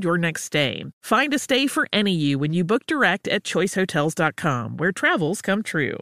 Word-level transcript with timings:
your 0.00 0.18
next 0.18 0.44
stay. 0.44 0.84
Find 1.02 1.32
a 1.34 1.38
stay 1.38 1.66
for 1.66 1.88
any 1.92 2.12
you 2.12 2.38
when 2.38 2.52
you 2.52 2.64
book 2.64 2.86
direct 2.86 3.28
at 3.28 3.44
choicehotels.com, 3.44 4.78
where 4.78 4.92
travels 4.92 5.42
come 5.42 5.62
true. 5.62 5.98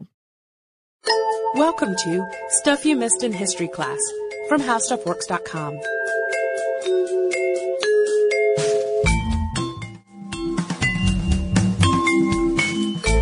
Welcome 1.55 1.97
to 1.97 2.27
Stuff 2.49 2.85
You 2.85 2.95
Missed 2.97 3.25
in 3.25 3.33
History 3.33 3.69
Class 3.69 3.99
from 4.49 4.61
HowStuffWorks.com. 4.61 5.81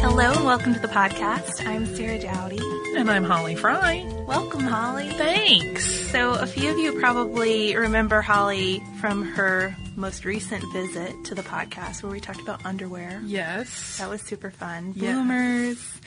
Hello 0.01 0.33
and 0.33 0.45
welcome 0.45 0.75
to 0.75 0.81
the 0.81 0.89
podcast. 0.89 1.67
I'm 1.67 1.87
Sarah 1.87 2.19
Dowdy. 2.19 2.61
And 2.97 3.11
I'm 3.11 3.25
Holly 3.25 3.55
Fry. 3.55 4.05
Welcome, 4.27 4.65
Holly. 4.65 5.09
Thanks. 5.11 6.11
So, 6.11 6.33
a 6.33 6.47
few 6.47 6.71
of 6.71 6.79
you 6.79 6.99
probably 6.99 7.77
remember 7.77 8.21
Holly 8.21 8.83
from 9.01 9.23
her 9.23 9.77
most 9.99 10.25
recent 10.25 10.65
visit 10.73 11.25
to 11.25 11.35
the 11.35 11.43
podcast 11.43 12.03
where 12.03 12.13
we 12.13 12.21
talked 12.21 12.41
about 12.41 12.65
underwear. 12.65 13.21
Yes. 13.25 13.99
That 13.99 14.09
was 14.09 14.23
super 14.23 14.51
fun. 14.51 14.93
Yes. 14.97 15.15
Bloomers, 15.15 16.01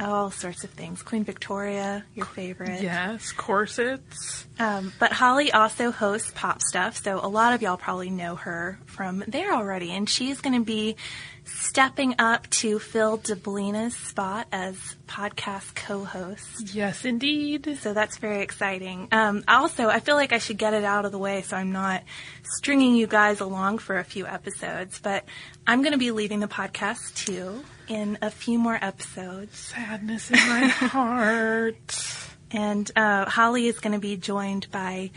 all 0.00 0.30
sorts 0.30 0.64
of 0.64 0.70
things. 0.70 1.02
Queen 1.02 1.22
Victoria, 1.22 2.04
your 2.14 2.26
favorite. 2.26 2.82
Yes, 2.82 3.32
corsets. 3.32 4.46
Um, 4.58 4.92
but 4.98 5.12
Holly 5.12 5.52
also 5.52 5.90
hosts 5.90 6.32
Pop 6.34 6.62
Stuff, 6.62 6.96
so 7.02 7.20
a 7.22 7.28
lot 7.28 7.52
of 7.52 7.62
y'all 7.62 7.76
probably 7.76 8.10
know 8.10 8.36
her 8.36 8.78
from 8.86 9.22
there 9.28 9.52
already. 9.52 9.92
And 9.92 10.08
she's 10.08 10.40
going 10.40 10.58
to 10.58 10.64
be 10.64 10.96
stepping 11.46 12.16
up 12.18 12.48
to 12.50 12.78
fill 12.78 13.18
Deblina's 13.18 13.96
spot 13.96 14.46
as 14.52 14.76
podcast 15.06 15.74
co-host. 15.74 16.74
Yes, 16.74 17.04
indeed. 17.04 17.78
So 17.80 17.94
that's 17.94 18.18
very 18.18 18.42
exciting. 18.42 19.08
Um, 19.12 19.44
also, 19.48 19.88
I 19.88 20.00
feel 20.00 20.16
like 20.16 20.32
I 20.32 20.38
should 20.38 20.58
get 20.58 20.74
it 20.74 20.84
out 20.84 21.04
of 21.04 21.12
the 21.12 21.18
way 21.18 21.42
so 21.42 21.56
I'm 21.56 21.72
not 21.72 22.02
stringing 22.42 22.94
you 22.96 23.06
guys 23.06 23.40
along 23.40 23.78
for 23.78 23.98
a 23.98 24.04
few 24.04 24.26
episodes. 24.26 24.98
But 25.00 25.24
I'm 25.66 25.82
going 25.82 25.92
to 25.92 25.98
be 25.98 26.10
leaving 26.10 26.40
the 26.40 26.48
podcast 26.48 27.14
too 27.14 27.62
in 27.88 28.18
a 28.20 28.30
few 28.30 28.58
more 28.58 28.78
episodes. 28.80 29.56
Sadness 29.58 30.30
in 30.30 30.36
my 30.36 30.66
heart. 30.68 32.16
And 32.50 32.90
uh, 32.96 33.28
Holly 33.28 33.66
is 33.66 33.80
going 33.80 33.92
to 33.92 33.98
be 33.98 34.16
joined 34.16 34.70
by 34.70 35.10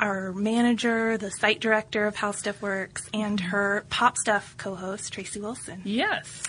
our 0.00 0.32
manager, 0.32 1.16
the 1.18 1.30
site 1.30 1.60
director 1.60 2.06
of 2.06 2.16
How 2.16 2.32
Stuff 2.32 2.60
Works, 2.62 3.08
and 3.12 3.38
mm-hmm. 3.38 3.48
her 3.50 3.84
Pop 3.90 4.16
Stuff 4.16 4.54
co-host 4.56 5.12
Tracy 5.12 5.40
Wilson. 5.40 5.82
Yes. 5.84 6.42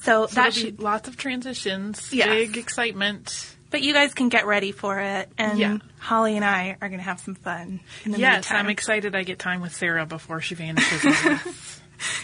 So, 0.00 0.26
So 0.26 0.34
that 0.36 0.54
should, 0.54 0.76
be 0.76 0.82
lots 0.82 1.08
of 1.08 1.16
transitions, 1.16 2.12
Yes. 2.12 2.28
big 2.28 2.56
excitement. 2.56 3.54
but 3.70 3.82
you 3.82 3.92
guys 3.92 4.14
can 4.14 4.28
get 4.28 4.46
ready 4.46 4.72
for 4.72 4.98
it. 5.00 5.28
And 5.38 5.58
Yeah. 5.58 5.78
Holly 5.98 6.36
and 6.36 6.44
I 6.44 6.76
are 6.80 6.88
going 6.88 6.98
to 7.00 7.04
have 7.04 7.18
some 7.20 7.34
fun. 7.34 7.80
In 8.04 8.12
the 8.12 8.18
Yes, 8.18 8.34
meantime. 8.50 8.66
I'm 8.66 8.70
excited 8.70 9.14
I 9.16 9.22
get 9.24 9.38
time 9.38 9.60
with 9.60 9.74
Sarah 9.74 10.06
before 10.06 10.40
she 10.40 10.54
vanishes. 10.54 11.04
on 11.04 11.32
us. 11.32 11.80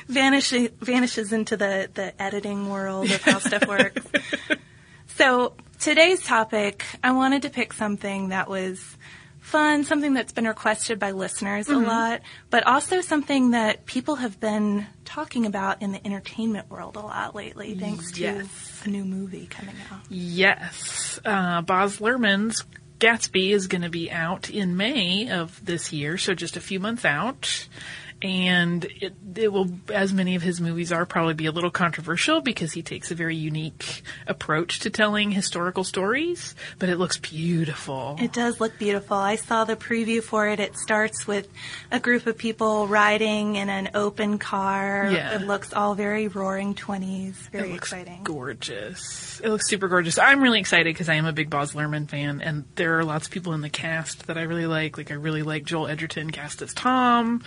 Vanish, 0.07 0.51
vanishes 0.81 1.33
into 1.33 1.57
the, 1.57 1.89
the 1.95 2.21
editing 2.23 2.69
world 2.69 3.11
of 3.11 3.23
how 3.23 3.39
stuff 3.39 3.67
works. 3.67 4.03
So 5.17 5.53
today's 5.79 6.23
topic, 6.25 6.85
I 7.05 7.13
wanted 7.13 7.43
to 7.43 7.51
pick 7.51 7.73
something 7.75 8.31
that 8.31 8.49
was 8.49 8.97
fun, 9.53 9.85
something 9.85 10.15
that's 10.15 10.33
been 10.33 10.47
requested 10.49 10.99
by 10.99 11.13
listeners 11.13 11.69
Mm-hmm. 11.69 11.85
a 11.85 11.87
lot, 11.87 12.21
but 12.51 12.67
also 12.67 13.01
something 13.01 13.53
that 13.53 13.87
people 13.87 14.17
have 14.17 14.41
been 14.41 14.87
talking 15.05 15.47
about 15.47 15.81
in 15.83 15.93
the 15.93 16.05
entertainment 16.07 16.69
world 16.71 16.97
a 16.97 17.01
lot 17.01 17.35
lately, 17.37 17.75
thanks 17.75 18.19
Yes. 18.19 18.81
to 18.83 18.89
a 18.89 18.93
new 18.93 19.05
movie 19.05 19.47
coming 19.47 19.77
out. 19.93 20.01
Yes. 20.09 21.21
Uh, 21.25 21.63
Baz 21.63 21.99
Luhrmann's 21.99 22.65
Gatsby 22.99 23.51
is 23.51 23.67
going 23.67 23.83
to 23.83 23.91
be 23.91 24.11
out 24.11 24.49
in 24.51 24.77
May 24.77 25.31
of 25.31 25.65
this 25.65 25.93
year, 25.93 26.17
so 26.19 26.35
just 26.35 26.57
a 26.57 26.61
few 26.61 26.81
months 26.81 27.05
out. 27.05 27.69
And 28.23 28.85
it, 28.85 29.15
it 29.37 29.53
will, 29.53 29.69
as 29.93 30.13
many 30.13 30.35
of 30.35 30.43
his 30.43 30.61
movies 30.61 30.93
are, 30.93 31.05
probably 31.05 31.35
be 31.35 31.47
a 31.47 31.53
little 31.53 31.71
controversial 31.71 32.41
because 32.41 32.73
he 32.73 32.83
takes 32.83 33.11
a 33.11 33.15
very 33.15 33.37
unique 33.37 34.03
approach 34.27 34.81
to 34.81 34.91
telling 34.91 35.33
historical 35.33 35.85
stories, 35.85 36.55
but 36.79 36.89
it 36.89 36.97
looks 36.97 37.19
beautiful. 37.19 38.17
It 38.21 38.33
does 38.33 38.61
look 38.61 38.79
beautiful. 38.79 39.17
I 39.17 39.37
saw 39.37 39.65
the 39.65 39.77
preview 39.77 40.23
for 40.23 40.49
it. 40.49 40.61
It 40.61 40.77
starts 40.77 41.27
with 41.27 41.49
a 41.91 41.99
group 41.99 42.27
of 42.27 42.39
people 42.39 42.87
riding 42.87 43.57
in 43.57 43.69
an 43.69 43.91
open 43.95 44.39
car. 44.39 45.09
Yeah. 45.11 45.35
It 45.37 45.43
looks 45.43 45.73
all 45.73 45.95
very 45.95 46.29
roaring 46.29 46.75
20s. 46.75 47.35
Very 47.51 47.71
it 47.71 47.73
looks 47.73 47.93
exciting. 47.93 48.23
gorgeous. 48.23 49.41
It 49.41 49.49
looks 49.49 49.69
super 49.69 49.89
gorgeous. 49.89 50.19
I'm 50.19 50.43
really 50.43 50.61
excited 50.61 50.95
because 50.95 51.09
I 51.09 51.15
am 51.15 51.27
a 51.27 51.33
big 51.33 51.51
Baz 51.51 51.73
Luhrmann 51.73 52.09
fan, 52.09 52.41
and 52.41 52.65
there 52.77 52.99
are 52.99 53.05
lots 53.05 53.27
of 53.27 53.33
people 53.33 53.53
in 53.53 53.61
the 53.61 53.71
cast 53.71 54.27
that 54.27 54.39
I 54.39 54.43
really 54.43 54.67
like. 54.67 54.97
Like 54.97 55.11
I 55.11 55.15
really 55.15 55.43
like 55.43 55.65
Joel 55.65 55.89
Edgerton 55.89 56.31
cast 56.31 56.63
as 56.63 56.73
Tom, 56.75 57.43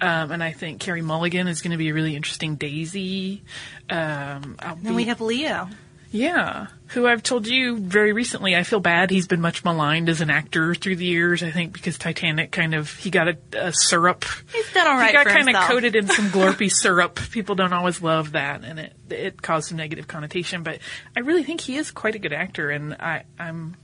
um, 0.00 0.19
and 0.30 0.42
I 0.42 0.52
think 0.52 0.80
Carey 0.80 1.02
Mulligan 1.02 1.48
is 1.48 1.62
going 1.62 1.72
to 1.72 1.76
be 1.78 1.88
a 1.88 1.94
really 1.94 2.16
interesting 2.16 2.56
Daisy. 2.56 3.42
Um, 3.88 4.56
I'll 4.58 4.76
be- 4.76 4.90
we 4.90 5.04
have 5.04 5.20
Leo. 5.20 5.68
yeah, 6.10 6.66
who 6.88 7.06
I've 7.06 7.22
told 7.22 7.46
you 7.46 7.78
very 7.78 8.12
recently. 8.12 8.56
I 8.56 8.64
feel 8.64 8.80
bad. 8.80 9.10
He's 9.10 9.28
been 9.28 9.40
much 9.40 9.64
maligned 9.64 10.08
as 10.08 10.20
an 10.20 10.28
actor 10.30 10.74
through 10.74 10.96
the 10.96 11.04
years. 11.04 11.42
I 11.42 11.50
think 11.52 11.72
because 11.72 11.98
Titanic 11.98 12.50
kind 12.50 12.74
of 12.74 12.92
he 12.96 13.10
got 13.10 13.28
a, 13.28 13.36
a 13.52 13.72
syrup. 13.72 14.24
He's 14.52 14.72
done 14.72 14.88
all 14.88 14.94
right 14.96 15.06
He 15.08 15.12
got 15.12 15.26
kind 15.26 15.48
of 15.48 15.54
coated 15.68 15.94
in 15.94 16.08
some 16.08 16.26
glorpy 16.30 16.68
syrup. 16.70 17.20
People 17.30 17.54
don't 17.54 17.72
always 17.72 18.02
love 18.02 18.32
that, 18.32 18.64
and 18.64 18.80
it 18.80 18.92
it 19.08 19.40
caused 19.42 19.68
some 19.68 19.76
negative 19.78 20.08
connotation. 20.08 20.64
But 20.64 20.80
I 21.16 21.20
really 21.20 21.44
think 21.44 21.60
he 21.60 21.76
is 21.76 21.90
quite 21.92 22.16
a 22.16 22.18
good 22.18 22.32
actor, 22.32 22.70
and 22.70 22.94
I 22.94 23.22
I'm 23.38 23.76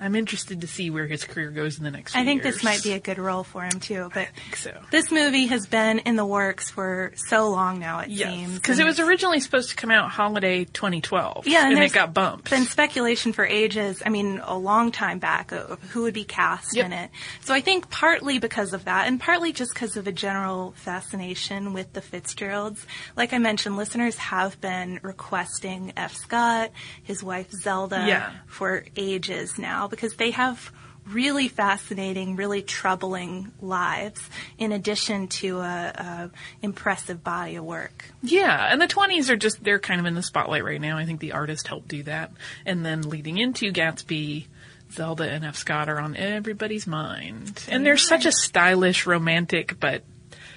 I'm 0.00 0.14
interested 0.14 0.60
to 0.60 0.66
see 0.66 0.90
where 0.90 1.06
his 1.06 1.24
career 1.24 1.50
goes 1.50 1.78
in 1.78 1.84
the 1.84 1.90
next. 1.90 2.12
Few 2.12 2.20
I 2.20 2.24
think 2.24 2.44
years. 2.44 2.54
this 2.56 2.64
might 2.64 2.82
be 2.82 2.92
a 2.92 3.00
good 3.00 3.18
role 3.18 3.42
for 3.44 3.62
him 3.64 3.80
too. 3.80 4.10
But 4.14 4.28
so. 4.54 4.78
this 4.92 5.10
movie 5.10 5.46
has 5.46 5.66
been 5.66 5.98
in 6.00 6.16
the 6.16 6.24
works 6.24 6.70
for 6.70 7.12
so 7.16 7.48
long 7.50 7.78
now. 7.80 8.00
It 8.00 8.10
Yes, 8.10 8.30
seems 8.32 8.54
because 8.54 8.78
it 8.78 8.84
was 8.84 9.00
originally 9.00 9.40
supposed 9.40 9.70
to 9.70 9.76
come 9.76 9.90
out 9.90 10.10
holiday 10.10 10.64
2012. 10.64 11.46
Yeah, 11.48 11.64
and 11.66 11.74
and, 11.74 11.82
it 11.82 11.92
got 11.92 12.14
bumped. 12.14 12.48
been 12.50 12.64
speculation 12.66 13.32
for 13.32 13.44
ages. 13.44 14.02
I 14.06 14.08
mean, 14.10 14.40
a 14.44 14.56
long 14.56 14.92
time 14.92 15.18
back 15.18 15.50
of 15.52 15.80
who 15.90 16.02
would 16.02 16.14
be 16.14 16.24
cast 16.24 16.76
Yep. 16.76 16.86
in 16.86 16.92
it. 16.92 17.10
So 17.44 17.52
I 17.52 17.60
think 17.60 17.90
partly 17.90 18.38
because 18.38 18.72
of 18.74 18.84
that, 18.84 19.08
and 19.08 19.18
partly 19.20 19.52
just 19.52 19.74
because 19.74 19.96
of 19.96 20.06
a 20.06 20.12
general 20.12 20.72
fascination 20.76 21.72
with 21.72 21.92
the 21.92 22.00
Fitzgeralds. 22.00 22.86
Like 23.16 23.32
I 23.32 23.38
mentioned, 23.38 23.76
listeners 23.76 24.16
have 24.16 24.60
been 24.60 25.00
requesting 25.02 25.92
F. 25.96 26.14
Scott, 26.14 26.70
his 27.02 27.22
wife 27.24 27.50
Zelda, 27.50 28.04
Yeah. 28.06 28.30
for 28.46 28.84
ages 28.96 29.58
now 29.58 29.87
because 29.88 30.14
they 30.14 30.30
have 30.30 30.72
really 31.10 31.48
fascinating, 31.48 32.36
really 32.36 32.62
troubling 32.62 33.52
lives. 33.60 34.20
In 34.58 34.72
addition 34.72 35.28
to 35.28 35.58
a, 35.60 35.62
a 35.62 36.30
impressive 36.62 37.24
body 37.24 37.56
of 37.56 37.64
work. 37.64 38.04
Yeah, 38.22 38.68
and 38.70 38.80
the 38.80 38.86
20s 38.86 39.30
are 39.30 39.36
just, 39.36 39.62
they're 39.62 39.78
kind 39.78 40.00
of 40.00 40.06
in 40.06 40.14
the 40.14 40.22
spotlight 40.22 40.64
right 40.64 40.80
now. 40.80 40.98
I 40.98 41.06
think 41.06 41.20
the 41.20 41.32
artist 41.32 41.66
helped 41.66 41.88
do 41.88 42.02
that. 42.04 42.32
And 42.66 42.84
then 42.84 43.02
leading 43.02 43.38
into 43.38 43.72
Gatsby, 43.72 44.46
Zelda 44.92 45.24
and 45.24 45.44
F. 45.44 45.56
Scott 45.56 45.88
are 45.88 46.00
on 46.00 46.16
everybody's 46.16 46.86
mind. 46.86 47.64
And 47.68 47.84
they're 47.84 47.96
such 47.96 48.26
a 48.26 48.32
stylish, 48.32 49.06
romantic, 49.06 49.78
but 49.78 50.02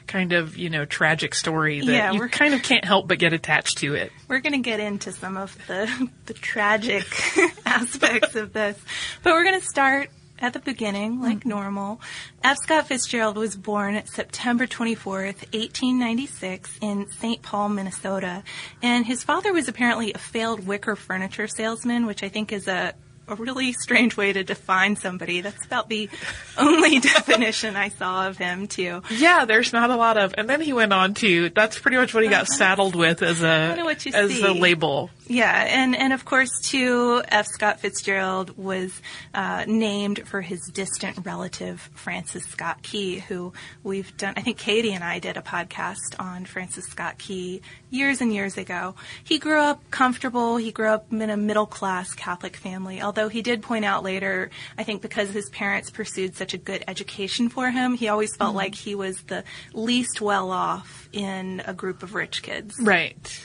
kind 0.08 0.34
of, 0.34 0.58
you 0.58 0.70
know, 0.70 0.86
tragic 0.86 1.36
story 1.36 1.80
that 1.82 1.92
Yeah, 1.92 2.12
you 2.12 2.28
kind 2.30 2.54
of 2.54 2.64
can't 2.64 2.86
help 2.86 3.08
but 3.08 3.20
get 3.20 3.34
attached 3.34 3.80
to 3.80 3.96
it. 3.96 4.12
We're 4.28 4.40
going 4.40 4.54
to 4.54 4.60
get 4.60 4.80
into 4.80 5.12
some 5.12 5.38
of 5.38 5.56
the, 5.68 6.10
the 6.26 6.34
tragic 6.34 7.06
aspects 7.66 8.36
of 8.36 8.54
this, 8.54 8.80
but 9.24 9.34
we're 9.34 9.44
going 9.44 9.60
to 9.60 9.66
start 9.66 10.10
at 10.42 10.54
the 10.54 10.60
beginning, 10.60 11.22
like 11.22 11.40
mm-hmm. 11.40 11.50
normal. 11.50 12.02
F. 12.44 12.58
Scott 12.64 12.88
Fitzgerald 12.88 13.38
was 13.38 13.56
born 13.56 14.02
September 14.06 14.66
24th, 14.66 15.46
1896 15.54 16.80
in 16.82 17.10
St. 17.12 17.42
Paul, 17.42 17.70
Minnesota, 17.70 18.44
and 18.82 19.06
his 19.06 19.24
father 19.24 19.54
was 19.54 19.68
apparently 19.68 20.12
a 20.14 20.18
failed 20.18 20.66
wicker 20.66 20.96
furniture 20.96 21.48
salesman, 21.48 22.08
which 22.08 22.24
I 22.24 22.30
think 22.30 22.52
is 22.52 22.68
a 22.68 22.96
a 23.32 23.36
really 23.36 23.74
strange 23.74 24.16
way 24.18 24.34
to 24.34 24.44
define 24.44 24.96
somebody. 24.96 25.42
That's 25.42 25.66
about 25.66 25.90
the 25.90 26.10
only 26.58 27.00
definition 27.16 27.76
I 27.76 27.90
saw 27.90 28.28
of 28.28 28.38
him, 28.38 28.68
too. 28.68 29.02
Yeah, 29.10 29.46
there's 29.46 29.74
not 29.74 29.90
a 29.90 29.96
lot 29.96 30.18
of, 30.18 30.34
and 30.38 30.50
then 30.50 30.62
he 30.62 30.74
went 30.74 30.94
on 30.94 31.14
to, 31.16 31.50
that's 31.50 31.80
pretty 31.80 31.98
much 31.98 32.14
what 32.14 32.24
he 32.24 32.30
got 32.30 32.48
saddled 32.48 32.96
with 32.96 33.22
as 33.24 33.42
a, 33.42 33.70
Kinda 33.70 33.84
what 33.84 34.06
you 34.06 34.12
as 34.14 34.32
see. 34.32 34.44
a 34.46 34.52
label. 34.54 35.10
Yeah, 35.28 35.66
and, 35.70 35.96
and 35.96 36.12
of 36.12 36.26
course, 36.26 36.52
too, 36.64 37.24
F. 37.30 37.48
Scott 37.48 37.80
Fitzgerald 37.80 38.58
was 38.58 38.92
uh, 39.34 39.64
named 39.66 40.28
for 40.28 40.42
his 40.42 40.60
distant 40.74 41.26
relative, 41.26 41.90
Francis 41.96 42.44
Scott 42.46 42.82
Key, 42.84 43.20
who 43.20 43.54
we've 43.84 44.16
done, 44.18 44.34
I 44.36 44.42
think 44.42 44.58
Katie 44.58 44.92
and 44.94 45.04
I 45.04 45.20
did 45.20 45.38
a 45.38 45.42
podcast 45.42 46.16
on 46.20 46.44
Francis 46.46 46.86
Scott 46.86 47.18
Key 47.18 47.62
years 47.90 48.20
and 48.20 48.34
years 48.34 48.58
ago. 48.58 48.96
He 49.24 49.40
grew 49.40 49.60
up 49.60 49.82
comfortable, 49.92 50.58
he 50.58 50.72
grew 50.72 50.88
up 50.88 51.12
in 51.14 51.30
a 51.30 51.38
middle 51.38 51.66
class 51.66 52.14
Catholic 52.14 52.58
family, 52.58 53.02
although 53.02 53.21
he 53.30 53.42
did 53.42 53.62
point 53.62 53.86
out 53.86 54.04
later, 54.04 54.50
I 54.78 54.84
think 54.84 55.02
because 55.02 55.30
his 55.30 55.50
parents 55.50 55.90
pursued 55.90 56.36
such 56.36 56.54
a 56.54 56.58
good 56.58 56.84
education 56.88 57.50
for 57.50 57.70
him, 57.70 57.96
he 57.96 58.08
always 58.08 58.36
felt 58.36 58.50
mm-hmm. 58.50 58.58
like 58.58 58.76
he 58.76 58.96
was 58.96 59.22
the 59.24 59.44
least 59.74 60.22
well 60.22 60.52
off 60.52 61.10
in 61.12 61.62
a 61.66 61.74
group 61.74 62.04
of 62.04 62.14
rich 62.14 62.44
kids. 62.44 62.76
Right. 62.80 63.42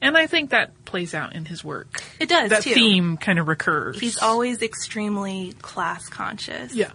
And 0.00 0.16
I 0.16 0.26
think 0.26 0.50
that 0.50 0.84
plays 0.84 1.14
out 1.14 1.34
in 1.34 1.44
his 1.44 1.64
work. 1.64 2.02
It 2.20 2.28
does, 2.28 2.50
That 2.50 2.62
too. 2.62 2.74
theme 2.74 3.16
kind 3.16 3.38
of 3.38 3.48
recurs. 3.48 3.98
He's 3.98 4.18
always 4.18 4.62
extremely 4.62 5.54
class 5.62 6.08
conscious. 6.08 6.74
Yeah. 6.74 6.92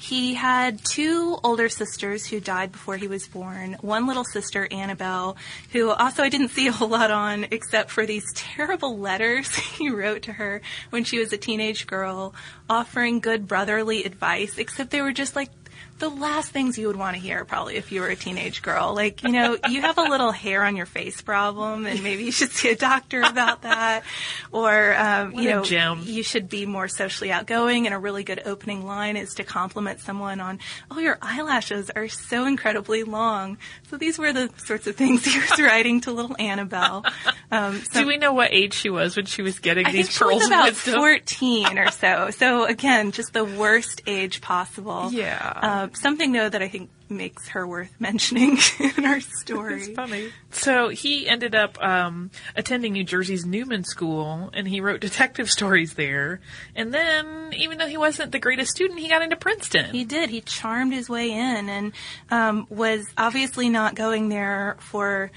He 0.00 0.32
had 0.32 0.82
two 0.82 1.38
older 1.44 1.68
sisters 1.68 2.24
who 2.24 2.40
died 2.40 2.72
before 2.72 2.96
he 2.96 3.06
was 3.06 3.28
born. 3.28 3.76
One 3.82 4.06
little 4.06 4.24
sister, 4.24 4.66
Annabelle, 4.70 5.36
who 5.72 5.90
also 5.90 6.22
I 6.22 6.30
didn't 6.30 6.48
see 6.48 6.68
a 6.68 6.72
whole 6.72 6.88
lot 6.88 7.10
on 7.10 7.44
except 7.50 7.90
for 7.90 8.06
these 8.06 8.24
terrible 8.34 8.96
letters 8.98 9.54
he 9.54 9.90
wrote 9.90 10.22
to 10.22 10.32
her 10.32 10.62
when 10.88 11.04
she 11.04 11.18
was 11.18 11.34
a 11.34 11.36
teenage 11.36 11.86
girl, 11.86 12.34
offering 12.68 13.20
good 13.20 13.46
brotherly 13.46 14.04
advice, 14.04 14.56
except 14.56 14.90
they 14.90 15.02
were 15.02 15.12
just 15.12 15.36
like 15.36 15.50
the 16.00 16.08
last 16.08 16.50
things 16.50 16.78
you 16.78 16.86
would 16.88 16.96
want 16.96 17.14
to 17.14 17.22
hear 17.22 17.44
probably 17.44 17.76
if 17.76 17.92
you 17.92 18.00
were 18.00 18.08
a 18.08 18.16
teenage 18.16 18.62
girl. 18.62 18.94
Like, 18.94 19.22
you 19.22 19.30
know, 19.30 19.58
you 19.68 19.82
have 19.82 19.98
a 19.98 20.02
little 20.02 20.32
hair 20.32 20.64
on 20.64 20.74
your 20.74 20.86
face 20.86 21.20
problem 21.20 21.86
and 21.86 22.02
maybe 22.02 22.24
you 22.24 22.32
should 22.32 22.50
see 22.50 22.70
a 22.70 22.76
doctor 22.76 23.20
about 23.20 23.62
that. 23.62 24.02
Or, 24.50 24.94
um, 24.96 25.34
you 25.34 25.50
know, 25.50 25.62
gem. 25.62 26.02
you 26.04 26.22
should 26.22 26.48
be 26.48 26.66
more 26.66 26.88
socially 26.88 27.30
outgoing 27.30 27.86
and 27.86 27.94
a 27.94 27.98
really 27.98 28.24
good 28.24 28.42
opening 28.46 28.84
line 28.84 29.16
is 29.16 29.34
to 29.34 29.44
compliment 29.44 30.00
someone 30.00 30.40
on, 30.40 30.58
oh, 30.90 30.98
your 30.98 31.18
eyelashes 31.22 31.90
are 31.90 32.08
so 32.08 32.46
incredibly 32.46 33.04
long. 33.04 33.58
So 33.90 33.96
these 33.96 34.18
were 34.18 34.32
the 34.32 34.50
sorts 34.56 34.86
of 34.86 34.96
things 34.96 35.24
he 35.24 35.38
was 35.38 35.60
writing 35.60 36.00
to 36.02 36.12
little 36.12 36.34
Annabelle. 36.38 37.04
Um, 37.52 37.80
so 37.90 38.00
Do 38.00 38.06
we 38.06 38.16
know 38.16 38.32
what 38.32 38.52
age 38.52 38.74
she 38.74 38.90
was 38.90 39.16
when 39.16 39.26
she 39.26 39.42
was 39.42 39.58
getting 39.58 39.86
I 39.86 39.92
these 39.92 40.06
think 40.06 40.18
she 40.18 40.24
was 40.24 40.48
pearls 40.48 40.50
about 40.50 40.74
14 40.74 41.78
or 41.78 41.90
so. 41.90 42.30
So 42.30 42.64
again, 42.64 43.12
just 43.12 43.32
the 43.32 43.44
worst 43.44 44.02
age 44.06 44.40
possible. 44.40 45.10
Yeah. 45.12 45.52
Uh, 45.56 45.88
something 45.96 46.32
though 46.32 46.48
that 46.48 46.62
I 46.62 46.68
think 46.68 46.90
makes 47.08 47.48
her 47.48 47.66
worth 47.66 47.92
mentioning 47.98 48.58
in 48.96 49.04
our 49.04 49.20
story. 49.20 49.82
It's 49.82 49.94
funny. 49.94 50.30
So 50.50 50.88
he 50.88 51.28
ended 51.28 51.54
up 51.54 51.82
um, 51.82 52.30
attending 52.56 52.92
New 52.92 53.04
Jersey's 53.04 53.44
Newman 53.44 53.84
School, 53.84 54.50
and 54.54 54.68
he 54.68 54.80
wrote 54.80 55.00
detective 55.00 55.50
stories 55.50 55.94
there. 55.94 56.40
And 56.74 56.94
then, 56.94 57.52
even 57.56 57.78
though 57.78 57.86
he 57.86 57.96
wasn't 57.96 58.32
the 58.32 58.38
greatest 58.38 58.70
student, 58.70 59.00
he 59.00 59.08
got 59.08 59.22
into 59.22 59.36
Princeton. 59.36 59.90
He 59.92 60.04
did. 60.04 60.30
He 60.30 60.40
charmed 60.40 60.92
his 60.92 61.08
way 61.08 61.30
in 61.30 61.68
and 61.68 61.92
um, 62.30 62.66
was 62.70 63.04
obviously 63.18 63.68
not 63.68 63.94
going 63.94 64.28
there 64.28 64.76
for. 64.80 65.30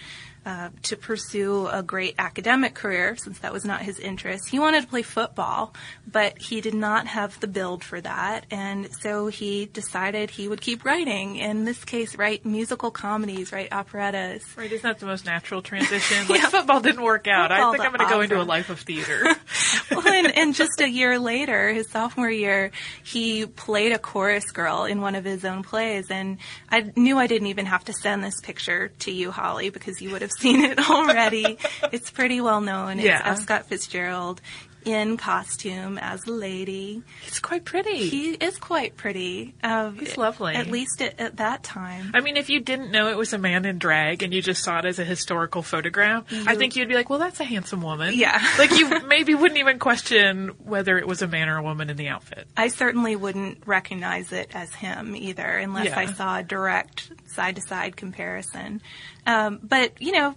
Uh, 0.46 0.70
to 0.82 0.98
pursue 0.98 1.68
a 1.68 1.82
great 1.82 2.16
academic 2.20 2.74
career, 2.74 3.16
since 3.16 3.40
that 3.40 3.54
was 3.54 3.64
not 3.64 3.82
his 3.82 3.98
interest. 3.98 4.50
He 4.50 4.60
wanted 4.60 4.82
to 4.82 4.88
play 4.88 5.02
football, 5.02 5.74
but 6.06 6.38
he 6.38 6.60
did 6.60 6.74
not 6.74 7.08
have 7.08 7.40
the 7.40 7.48
build 7.48 7.82
for 7.82 8.02
that, 8.02 8.46
and 8.52 8.90
so 9.00 9.28
he 9.28 9.68
decided 9.68 10.30
he 10.30 10.50
would 10.50 10.60
keep 10.60 10.84
writing. 10.84 11.38
In 11.38 11.64
this 11.64 11.86
case, 11.86 12.18
write 12.18 12.46
musical 12.46 12.92
comedies, 12.92 13.54
write 13.54 13.72
operettas. 13.72 14.44
Right, 14.58 14.70
isn't 14.70 14.84
that 14.84 15.00
the 15.00 15.06
most 15.06 15.26
natural 15.26 15.62
transition? 15.62 16.28
Like, 16.34 16.42
football 16.42 16.82
didn't 16.82 17.04
work 17.04 17.28
out. 17.28 17.52
I 17.52 17.72
think 17.72 17.84
I'm 17.86 17.94
going 17.94 18.06
to 18.06 18.14
go 18.14 18.22
into 18.22 18.42
a 18.42 18.44
life 18.44 18.70
of 18.70 18.80
theater. 18.82 19.24
well, 19.92 20.08
and, 20.08 20.36
and 20.36 20.56
just 20.56 20.82
a 20.82 20.90
year 20.90 21.20
later, 21.20 21.74
his 21.74 21.90
sophomore 21.90 22.30
year, 22.30 22.72
he 23.04 23.46
played 23.46 23.92
a 23.92 24.00
chorus 24.00 24.52
girl 24.52 24.86
in 24.86 25.02
one 25.02 25.16
of 25.16 25.24
his 25.26 25.46
own 25.46 25.64
plays, 25.64 26.10
and 26.12 26.38
I 26.70 26.92
knew 26.96 27.18
I 27.18 27.28
didn't 27.28 27.48
even 27.48 27.66
have 27.66 27.86
to 27.86 27.94
send 27.94 28.24
this 28.24 28.40
picture 28.42 28.90
to 29.00 29.12
you, 29.12 29.32
Holly, 29.32 29.70
because 29.70 30.02
you 30.02 30.12
would 30.12 30.22
have 30.22 30.32
seen 30.32 30.64
it 30.64 30.80
already. 30.90 31.58
it's 31.92 32.12
pretty 32.12 32.42
well 32.42 32.62
known. 32.62 33.00
It's 33.00 33.06
Yeah. 33.08 33.22
F. 33.24 33.40
Scott 33.40 33.66
Fitzgerald 33.68 34.42
in 34.86 35.18
costume 35.18 35.98
as 35.98 36.26
a 36.28 36.32
lady. 36.32 37.04
it's 37.28 37.40
quite 37.40 37.66
pretty. 37.66 38.10
He 38.10 38.32
is 38.32 38.58
quite 38.58 38.98
pretty. 38.98 39.54
Um, 39.64 39.98
He's 39.98 40.18
lovely. 40.18 40.56
At 40.56 40.68
least 40.68 41.02
at, 41.02 41.20
at 41.20 41.38
that 41.38 41.64
time. 41.64 42.12
I 42.14 42.22
mean, 42.22 42.38
if 42.38 42.50
you 42.50 42.60
didn't 42.60 42.92
know 42.92 43.08
it 43.10 43.18
was 43.18 43.34
a 43.34 43.38
man 43.38 43.66
in 43.66 43.78
drag 43.80 44.24
and 44.24 44.34
you 44.34 44.42
just 44.42 44.64
saw 44.64 44.80
it 44.80 44.86
as 44.86 45.00
a 45.00 45.06
historical 45.06 45.62
photograph, 45.62 46.26
I 46.48 46.56
think 46.56 46.76
you'd 46.76 46.88
be 46.88 46.96
like, 46.96 47.10
well, 47.10 47.20
that's 47.20 47.40
a 47.40 47.44
handsome 47.44 47.82
woman. 47.82 48.14
Yeah. 48.16 48.42
like 48.58 48.72
you 48.78 49.02
maybe 49.08 49.36
wouldn't 49.36 49.60
even 49.60 49.80
question 49.80 50.50
whether 50.64 50.98
it 50.98 51.08
was 51.08 51.22
a 51.22 51.28
man 51.28 51.50
or 51.50 51.58
a 51.58 51.64
woman 51.64 51.90
in 51.90 51.98
the 51.98 52.08
outfit. 52.10 52.48
I 52.58 52.68
certainly 52.68 53.16
wouldn't 53.16 53.64
recognize 53.66 54.32
it 54.32 54.52
as 54.54 54.74
him 54.74 55.16
either, 55.16 55.46
unless 55.46 55.86
Yeah. 55.88 56.00
I 56.00 56.06
saw 56.08 56.38
a 56.40 56.44
direct 56.44 57.12
side 57.28 57.56
to 57.56 57.62
side 57.62 57.96
comparison. 57.96 58.82
Um, 59.26 59.60
but, 59.64 60.02
you 60.02 60.12
know, 60.12 60.36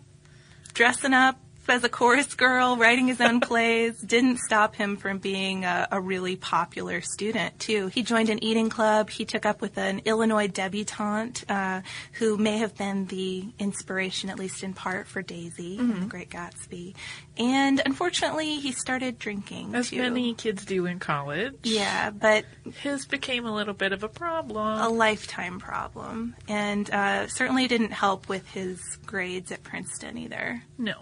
dressing 0.74 1.12
up 1.14 1.38
as 1.68 1.84
a 1.84 1.88
chorus 1.88 2.34
girl, 2.34 2.76
writing 2.76 3.08
his 3.08 3.20
own 3.20 3.40
plays, 3.40 4.00
didn't 4.00 4.38
stop 4.38 4.74
him 4.74 4.96
from 4.96 5.18
being 5.18 5.64
a, 5.64 5.88
a 5.92 6.00
really 6.00 6.36
popular 6.36 7.00
student, 7.00 7.58
too. 7.58 7.88
He 7.88 8.02
joined 8.02 8.30
an 8.30 8.42
eating 8.42 8.68
club. 8.70 9.10
He 9.10 9.24
took 9.24 9.46
up 9.46 9.60
with 9.60 9.78
an 9.78 10.02
Illinois 10.04 10.48
debutante 10.48 11.44
uh, 11.48 11.82
who 12.12 12.36
may 12.36 12.58
have 12.58 12.76
been 12.76 13.06
the 13.06 13.44
inspiration, 13.58 14.30
at 14.30 14.38
least 14.38 14.62
in 14.62 14.74
part, 14.74 15.06
for 15.08 15.22
Daisy 15.22 15.78
in 15.78 16.00
The 16.00 16.06
Great 16.06 16.30
Gatsby. 16.30 16.94
And 17.38 17.82
unfortunately, 17.84 18.56
he 18.60 18.72
started 18.72 19.18
drinking. 19.18 19.74
As 19.74 19.90
too. 19.90 19.98
many 19.98 20.34
kids 20.34 20.64
do 20.64 20.86
in 20.86 20.98
college. 20.98 21.54
Yeah, 21.62 22.10
but 22.10 22.44
His 22.82 23.06
became 23.06 23.44
a 23.46 23.54
little 23.54 23.74
bit 23.74 23.92
of 23.92 24.02
a 24.02 24.08
problem. 24.08 24.80
a 24.80 24.88
lifetime 24.88 25.58
problem, 25.58 26.34
and 26.48 26.90
uh, 26.90 27.26
certainly 27.28 27.68
didn't 27.68 27.92
help 27.92 28.28
with 28.28 28.48
his 28.50 28.80
grades 29.04 29.52
at 29.52 29.62
Princeton 29.62 30.16
either. 30.18 30.62
No. 30.78 30.94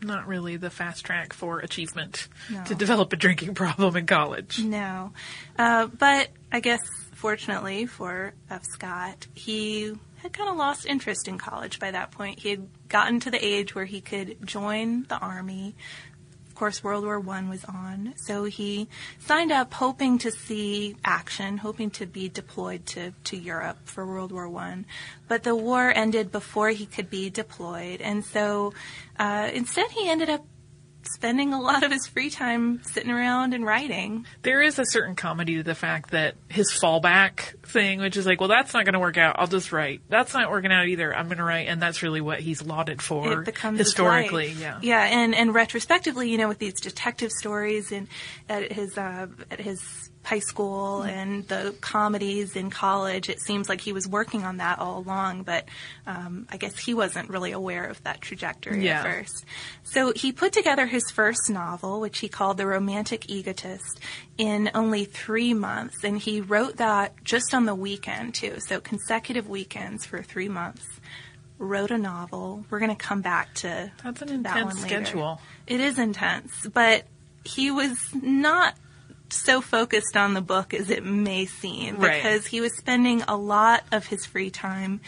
Not 0.00 0.26
really 0.28 0.56
the 0.56 0.70
fast 0.70 1.04
track 1.04 1.32
for 1.32 1.58
achievement 1.60 2.28
No. 2.50 2.62
to 2.64 2.74
develop 2.74 3.12
a 3.12 3.16
drinking 3.16 3.54
problem 3.56 3.96
in 3.96 4.06
college. 4.06 4.60
No, 4.60 5.12
uh, 5.58 5.86
but 5.86 6.28
I 6.52 6.60
guess 6.60 6.80
fortunately 7.14 7.86
for 7.86 8.32
F. 8.50 8.62
Scott, 8.64 9.26
he 9.34 9.92
had 10.18 10.32
kind 10.32 10.50
of 10.50 10.56
lost 10.56 10.86
interest 10.86 11.26
in 11.28 11.38
college 11.38 11.78
by 11.78 11.90
that 11.90 12.10
point. 12.12 12.38
He 12.40 12.50
had 12.50 12.68
gotten 12.88 13.20
to 13.20 13.30
the 13.30 13.44
age 13.44 13.74
where 13.74 13.84
he 13.84 14.00
could 14.00 14.36
join 14.46 15.04
the 15.04 15.16
army. 15.18 15.74
Of 16.58 16.60
course, 16.60 16.82
World 16.82 17.04
War 17.04 17.20
One 17.20 17.48
was 17.48 17.64
on, 17.66 18.14
so 18.16 18.42
he 18.42 18.88
signed 19.20 19.52
up 19.52 19.72
hoping 19.74 20.18
to 20.18 20.32
see 20.32 20.96
action, 21.04 21.58
hoping 21.58 21.88
to 21.90 22.04
be 22.04 22.28
deployed 22.28 22.84
to, 22.86 23.12
to 23.12 23.36
Europe 23.36 23.78
for 23.84 24.04
World 24.04 24.32
War 24.32 24.48
One. 24.48 24.84
But 25.28 25.44
the 25.44 25.54
war 25.54 25.92
ended 25.94 26.32
before 26.32 26.70
he 26.70 26.84
could 26.84 27.08
be 27.08 27.30
deployed, 27.30 28.00
and 28.00 28.24
so 28.24 28.72
uh, 29.20 29.50
instead 29.54 29.92
he 29.92 30.10
ended 30.10 30.30
up 30.30 30.44
spending 31.02 31.52
a 31.52 31.60
lot 31.60 31.82
of 31.82 31.90
his 31.90 32.06
free 32.06 32.30
time 32.30 32.82
sitting 32.84 33.10
around 33.10 33.54
and 33.54 33.64
writing. 33.64 34.26
There 34.42 34.60
is 34.60 34.78
a 34.78 34.84
certain 34.84 35.14
comedy 35.14 35.56
to 35.56 35.62
the 35.62 35.74
fact 35.74 36.10
that 36.10 36.34
his 36.48 36.70
fallback 36.70 37.64
thing, 37.66 38.00
which 38.00 38.16
is 38.16 38.26
like, 38.26 38.40
well, 38.40 38.48
that's 38.48 38.74
not 38.74 38.84
going 38.84 38.94
to 38.94 38.98
work 38.98 39.16
out. 39.16 39.36
I'll 39.38 39.46
just 39.46 39.72
write. 39.72 40.02
That's 40.08 40.34
not 40.34 40.50
working 40.50 40.72
out 40.72 40.86
either. 40.86 41.14
I'm 41.14 41.26
going 41.26 41.38
to 41.38 41.44
write, 41.44 41.68
and 41.68 41.80
that's 41.80 42.02
really 42.02 42.20
what 42.20 42.40
he's 42.40 42.62
lauded 42.62 43.00
for 43.00 43.40
it 43.40 43.44
becomes 43.44 43.78
his 43.78 43.88
historically. 43.88 44.52
Yeah. 44.52 44.78
yeah, 44.82 45.02
and 45.02 45.34
and 45.34 45.54
retrospectively, 45.54 46.30
you 46.30 46.38
know, 46.38 46.48
with 46.48 46.58
these 46.58 46.80
detective 46.80 47.30
stories 47.30 47.92
and 47.92 48.08
at 48.48 48.72
his 48.72 48.96
uh, 48.98 49.26
at 49.50 49.60
his 49.60 50.10
high 50.28 50.38
school 50.40 51.02
and 51.02 51.46
the 51.48 51.74
comedies 51.80 52.54
in 52.54 52.68
college, 52.70 53.30
it 53.30 53.40
seems 53.40 53.68
like 53.68 53.80
he 53.80 53.92
was 53.94 54.06
working 54.06 54.44
on 54.44 54.58
that 54.58 54.78
all 54.78 54.98
along. 54.98 55.42
But 55.44 55.66
um, 56.06 56.46
I 56.50 56.56
guess 56.58 56.78
he 56.78 56.92
wasn't 56.92 57.30
really 57.30 57.52
aware 57.52 57.84
of 57.86 58.02
that 58.04 58.20
trajectory 58.20 58.84
Yeah. 58.84 59.00
at 59.00 59.04
first. 59.04 59.44
So 59.84 60.12
he 60.14 60.32
put 60.32 60.52
together 60.52 60.86
his 60.86 61.10
first 61.10 61.48
novel, 61.48 62.00
which 62.00 62.18
he 62.18 62.28
called 62.28 62.58
The 62.58 62.66
Romantic 62.66 63.30
Egotist, 63.30 64.00
in 64.36 64.70
only 64.74 65.04
three 65.06 65.54
months, 65.54 66.04
and 66.04 66.18
he 66.18 66.40
wrote 66.42 66.76
that 66.76 67.14
just 67.24 67.54
on 67.54 67.64
the 67.64 67.74
weekend 67.74 68.34
too. 68.34 68.56
So 68.60 68.80
consecutive 68.80 69.48
weekends 69.48 70.04
for 70.04 70.22
three 70.22 70.48
months. 70.48 70.84
Wrote 71.60 71.90
a 71.90 71.98
novel. 71.98 72.64
We're 72.70 72.78
going 72.78 72.94
to 72.96 73.04
come 73.04 73.20
back 73.20 73.52
to 73.54 73.90
That's 74.04 74.22
an 74.22 74.28
that 74.28 74.56
intense 74.58 74.74
one 74.74 74.82
later. 74.82 75.04
schedule. 75.06 75.40
It 75.66 75.80
is 75.80 75.98
intense, 75.98 76.52
but 76.72 77.04
he 77.44 77.72
was 77.72 77.98
not 78.14 78.74
so 79.30 79.60
focused 79.60 80.16
on 80.16 80.34
the 80.34 80.40
book 80.40 80.72
as 80.74 80.90
it 80.90 81.04
may 81.04 81.46
seem 81.46 81.96
Right. 81.96 82.22
because 82.22 82.46
he 82.46 82.60
was 82.60 82.76
spending 82.76 83.22
a 83.28 83.36
lot 83.36 83.84
of 83.92 84.06
his 84.06 84.24
free 84.26 84.50
time 84.50 85.00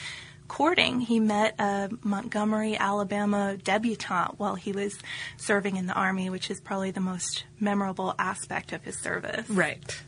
courting. 0.49 1.01
He 1.01 1.21
met 1.21 1.55
a 1.61 1.89
Montgomery, 2.03 2.77
Alabama 2.77 3.57
debutante 3.57 4.35
while 4.39 4.57
he 4.57 4.73
was 4.73 4.99
serving 5.37 5.77
in 5.77 5.87
the 5.87 5.93
army, 5.95 6.29
which 6.29 6.51
is 6.51 6.61
probably 6.61 6.91
the 6.91 7.01
most 7.01 7.45
memorable 7.61 8.15
aspect 8.19 8.73
of 8.73 8.83
his 8.83 8.99
service. 9.01 9.49
Right. 9.49 10.03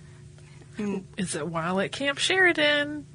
Is 1.17 1.35
it 1.35 1.47
while 1.47 1.81
at 1.81 1.93
Camp 1.93 2.19
Sheridan? 2.19 3.07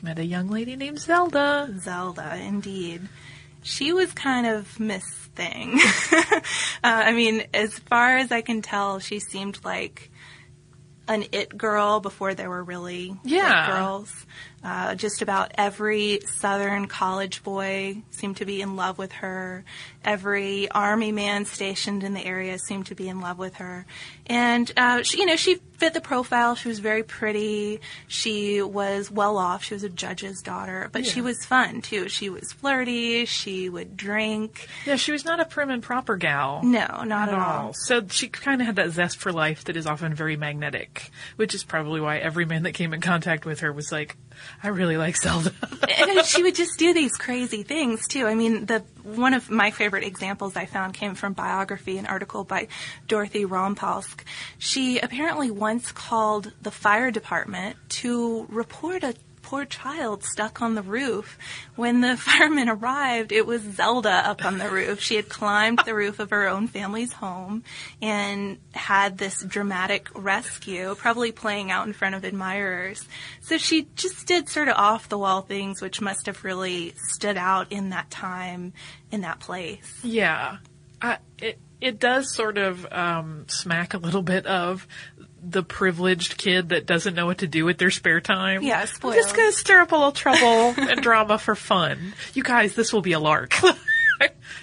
Met 0.00 0.18
a 0.18 0.24
young 0.24 0.48
lady 0.48 0.76
named 0.76 0.98
Zelda. 1.00 1.72
Zelda, 1.80 2.36
indeed. 2.36 3.02
She 3.62 3.92
was 3.92 4.10
kind 4.12 4.46
of 4.46 4.80
Miss 4.80 5.04
Thing. 5.34 5.78
uh, 6.12 6.40
I 6.82 7.12
mean, 7.12 7.44
as 7.54 7.78
far 7.78 8.16
as 8.16 8.32
I 8.32 8.40
can 8.40 8.62
tell, 8.62 8.98
she 8.98 9.20
seemed 9.20 9.58
like 9.64 10.10
an 11.08 11.24
it 11.32 11.56
girl 11.56 12.00
before 12.00 12.34
there 12.34 12.48
were 12.48 12.62
really 12.62 13.16
Yeah. 13.24 13.66
it 13.68 13.72
girls. 13.72 14.26
Uh, 14.64 14.94
just 14.94 15.22
about 15.22 15.50
every 15.56 16.20
Southern 16.24 16.86
college 16.86 17.42
boy 17.42 17.96
seemed 18.10 18.36
to 18.36 18.44
be 18.44 18.62
in 18.62 18.76
love 18.76 18.96
with 18.96 19.10
her. 19.10 19.64
Every 20.04 20.70
army 20.70 21.10
man 21.10 21.46
stationed 21.46 22.04
in 22.04 22.14
the 22.14 22.24
area 22.24 22.58
seemed 22.58 22.86
to 22.86 22.94
be 22.94 23.08
in 23.08 23.20
love 23.20 23.38
with 23.38 23.56
her. 23.56 23.86
And, 24.26 24.70
uh, 24.76 25.02
she, 25.02 25.18
you 25.18 25.26
know, 25.26 25.34
she 25.34 25.58
fit 25.82 25.94
the 25.94 26.00
profile. 26.00 26.54
She 26.54 26.68
was 26.68 26.78
very 26.78 27.02
pretty. 27.02 27.80
She 28.06 28.62
was 28.62 29.10
well 29.10 29.36
off. 29.36 29.64
She 29.64 29.74
was 29.74 29.82
a 29.82 29.88
judge's 29.88 30.40
daughter, 30.40 30.88
but 30.92 31.04
she 31.04 31.20
was 31.20 31.44
fun 31.44 31.82
too. 31.82 32.08
She 32.08 32.30
was 32.30 32.52
flirty. 32.52 33.24
She 33.24 33.68
would 33.68 33.96
drink. 33.96 34.68
Yeah, 34.86 34.94
she 34.94 35.10
was 35.10 35.24
not 35.24 35.40
a 35.40 35.44
prim 35.44 35.70
and 35.70 35.82
proper 35.82 36.16
gal. 36.16 36.60
No, 36.62 37.02
not 37.02 37.30
at 37.30 37.34
all. 37.34 37.72
So 37.72 38.06
she 38.08 38.28
kind 38.28 38.60
of 38.60 38.66
had 38.66 38.76
that 38.76 38.90
zest 38.90 39.18
for 39.18 39.32
life 39.32 39.64
that 39.64 39.76
is 39.76 39.88
often 39.88 40.14
very 40.14 40.36
magnetic, 40.36 41.10
which 41.34 41.52
is 41.52 41.64
probably 41.64 42.00
why 42.00 42.18
every 42.18 42.44
man 42.44 42.62
that 42.62 42.72
came 42.72 42.94
in 42.94 43.00
contact 43.00 43.44
with 43.44 43.58
her 43.60 43.72
was 43.72 43.90
like, 43.90 44.16
I 44.62 44.68
really 44.68 44.96
like 44.96 45.16
Zelda. 45.16 45.52
and 45.98 46.24
she 46.24 46.42
would 46.42 46.54
just 46.54 46.78
do 46.78 46.92
these 46.94 47.12
crazy 47.12 47.62
things 47.62 48.06
too. 48.06 48.26
I 48.26 48.34
mean, 48.34 48.66
the 48.66 48.80
one 49.02 49.34
of 49.34 49.50
my 49.50 49.70
favorite 49.70 50.04
examples 50.04 50.56
I 50.56 50.66
found 50.66 50.94
came 50.94 51.14
from 51.14 51.32
biography, 51.32 51.98
an 51.98 52.06
article 52.06 52.44
by 52.44 52.68
Dorothy 53.08 53.44
Rompalsk. 53.44 54.22
She 54.58 54.98
apparently 54.98 55.50
once 55.50 55.92
called 55.92 56.52
the 56.62 56.70
fire 56.70 57.10
department 57.10 57.76
to 58.00 58.46
report 58.48 59.02
a 59.02 59.14
poor 59.52 59.66
child 59.66 60.24
stuck 60.24 60.62
on 60.62 60.74
the 60.74 60.82
roof. 60.82 61.36
When 61.76 62.00
the 62.00 62.16
firemen 62.18 62.70
arrived, 62.70 63.32
it 63.32 63.44
was 63.44 63.60
Zelda 63.60 64.08
up 64.08 64.46
on 64.46 64.56
the 64.56 64.70
roof. 64.70 64.98
She 65.02 65.16
had 65.16 65.28
climbed 65.28 65.80
the 65.84 65.94
roof 65.94 66.20
of 66.20 66.30
her 66.30 66.48
own 66.48 66.68
family's 66.68 67.12
home 67.12 67.62
and 68.00 68.56
had 68.72 69.18
this 69.18 69.44
dramatic 69.44 70.08
rescue, 70.14 70.94
probably 70.94 71.32
playing 71.32 71.70
out 71.70 71.86
in 71.86 71.92
front 71.92 72.14
of 72.14 72.24
admirers. 72.24 73.06
So 73.42 73.58
she 73.58 73.88
just 73.94 74.26
did 74.26 74.48
sort 74.48 74.68
of 74.68 74.76
off 74.78 75.10
the 75.10 75.18
wall 75.18 75.42
things, 75.42 75.82
which 75.82 76.00
must 76.00 76.24
have 76.24 76.44
really 76.44 76.94
stood 77.10 77.36
out 77.36 77.70
in 77.70 77.90
that 77.90 78.10
time, 78.10 78.72
in 79.10 79.20
that 79.20 79.38
place. 79.38 80.00
yeah. 80.02 80.56
I, 81.02 81.18
it, 81.38 81.58
it 81.82 81.98
does 81.98 82.32
sort 82.32 82.58
of 82.58 82.86
um, 82.92 83.44
smack 83.48 83.92
a 83.92 83.98
little 83.98 84.22
bit 84.22 84.46
of 84.46 84.86
the 85.44 85.62
privileged 85.62 86.36
kid 86.38 86.68
that 86.70 86.86
doesn't 86.86 87.14
know 87.14 87.26
what 87.26 87.38
to 87.38 87.46
do 87.46 87.64
with 87.64 87.78
their 87.78 87.90
spare 87.90 88.20
time. 88.20 88.62
Yeah, 88.62 88.80
I'm 88.80 89.12
just 89.12 89.34
going 89.34 89.50
to 89.50 89.56
stir 89.56 89.80
up 89.80 89.92
a 89.92 89.96
little 89.96 90.12
trouble 90.12 90.74
and 90.76 91.00
drama 91.02 91.38
for 91.38 91.54
fun. 91.56 92.14
You 92.34 92.42
guys, 92.42 92.74
this 92.74 92.92
will 92.92 93.02
be 93.02 93.12
a 93.12 93.20
lark. 93.20 93.54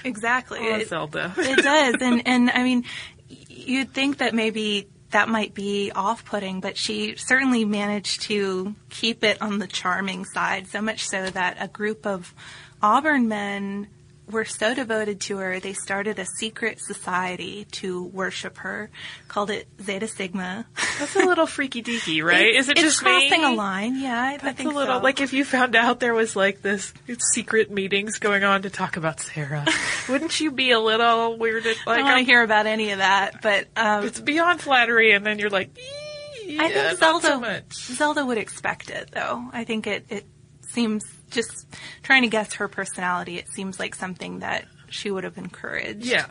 Exactly. 0.06 0.60
oh, 0.62 0.78
It- 0.78 0.88
Zelda. 0.88 1.34
it 1.38 1.58
does 1.62 1.96
and 2.00 2.26
and 2.26 2.50
i 2.50 2.64
mean 2.64 2.86
you'd 3.28 3.94
think 3.94 4.20
that 4.20 4.34
maybe 4.34 4.88
that 5.12 5.28
might 5.28 5.54
be 5.54 5.92
off-putting 5.94 6.62
but 6.62 6.78
she 6.78 7.16
certainly 7.18 7.66
managed 7.66 8.22
to 8.22 8.74
keep 8.90 9.24
it 9.26 9.42
on 9.42 9.60
the 9.60 9.68
charming 9.68 10.24
side 10.24 10.68
so 10.68 10.82
much 10.82 11.08
so 11.10 11.30
that 11.32 11.58
a 11.60 11.68
group 11.68 12.06
of 12.08 12.34
auburn 12.82 13.28
men 13.28 13.88
were 14.30 14.46
so 14.46 14.74
devoted 14.76 15.20
to 15.22 15.38
her 15.38 15.60
they 15.60 15.74
started 15.74 16.20
a 16.20 16.26
secret 16.38 16.80
society 16.80 17.66
to 17.72 18.04
worship 18.06 18.58
her 18.60 18.90
called 19.28 19.50
it 19.50 19.68
zeta 19.82 20.08
sigma 20.08 20.66
That's 21.00 21.16
a 21.16 21.26
little 21.26 21.46
freaky 21.48 21.82
deaky, 21.84 22.24
right? 22.24 22.56
Is 22.56 22.70
it 22.70 22.78
it's 22.78 22.82
just 22.82 23.04
me? 23.04 23.28
crossing 23.30 23.44
a 23.46 23.54
line 23.56 24.00
yeah 24.00 24.22
i, 24.22 24.34
I 24.36 24.54
think 24.54 24.72
a 24.72 24.74
little 24.76 24.98
so. 25.00 25.04
like 25.04 25.20
if 25.22 25.34
you 25.34 25.44
found 25.46 25.76
out 25.76 26.00
there 26.00 26.14
was 26.14 26.36
like 26.36 26.62
this 26.62 26.94
secret 27.34 27.72
meetings 27.72 28.20
going 28.20 28.44
on 28.44 28.62
to 28.64 28.70
talk 28.70 28.98
about 28.98 29.20
Sarah, 29.20 29.66
wouldn't 30.10 30.40
you 30.40 30.52
be 30.52 30.72
a 30.72 30.80
little 30.80 31.38
weirded? 31.38 31.76
i 31.86 31.90
Like 31.90 31.98
don't 31.98 32.06
want 32.06 32.18
to 32.20 32.24
hear 32.26 32.44
about 32.44 32.66
any 32.68 32.92
of 32.92 33.00
that 33.00 33.42
but 33.42 33.68
um, 33.76 34.06
it's 34.06 34.20
beyond 34.20 34.62
flattery, 34.62 35.12
and 35.14 35.26
then 35.26 35.40
you're 35.40 35.50
like, 35.50 35.70
I 35.78 35.82
yeah, 36.46 36.88
think 36.90 37.00
Zelda 37.00 37.28
so 37.28 37.40
much. 37.40 37.74
Zelda 37.76 38.26
would 38.26 38.38
expect 38.38 38.90
it 38.90 39.12
though. 39.12 39.48
I 39.54 39.64
think 39.64 39.86
it 39.88 40.06
it 40.10 40.26
seems 40.68 41.04
just 41.30 41.68
trying 42.04 42.24
to 42.24 42.28
guess 42.28 42.54
her 42.56 42.68
personality. 42.68 43.38
It 43.38 43.50
seems 43.50 43.80
like 43.80 43.96
something 43.96 44.40
that 44.40 44.66
she 44.90 45.12
would 45.12 45.24
have 45.24 45.38
encouraged. 45.38 46.06
Yeah, 46.06 46.26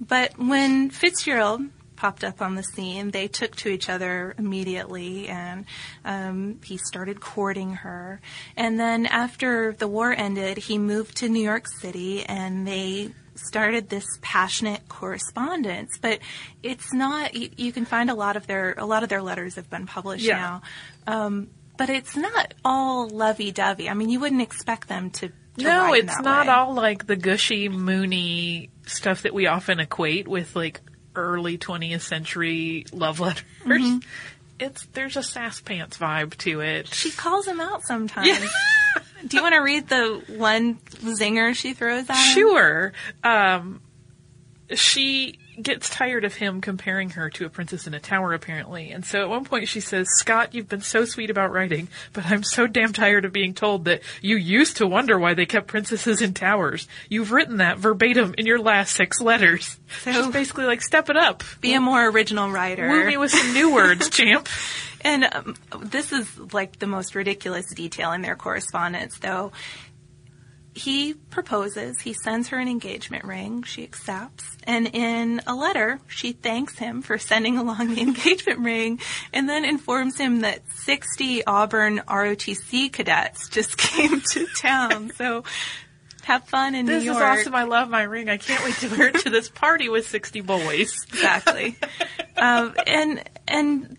But 0.00 0.38
when 0.38 0.90
Fitzgerald 0.90 1.62
popped 1.96 2.24
up 2.24 2.40
on 2.40 2.54
the 2.54 2.62
scene, 2.62 3.10
they 3.10 3.28
took 3.28 3.54
to 3.56 3.68
each 3.68 3.90
other 3.90 4.34
immediately, 4.38 5.28
and 5.28 5.66
um, 6.04 6.58
he 6.64 6.78
started 6.78 7.20
courting 7.20 7.74
her. 7.74 8.22
And 8.56 8.80
then 8.80 9.04
after 9.04 9.72
the 9.74 9.86
war 9.86 10.10
ended, 10.10 10.56
he 10.56 10.78
moved 10.78 11.18
to 11.18 11.28
New 11.28 11.42
York 11.42 11.66
City, 11.68 12.24
and 12.24 12.66
they 12.66 13.12
started 13.34 13.90
this 13.90 14.06
passionate 14.22 14.88
correspondence. 14.88 15.98
But 16.00 16.20
it's 16.62 16.90
not. 16.94 17.34
You, 17.34 17.50
you 17.58 17.70
can 17.72 17.84
find 17.84 18.08
a 18.10 18.14
lot 18.14 18.36
of 18.36 18.46
their 18.46 18.74
a 18.78 18.86
lot 18.86 19.02
of 19.02 19.10
their 19.10 19.20
letters 19.22 19.56
have 19.56 19.68
been 19.68 19.86
published 19.86 20.24
Yeah. 20.24 20.38
now. 20.38 20.62
Um, 21.06 21.48
but 21.80 21.88
it's 21.88 22.14
not 22.14 22.52
all 22.62 23.08
lovey-dovey. 23.08 23.88
I 23.88 23.94
mean, 23.94 24.10
you 24.10 24.20
wouldn't 24.20 24.42
expect 24.42 24.86
them 24.86 25.08
to. 25.12 25.28
to 25.28 25.34
no, 25.56 25.94
it's 25.94 26.20
not 26.20 26.46
way. 26.46 26.52
all 26.52 26.74
like 26.74 27.06
the 27.06 27.16
gushy, 27.16 27.70
moony 27.70 28.68
stuff 28.84 29.22
that 29.22 29.32
we 29.32 29.46
often 29.46 29.80
equate 29.80 30.28
with 30.28 30.54
like 30.54 30.82
early 31.16 31.56
20th 31.56 32.02
century 32.02 32.84
love 32.92 33.18
letters. 33.18 33.44
Mm-hmm. 33.64 33.98
It's 34.58 34.84
there's 34.92 35.16
a 35.16 35.22
sass 35.22 35.62
pants 35.62 35.96
vibe 35.96 36.36
to 36.40 36.60
it. 36.60 36.88
She 36.88 37.10
calls 37.12 37.46
him 37.46 37.62
out 37.62 37.82
sometimes. 37.82 38.28
Do 39.26 39.38
you 39.38 39.42
want 39.42 39.54
to 39.54 39.62
read 39.62 39.88
the 39.88 40.22
one 40.36 40.74
zinger 40.74 41.54
she 41.54 41.72
throws 41.72 42.10
at 42.10 42.14
him? 42.14 42.34
Sure. 42.34 42.92
Um, 43.24 43.80
she 44.74 45.38
gets 45.62 45.88
tired 45.90 46.24
of 46.24 46.34
him 46.34 46.60
comparing 46.60 47.10
her 47.10 47.30
to 47.30 47.46
a 47.46 47.48
princess 47.48 47.86
in 47.86 47.94
a 47.94 48.00
tower, 48.00 48.32
apparently. 48.32 48.90
And 48.90 49.04
so 49.04 49.22
at 49.22 49.28
one 49.28 49.44
point 49.44 49.68
she 49.68 49.80
says, 49.80 50.06
Scott, 50.18 50.54
you've 50.54 50.68
been 50.68 50.80
so 50.80 51.04
sweet 51.04 51.30
about 51.30 51.52
writing, 51.52 51.88
but 52.12 52.26
I'm 52.26 52.42
so 52.42 52.66
damn 52.66 52.92
tired 52.92 53.24
of 53.24 53.32
being 53.32 53.54
told 53.54 53.84
that 53.86 54.02
you 54.20 54.36
used 54.36 54.78
to 54.78 54.86
wonder 54.86 55.18
why 55.18 55.34
they 55.34 55.46
kept 55.46 55.66
princesses 55.66 56.20
in 56.20 56.34
towers. 56.34 56.88
You've 57.08 57.32
written 57.32 57.58
that 57.58 57.78
verbatim 57.78 58.34
in 58.38 58.46
your 58.46 58.58
last 58.60 58.94
six 58.96 59.20
letters. 59.20 59.78
So- 60.02 60.12
She's 60.12 60.26
basically 60.28 60.64
like, 60.66 60.82
step 60.82 61.08
it 61.10 61.16
up. 61.16 61.42
Be 61.60 61.74
a 61.74 61.80
more 61.80 62.04
original 62.08 62.50
writer. 62.50 62.88
Woo 62.88 63.04
me 63.06 63.16
with 63.16 63.30
some 63.30 63.52
new 63.54 63.72
words, 63.74 64.10
champ. 64.10 64.48
And 65.02 65.26
um, 65.32 65.56
this 65.80 66.12
is 66.12 66.38
like 66.52 66.78
the 66.78 66.86
most 66.86 67.14
ridiculous 67.14 67.72
detail 67.72 68.12
in 68.12 68.20
their 68.20 68.36
correspondence, 68.36 69.18
though. 69.18 69.52
He 70.74 71.14
proposes, 71.14 72.00
he 72.00 72.12
sends 72.12 72.48
her 72.48 72.58
an 72.58 72.68
engagement 72.68 73.24
ring, 73.24 73.62
she 73.64 73.82
accepts, 73.82 74.56
and 74.64 74.86
in 74.92 75.40
a 75.46 75.54
letter, 75.54 76.00
she 76.06 76.32
thanks 76.32 76.78
him 76.78 77.02
for 77.02 77.18
sending 77.18 77.56
along 77.58 77.94
the 77.94 78.00
engagement 78.02 78.60
ring 78.60 79.00
and 79.32 79.48
then 79.48 79.64
informs 79.64 80.16
him 80.16 80.40
that 80.40 80.60
60 80.72 81.44
Auburn 81.44 82.02
ROTC 82.08 82.92
cadets 82.92 83.48
just 83.48 83.76
came 83.78 84.20
to 84.32 84.46
town. 84.56 85.10
So 85.16 85.44
have 86.24 86.44
fun 86.44 86.74
in 86.74 86.86
this 86.86 87.02
New 87.02 87.12
York. 87.12 87.18
This 87.18 87.40
is 87.40 87.46
awesome. 87.46 87.54
I 87.54 87.64
love 87.64 87.88
my 87.88 88.02
ring. 88.02 88.28
I 88.28 88.36
can't 88.36 88.62
wait 88.64 88.74
to 88.76 88.88
wear 88.88 89.08
it 89.08 89.20
to 89.20 89.30
this 89.30 89.48
party 89.48 89.88
with 89.88 90.06
60 90.06 90.42
boys. 90.42 90.94
Exactly. 91.08 91.76
um, 92.36 92.74
and, 92.86 93.28
and 93.48 93.96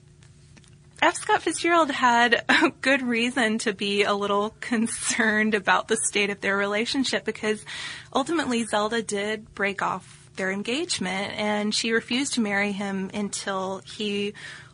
F. 1.01 1.15
Scott 1.15 1.41
Fitzgerald 1.41 1.89
had 1.89 2.43
a 2.47 2.71
good 2.81 3.01
reason 3.01 3.57
to 3.59 3.73
be 3.73 4.03
a 4.03 4.13
little 4.13 4.53
concerned 4.61 5.55
about 5.55 5.87
the 5.87 5.97
state 5.97 6.29
of 6.29 6.41
their 6.41 6.55
relationship 6.55 7.25
because 7.25 7.65
ultimately 8.13 8.63
Zelda 8.65 9.01
did 9.01 9.55
break 9.55 9.81
off 9.81 10.29
their 10.35 10.51
engagement 10.51 11.33
and 11.37 11.73
she 11.73 11.91
refused 11.91 12.33
to 12.33 12.41
marry 12.41 12.71
him 12.71 13.09
until 13.15 13.79
he 13.79 14.33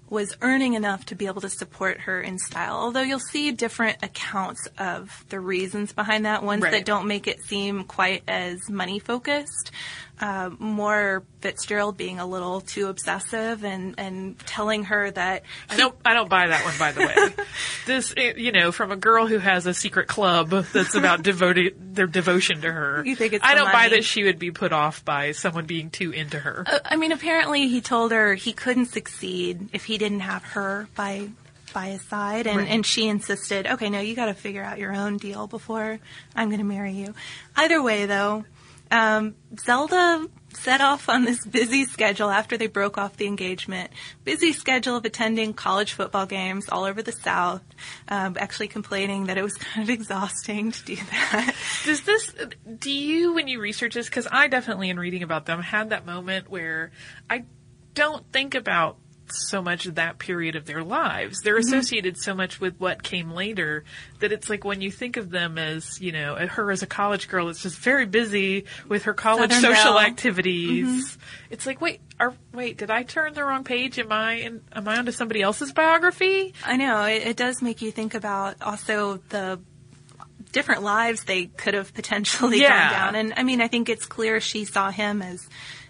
was 0.10 0.36
earning 0.42 0.74
enough 0.74 1.06
to 1.06 1.16
be 1.16 1.28
able 1.28 1.42
to 1.42 1.50
support 1.50 2.02
her 2.02 2.22
in 2.22 2.38
style. 2.40 2.76
Although 2.76 3.02
you'll 3.02 3.20
see 3.20 3.52
different 3.52 3.98
accounts 4.04 4.68
of 4.78 5.26
the 5.30 5.40
reasons 5.40 5.92
behind 5.92 6.26
that, 6.26 6.44
ones 6.44 6.64
right. 6.64 6.72
that 6.72 6.86
don't 6.86 7.08
make 7.08 7.28
it 7.28 7.42
seem 7.42 7.84
quite 7.84 8.24
as 8.28 8.70
money 8.70 9.00
focused. 9.00 9.72
Uh, 10.20 10.50
more 10.58 11.24
Fitzgerald 11.42 11.96
being 11.96 12.18
a 12.18 12.26
little 12.26 12.62
too 12.62 12.88
obsessive 12.88 13.64
and, 13.64 13.96
and 14.00 14.40
telling 14.40 14.86
her 14.86 15.12
that 15.12 15.44
he, 15.70 15.76
I 15.76 15.78
don't 15.78 15.96
I 16.04 16.16
don't 16.16 16.28
buy 16.28 16.48
that 16.48 16.66
one 16.66 16.74
by 16.80 16.92
the 16.92 17.02
way. 17.02 17.46
this 17.86 18.16
you 18.36 18.52
know 18.52 18.72
from 18.72 18.92
a 18.92 18.96
girl 18.96 19.28
who 19.28 19.38
has 19.38 19.68
a 19.68 19.76
secret 19.76 20.08
club 20.08 20.50
that's 20.50 20.96
about 20.96 21.22
devoted 21.22 21.96
their 21.96 22.08
devotion 22.08 22.62
to 22.62 22.72
her. 22.72 23.04
You 23.06 23.16
think 23.16 23.34
it's 23.34 23.46
I 23.46 23.54
don't 23.54 23.66
money. 23.66 23.90
buy 23.90 23.90
that 23.90 24.04
she 24.04 24.24
would 24.24 24.40
be 24.40 24.50
put 24.50 24.74
off 24.74 25.06
by 25.06 25.34
someone 25.34 25.68
being 25.68 25.92
too 25.92 26.10
into 26.10 26.40
her. 26.40 26.64
Uh, 26.66 26.80
I 26.84 26.96
mean, 26.96 27.12
apparently 27.12 27.68
he 27.68 27.80
told 27.80 28.12
her 28.12 28.34
he 28.34 28.54
couldn't 28.54 28.88
succeed 28.88 29.70
if 29.72 29.86
he 29.86 30.00
didn't 30.00 30.22
have 30.22 30.44
her 30.44 30.88
by 30.96 31.30
by 31.74 31.90
his 31.90 32.02
side 32.02 32.48
and, 32.48 32.58
right. 32.58 32.70
and 32.70 32.86
she 32.86 33.08
insisted, 33.08 33.68
okay, 33.68 33.90
no, 33.90 34.00
you 34.00 34.16
got 34.16 34.28
to 34.28 34.34
figure 34.34 34.64
out 34.64 34.80
your 34.80 34.96
own 34.96 35.18
deal 35.18 35.46
before 35.46 36.00
I'm 36.36 36.50
going 36.50 36.60
to 36.60 36.66
marry 36.66 36.94
you. 36.94 37.14
Either 37.56 37.84
way, 37.84 38.06
though, 38.08 38.46
um, 38.92 39.36
Zelda 39.60 40.28
set 40.54 40.82
off 40.82 41.10
on 41.10 41.24
this 41.24 41.46
busy 41.46 41.86
schedule 41.86 42.30
after 42.30 42.58
they 42.58 42.68
broke 42.68 42.98
off 42.98 43.18
the 43.18 43.28
engagement. 43.28 43.92
Busy 44.24 44.54
schedule 44.54 44.96
of 44.96 45.06
attending 45.06 45.54
college 45.54 45.94
football 45.94 46.26
games 46.26 46.68
all 46.70 46.84
over 46.84 47.02
the 47.02 47.12
South. 47.12 47.62
Um, 48.08 48.36
actually 48.40 48.68
complaining 48.68 49.26
that 49.28 49.38
it 49.38 49.44
was 49.44 49.54
kind 49.58 49.84
of 49.84 49.90
exhausting 49.90 50.72
to 50.72 50.86
do 50.86 50.96
that. 50.96 51.56
Does 51.86 52.02
this? 52.02 52.34
Do 52.80 52.92
you, 52.92 53.34
when 53.34 53.48
you 53.48 53.60
research 53.60 53.94
this, 53.94 54.08
because 54.08 54.28
I 54.32 54.48
definitely, 54.48 54.90
in 54.90 55.00
reading 55.00 55.24
about 55.24 55.46
them, 55.46 55.62
had 55.62 55.92
that 55.92 56.06
moment 56.06 56.50
where 56.50 56.92
I 57.30 57.46
don't 57.94 58.32
think 58.32 58.56
about 58.56 58.98
so 59.32 59.62
much 59.62 59.86
of 59.86 59.96
that 59.96 60.20
period 60.20 60.56
of 60.56 60.66
their 60.66 60.84
lives. 60.84 61.42
They're 61.42 61.58
associated 61.58 62.16
mm-hmm. 62.16 62.22
so 62.22 62.36
much 62.36 62.60
with 62.60 62.80
what 62.80 63.04
came 63.04 63.32
later 63.32 63.84
that 64.20 64.32
it's 64.32 64.50
like 64.50 64.64
when 64.64 64.82
you 64.82 64.92
think 64.92 65.18
of 65.18 65.30
them 65.30 65.58
as, 65.58 66.00
you 66.02 66.12
know, 66.12 66.36
her 66.36 66.72
as 66.72 66.84
a 66.84 66.88
college 66.88 67.28
girl, 67.28 67.50
it's 67.50 67.62
just 67.62 67.78
very 67.80 68.06
busy 68.06 68.66
with 68.88 69.04
her 69.04 69.14
college 69.14 69.52
Southern 69.52 69.74
social 69.74 69.94
Belle. 69.94 70.00
activities. 70.00 70.88
Mm-hmm. 70.88 71.22
It's 71.52 71.66
like, 71.66 71.82
wait, 71.82 72.02
are, 72.20 72.34
wait, 72.54 72.78
did 72.78 72.92
I 72.92 73.04
turn 73.04 73.34
the 73.34 73.44
wrong 73.44 73.64
page? 73.64 74.00
Am 74.00 74.12
I 74.12 74.34
in, 74.34 74.62
am 74.74 74.88
I 74.88 74.98
onto 74.98 75.12
somebody 75.12 75.42
else's 75.42 75.72
biography? 75.72 76.54
I 76.66 76.78
know 76.78 77.04
it, 77.04 77.28
it 77.28 77.38
does 77.38 77.62
make 77.62 77.82
you 77.82 77.92
think 77.92 78.14
about 78.14 78.62
also 78.62 79.18
the 79.30 79.60
different 80.52 80.84
lives 80.84 81.24
they 81.24 81.46
could 81.46 81.74
have 81.74 81.94
potentially 81.94 82.62
Yeah. 82.62 82.70
gone 82.70 83.14
down. 83.14 83.16
And 83.16 83.34
I 83.38 83.44
mean, 83.44 83.62
I 83.62 83.68
think 83.68 83.90
it's 83.90 84.06
clear 84.06 84.40
she 84.40 84.66
saw 84.66 84.92
him 84.92 85.22
as 85.22 85.48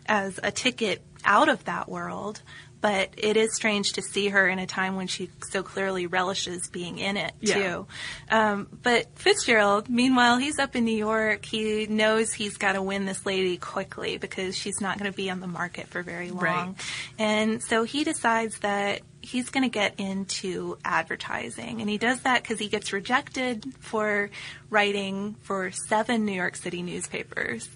as 0.07 0.39
a 0.41 0.51
ticket 0.51 1.03
out 1.25 1.49
of 1.49 1.63
that 1.65 1.89
world. 1.89 2.41
But 2.79 3.09
it 3.17 3.37
is 3.37 3.55
strange 3.55 3.93
to 3.93 4.01
see 4.01 4.27
her 4.29 4.47
in 4.47 4.59
a 4.59 4.67
time 4.67 4.95
when 4.95 5.07
she 5.07 5.29
so 5.49 5.63
clearly 5.63 6.05
relishes 6.05 6.69
being 6.71 6.99
in 6.99 7.17
it 7.17 7.33
Yeah. 7.41 7.53
too. 7.55 7.87
Um, 8.29 8.67
but 8.83 9.07
Fitzgerald, 9.17 9.89
meanwhile, 9.89 10.37
he's 10.37 10.59
up 10.59 10.75
in 10.75 10.85
New 10.85 10.95
York. 10.95 11.43
He 11.43 11.87
knows 11.87 12.31
he's 12.33 12.57
got 12.57 12.73
to 12.73 12.81
win 12.81 13.05
this 13.05 13.25
lady 13.25 13.57
quickly 13.57 14.17
because 14.17 14.55
she's 14.55 14.79
not 14.79 14.99
going 14.99 15.11
to 15.11 15.15
be 15.15 15.29
on 15.31 15.39
the 15.39 15.47
market 15.47 15.87
for 15.87 16.03
very 16.03 16.29
long. 16.29 16.39
Right. 16.43 16.75
And 17.17 17.63
so 17.63 17.83
he 17.83 18.03
decides 18.03 18.59
that 18.59 19.01
he's 19.21 19.49
going 19.49 19.63
to 19.63 19.69
get 19.69 19.95
into 19.99 20.77
advertising. 20.85 21.81
And 21.81 21.89
he 21.89 21.97
does 21.97 22.21
that 22.21 22.43
because 22.43 22.59
he 22.59 22.67
gets 22.69 22.93
rejected 22.93 23.65
for 23.79 24.29
writing 24.69 25.35
for 25.41 25.71
seven 25.87 26.25
New 26.25 26.33
York 26.33 26.55
City 26.55 26.81
newspapers. 26.83 27.67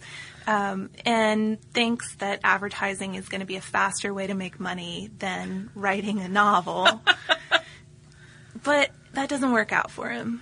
Um, 0.48 0.90
and 1.06 1.62
thinks 1.74 2.16
that 2.16 2.40
advertising 2.44 3.16
is 3.16 3.30
going 3.30 3.42
to 3.42 3.48
be 3.48 3.58
a 3.58 3.62
faster 3.62 4.14
way 4.14 4.28
to 4.28 4.34
make 4.34 4.60
money 4.60 5.10
than 5.20 5.70
writing 5.76 6.20
a 6.20 6.28
novel. 6.28 7.02
but 8.64 8.90
that 9.14 9.30
doesn't 9.30 9.52
work 9.52 9.72
out 9.72 9.92
for 9.92 10.10
him. 10.10 10.42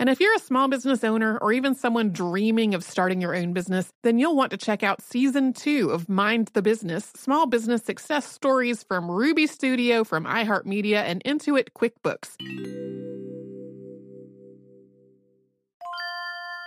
And 0.00 0.08
if 0.08 0.20
you're 0.20 0.34
a 0.36 0.38
small 0.38 0.68
business 0.68 1.02
owner 1.02 1.38
or 1.38 1.52
even 1.52 1.74
someone 1.74 2.12
dreaming 2.12 2.72
of 2.74 2.84
starting 2.84 3.20
your 3.20 3.34
own 3.34 3.52
business, 3.52 3.90
then 4.04 4.18
you'll 4.18 4.36
want 4.36 4.52
to 4.52 4.56
check 4.56 4.84
out 4.84 5.02
season 5.02 5.52
two 5.52 5.90
of 5.90 6.08
Mind 6.08 6.50
the 6.54 6.62
Business 6.62 7.10
Small 7.16 7.46
Business 7.46 7.82
Success 7.82 8.24
Stories 8.24 8.84
from 8.84 9.10
Ruby 9.10 9.48
Studio, 9.48 10.04
from 10.04 10.24
iHeartMedia, 10.24 11.02
and 11.02 11.22
Intuit 11.24 11.70
QuickBooks. 11.76 12.36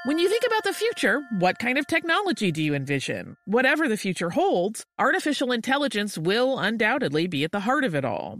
When 0.03 0.17
you 0.17 0.27
think 0.27 0.43
about 0.45 0.63
the 0.63 0.73
future, 0.73 1.21
what 1.39 1.59
kind 1.59 1.77
of 1.77 1.87
technology 1.87 2.51
do 2.51 2.61
you 2.61 2.73
envision? 2.73 3.37
Whatever 3.45 3.87
the 3.87 3.97
future 3.97 4.31
holds, 4.31 4.83
artificial 4.99 5.53
intelligence 5.53 6.17
will 6.17 6.59
undoubtedly 6.59 7.27
be 7.27 7.45
at 7.45 7.51
the 7.51 7.61
heart 7.61 7.85
of 7.85 7.95
it 7.95 8.03
all. 8.03 8.39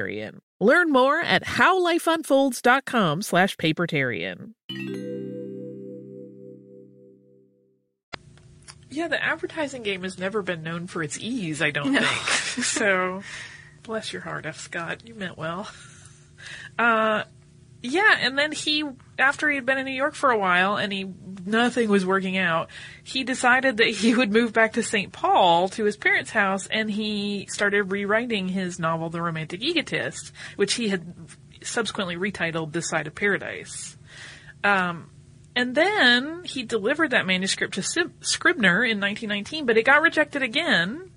Learn 0.59 0.91
more 0.91 1.19
at 1.19 1.43
howlifeunfolds.com 1.43 3.21
slash 3.21 3.57
papertarian. 3.57 4.53
Yeah, 8.89 9.07
the 9.07 9.23
advertising 9.23 9.83
game 9.83 10.03
has 10.03 10.19
never 10.19 10.41
been 10.41 10.63
known 10.63 10.87
for 10.87 11.01
its 11.01 11.17
ease, 11.17 11.61
I 11.61 11.71
don't 11.71 11.93
think. 11.93 12.05
so, 12.65 13.23
bless 13.83 14.11
your 14.11 14.21
heart, 14.21 14.45
F. 14.45 14.59
Scott. 14.59 15.07
You 15.07 15.15
meant 15.15 15.37
well. 15.37 15.69
Uh, 16.77 17.23
yeah, 17.83 18.17
and 18.19 18.37
then 18.37 18.51
he, 18.51 18.83
after 19.17 19.49
he 19.49 19.55
had 19.55 19.65
been 19.65 19.77
in 19.77 19.85
New 19.85 19.91
York 19.91 20.13
for 20.13 20.29
a 20.29 20.37
while 20.37 20.77
and 20.77 20.93
he, 20.93 21.11
nothing 21.45 21.89
was 21.89 22.05
working 22.05 22.37
out, 22.37 22.69
he 23.03 23.23
decided 23.23 23.77
that 23.77 23.89
he 23.89 24.13
would 24.13 24.31
move 24.31 24.53
back 24.53 24.73
to 24.73 24.83
St. 24.83 25.11
Paul 25.11 25.69
to 25.69 25.85
his 25.85 25.97
parents' 25.97 26.29
house 26.31 26.67
and 26.67 26.91
he 26.91 27.47
started 27.49 27.91
rewriting 27.91 28.47
his 28.49 28.79
novel, 28.79 29.09
The 29.09 29.21
Romantic 29.21 29.61
Egotist, 29.63 30.31
which 30.55 30.75
he 30.75 30.89
had 30.89 31.13
subsequently 31.63 32.15
retitled 32.15 32.71
This 32.71 32.89
Side 32.89 33.07
of 33.07 33.15
Paradise. 33.15 33.97
Um, 34.63 35.09
and 35.55 35.75
then 35.75 36.43
he 36.43 36.63
delivered 36.63 37.11
that 37.11 37.25
manuscript 37.25 37.73
to 37.75 38.11
Scribner 38.21 38.83
in 38.83 38.99
1919, 38.99 39.65
but 39.65 39.77
it 39.77 39.85
got 39.85 40.01
rejected 40.01 40.43
again. 40.43 41.10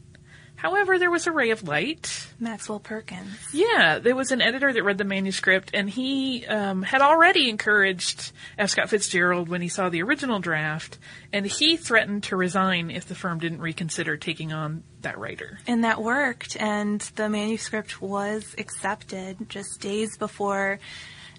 However, 0.57 0.99
there 0.99 1.11
was 1.11 1.27
a 1.27 1.33
ray 1.33 1.51
of 1.51 1.67
light. 1.67 2.27
Maxwell 2.40 2.81
Perkins. 2.81 3.37
Yeah, 3.53 3.99
there 3.99 4.17
was 4.17 4.33
an 4.33 4.40
editor 4.40 4.73
that 4.73 4.83
read 4.83 4.99
the 4.99 5.05
manuscript, 5.05 5.71
and 5.75 5.90
he 5.90 6.47
um, 6.47 6.83
had 6.83 7.03
already 7.03 7.51
encouraged 7.51 8.33
F. 8.59 8.71
Scott 8.71 8.88
Fitzgerald 8.88 9.49
when 9.49 9.61
he 9.61 9.69
saw 9.69 9.88
the 9.88 10.03
original 10.03 10.38
draft, 10.38 10.99
and 11.33 11.45
he 11.45 11.77
threatened 11.77 12.25
to 12.25 12.37
resign 12.37 12.90
if 12.90 13.07
the 13.07 13.14
firm 13.14 13.38
didn't 13.38 13.61
reconsider 13.61 14.17
taking 14.17 14.53
on 14.53 14.85
that 15.03 15.19
writer. 15.19 15.59
And 15.67 15.85
that 15.85 16.03
worked, 16.03 16.57
and 16.57 17.01
the 17.17 17.29
manuscript 17.29 18.01
was 18.01 18.55
accepted 18.57 19.49
just 19.49 19.81
days 19.81 20.17
before 20.17 20.79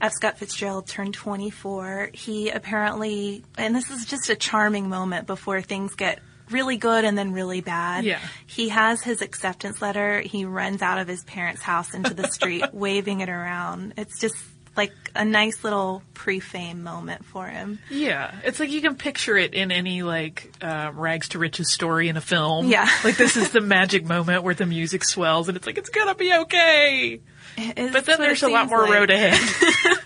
F. 0.01 0.12
Scott 0.13 0.38
Fitzgerald 0.38 0.88
turned 0.88 1.13
24. 1.13 2.12
He 2.13 2.49
apparently, 2.49 3.43
and 3.58 3.75
this 3.75 3.89
is 3.89 4.06
just 4.06 4.30
a 4.30 4.36
charming 4.36 4.89
moment 4.89 5.25
before 5.25 5.62
things 5.62 5.95
get 5.95 6.19
really 6.51 6.77
good 6.77 7.05
and 7.05 7.17
then 7.17 7.34
really 7.34 7.62
bad. 7.62 8.03
Yeah. 8.05 8.19
He 8.45 8.69
has 8.69 9.01
his 9.01 9.21
acceptance 9.21 9.81
letter. 9.81 10.21
He 10.21 10.45
runs 10.45 10.81
out 10.81 10.97
of 10.99 11.08
his 11.08 11.23
parents' 11.23 11.62
house 11.62 11.93
into 11.93 12.13
the 12.13 12.27
street 12.27 12.65
waving 12.73 13.21
it 13.21 13.29
around. 13.29 13.93
It's 13.97 14.19
just 14.19 14.36
like 14.77 14.91
a 15.15 15.23
nice 15.23 15.63
little 15.63 16.03
pre-fame 16.13 16.84
moment 16.84 17.23
for 17.25 17.47
him. 17.47 17.79
Yeah, 17.89 18.34
it's 18.43 18.60
like 18.60 18.71
you 18.71 18.81
can 18.81 18.95
picture 18.95 19.38
it 19.38 19.53
in 19.53 19.71
any 19.71 20.03
like 20.03 20.51
uh, 20.62 20.91
rags 20.93 21.29
to 21.29 21.39
riches 21.39 21.71
story 21.71 22.10
in 22.10 22.17
a 22.17 22.21
film. 22.21 22.67
Yeah, 22.67 22.89
like 23.03 23.15
this 23.15 23.38
is 23.38 23.51
the 23.51 23.62
magic 23.75 24.05
moment 24.05 24.43
where 24.43 24.53
the 24.53 24.65
music 24.65 25.05
swells 25.05 25.47
and 25.47 25.55
it's 25.55 25.65
like 25.65 25.77
it's 25.77 25.89
gonna 25.89 26.15
be 26.15 26.34
okay. 26.34 27.21
But 27.55 28.05
then 28.05 28.19
there's 28.19 28.43
a 28.43 28.49
lot 28.49 28.67
more 28.67 28.81
like. 28.81 28.91
road 28.91 29.12
ahead. 29.12 29.97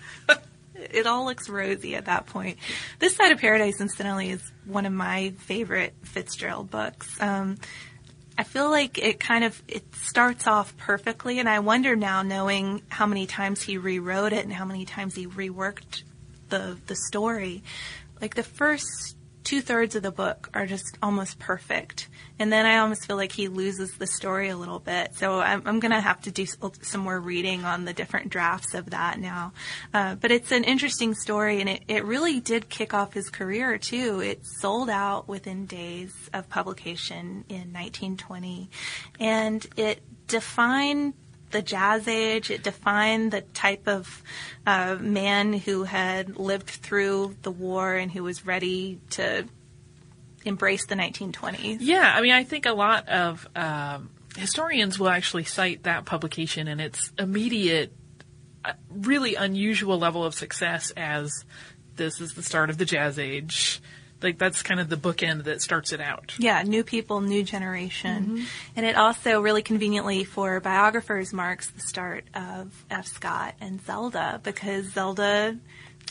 It 0.93 1.08
all 1.08 1.25
looks 1.25 1.49
rosy 1.49 1.95
at 1.95 2.06
that 2.06 2.25
point. 2.25 2.58
This 2.99 3.15
Side 3.15 3.32
of 3.32 3.39
Paradise, 3.39 3.80
incidentally, 3.82 4.32
is 4.32 4.52
one 4.65 4.86
of 4.86 4.93
my 4.93 5.34
favorite 5.39 5.93
Fitzgerald 6.04 6.69
books. 6.69 7.21
Um, 7.21 7.58
I 8.38 8.43
feel 8.43 8.69
like 8.69 8.97
it 8.97 9.19
kind 9.19 9.43
of 9.43 9.62
it 9.67 9.84
starts 9.95 10.47
off 10.47 10.75
perfectly, 10.78 11.39
and 11.39 11.49
I 11.49 11.60
wonder 11.60 11.95
now, 11.95 12.21
knowing 12.21 12.82
how 12.88 13.06
many 13.06 13.28
times 13.28 13.62
he 13.62 13.78
rewrote 13.78 14.32
it 14.32 14.45
and 14.45 14.54
how 14.54 14.63
many 14.65 14.86
times 14.86 15.15
he 15.15 15.28
reworked 15.28 16.04
the 16.47 16.78
the 16.88 16.95
story. 16.95 17.63
Like 18.21 18.36
the 18.36 18.43
first 18.43 19.17
two 19.49 19.62
thirds 19.62 19.95
of 19.95 20.03
the 20.03 20.12
book 20.12 20.47
are 20.53 20.67
just 20.67 20.95
almost 21.01 21.39
perfect. 21.39 22.07
And 22.38 22.53
then 22.53 22.67
I 22.67 22.77
almost 22.77 23.07
feel 23.07 23.15
like 23.15 23.31
he 23.31 23.47
loses 23.47 23.91
the 23.93 24.05
story 24.05 24.49
a 24.49 24.55
little 24.55 24.77
bit. 24.77 25.15
So 25.15 25.39
I'm, 25.39 25.63
I'm 25.65 25.79
going 25.79 25.91
to 25.91 25.99
have 25.99 26.21
to 26.21 26.31
do 26.31 26.45
some 26.45 27.01
more 27.01 27.19
reading 27.19 27.65
on 27.65 27.83
the 27.83 27.91
different 27.91 28.29
drafts 28.29 28.75
of 28.75 28.91
that 28.91 29.17
now. 29.17 29.53
Uh, 29.91 30.13
but 30.13 30.29
it's 30.29 30.51
an 30.51 30.65
interesting 30.65 31.15
story, 31.15 31.62
and 31.62 31.67
it, 31.67 31.81
it 31.88 32.05
really 32.05 32.39
did 32.39 32.69
kick 32.69 32.93
off 32.93 33.13
his 33.13 33.31
career, 33.31 33.79
too. 33.79 34.19
It 34.19 34.45
sold 34.45 34.88
out 34.88 35.27
within 35.27 35.65
days 35.65 36.13
of 36.31 36.47
publication 36.47 37.43
in 37.49 37.73
1920, 37.73 38.69
and 39.19 39.65
it 39.77 40.03
defined 40.27 41.15
the 41.51 41.62
jazz 41.62 42.07
age. 42.07 42.51
It 42.51 42.63
defined 42.63 43.31
the 43.31 43.41
type 43.41 43.88
of 43.88 44.23
uh, 44.65 44.97
man 44.99 45.53
who 45.53 45.83
had 45.83 46.38
lived 46.38 46.69
through 46.69 47.35
the 47.41 47.51
war 47.51 47.95
and 47.95 48.12
who 48.12 48.23
was 48.23 48.45
ready 48.45 48.99
to 49.12 49.45
embrace 50.45 50.85
the 50.85 50.95
1920s. 50.95 51.77
Yeah, 51.79 52.13
I 52.15 52.21
mean, 52.21 52.31
I 52.31 52.43
think 52.43 52.65
a 52.65 52.73
lot 52.73 53.09
of 53.09 53.47
um, 53.55 54.09
historians 54.38 54.99
will 54.99 55.09
actually 55.09 55.43
cite 55.43 55.83
that 55.83 56.05
publication 56.05 56.67
and 56.67 56.79
its 56.79 57.12
immediate, 57.17 57.93
uh, 58.63 58.73
really 58.89 59.35
unusual 59.35 59.97
level 59.97 60.23
of 60.23 60.33
success 60.33 60.91
as 60.95 61.45
this 61.95 62.21
is 62.21 62.33
the 62.33 62.43
start 62.43 62.69
of 62.69 62.77
the 62.77 62.85
jazz 62.85 63.19
age 63.19 63.81
like 64.21 64.38
that's 64.38 64.63
kind 64.63 64.79
of 64.79 64.89
the 64.89 64.97
bookend 64.97 65.45
that 65.45 65.62
starts 65.62 65.91
it 65.91 66.01
out. 66.01 66.34
Yeah, 66.38 66.63
new 66.63 66.84
people, 66.84 67.21
new 67.21 67.43
generation. 67.43 68.25
Mm-hmm. 68.25 68.43
And 68.75 68.86
it 68.86 68.95
also 68.95 69.41
really 69.41 69.62
conveniently 69.62 70.23
for 70.23 70.60
biographers 70.60 71.34
marks 71.34 71.69
the 71.69 71.82
start 71.82 72.25
of 72.34 72.86
F. 72.89 73.08
Scott 73.08 73.55
and 73.62 73.82
Zelda 73.86 74.39
because 74.43 74.91
Zelda 74.91 75.58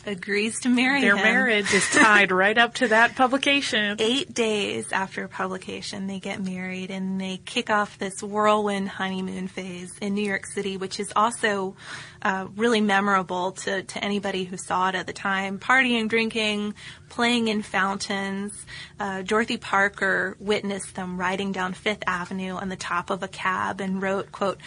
agrees 0.09 0.61
to 0.61 0.69
marry 0.69 1.01
Their 1.01 1.17
him. 1.17 1.23
marriage 1.23 1.73
is 1.73 1.89
tied 1.91 2.33
right 2.33 2.57
up 2.57 2.75
to 2.75 2.89
that 2.89 3.15
publication. 3.15 3.97
Eight 4.01 4.33
days 4.35 4.91
after 4.93 5.29
publication, 5.29 6.07
they 6.07 6.19
get 6.19 6.43
married 6.43 6.91
and 6.91 7.21
they 7.21 7.37
kick 7.45 7.71
off 7.71 7.99
this 7.99 8.23
whirlwind 8.23 8.89
honeymoon 8.89 9.49
phase 9.49 9.97
in 10.01 10.15
New 10.15 10.25
York 10.25 10.47
City, 10.47 10.77
which 10.77 10.99
is 10.99 11.13
also 11.15 11.77
uh, 12.23 12.49
really 12.57 12.81
memorable 12.81 13.53
to, 13.53 13.83
to 13.83 14.03
anybody 14.05 14.45
who 14.45 14.57
saw 14.57 14.89
it 14.89 14.95
at 14.95 15.07
the 15.07 15.13
time. 15.13 15.59
Partying, 15.59 16.09
drinking, 16.09 16.75
playing 17.09 17.49
in 17.49 17.63
fountains. 17.63 18.53
Uh, 18.99 19.23
Dorothy 19.23 19.57
Parker 19.57 20.37
witnessed 20.41 20.95
them 20.95 21.19
riding 21.19 21.53
down 21.53 21.73
Fifth 21.75 22.03
Avenue 22.07 22.55
on 22.55 22.69
the 22.69 22.77
top 22.77 23.11
of 23.11 23.23
a 23.23 23.29
cab 23.29 23.81
and 23.81 24.03
wrote, 24.03 24.33
quote, 24.33 24.59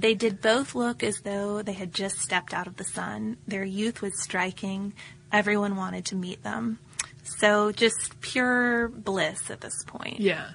they 0.00 0.14
did 0.14 0.40
both 0.40 0.74
look 0.74 1.02
as 1.02 1.20
though 1.20 1.62
they 1.62 1.72
had 1.72 1.92
just 1.94 2.18
stepped 2.20 2.52
out 2.54 2.66
of 2.66 2.76
the 2.76 2.84
sun. 2.84 3.36
Their 3.48 3.64
youth 3.64 4.02
was 4.02 4.22
striking. 4.22 4.92
Everyone 5.32 5.76
wanted 5.76 6.04
to 6.06 6.14
meet 6.16 6.42
them. 6.42 6.78
So 7.38 7.72
just 7.72 8.20
pure 8.20 8.88
bliss 8.88 9.50
at 9.50 9.60
this 9.60 9.82
point. 9.86 10.20
Yeah. 10.20 10.50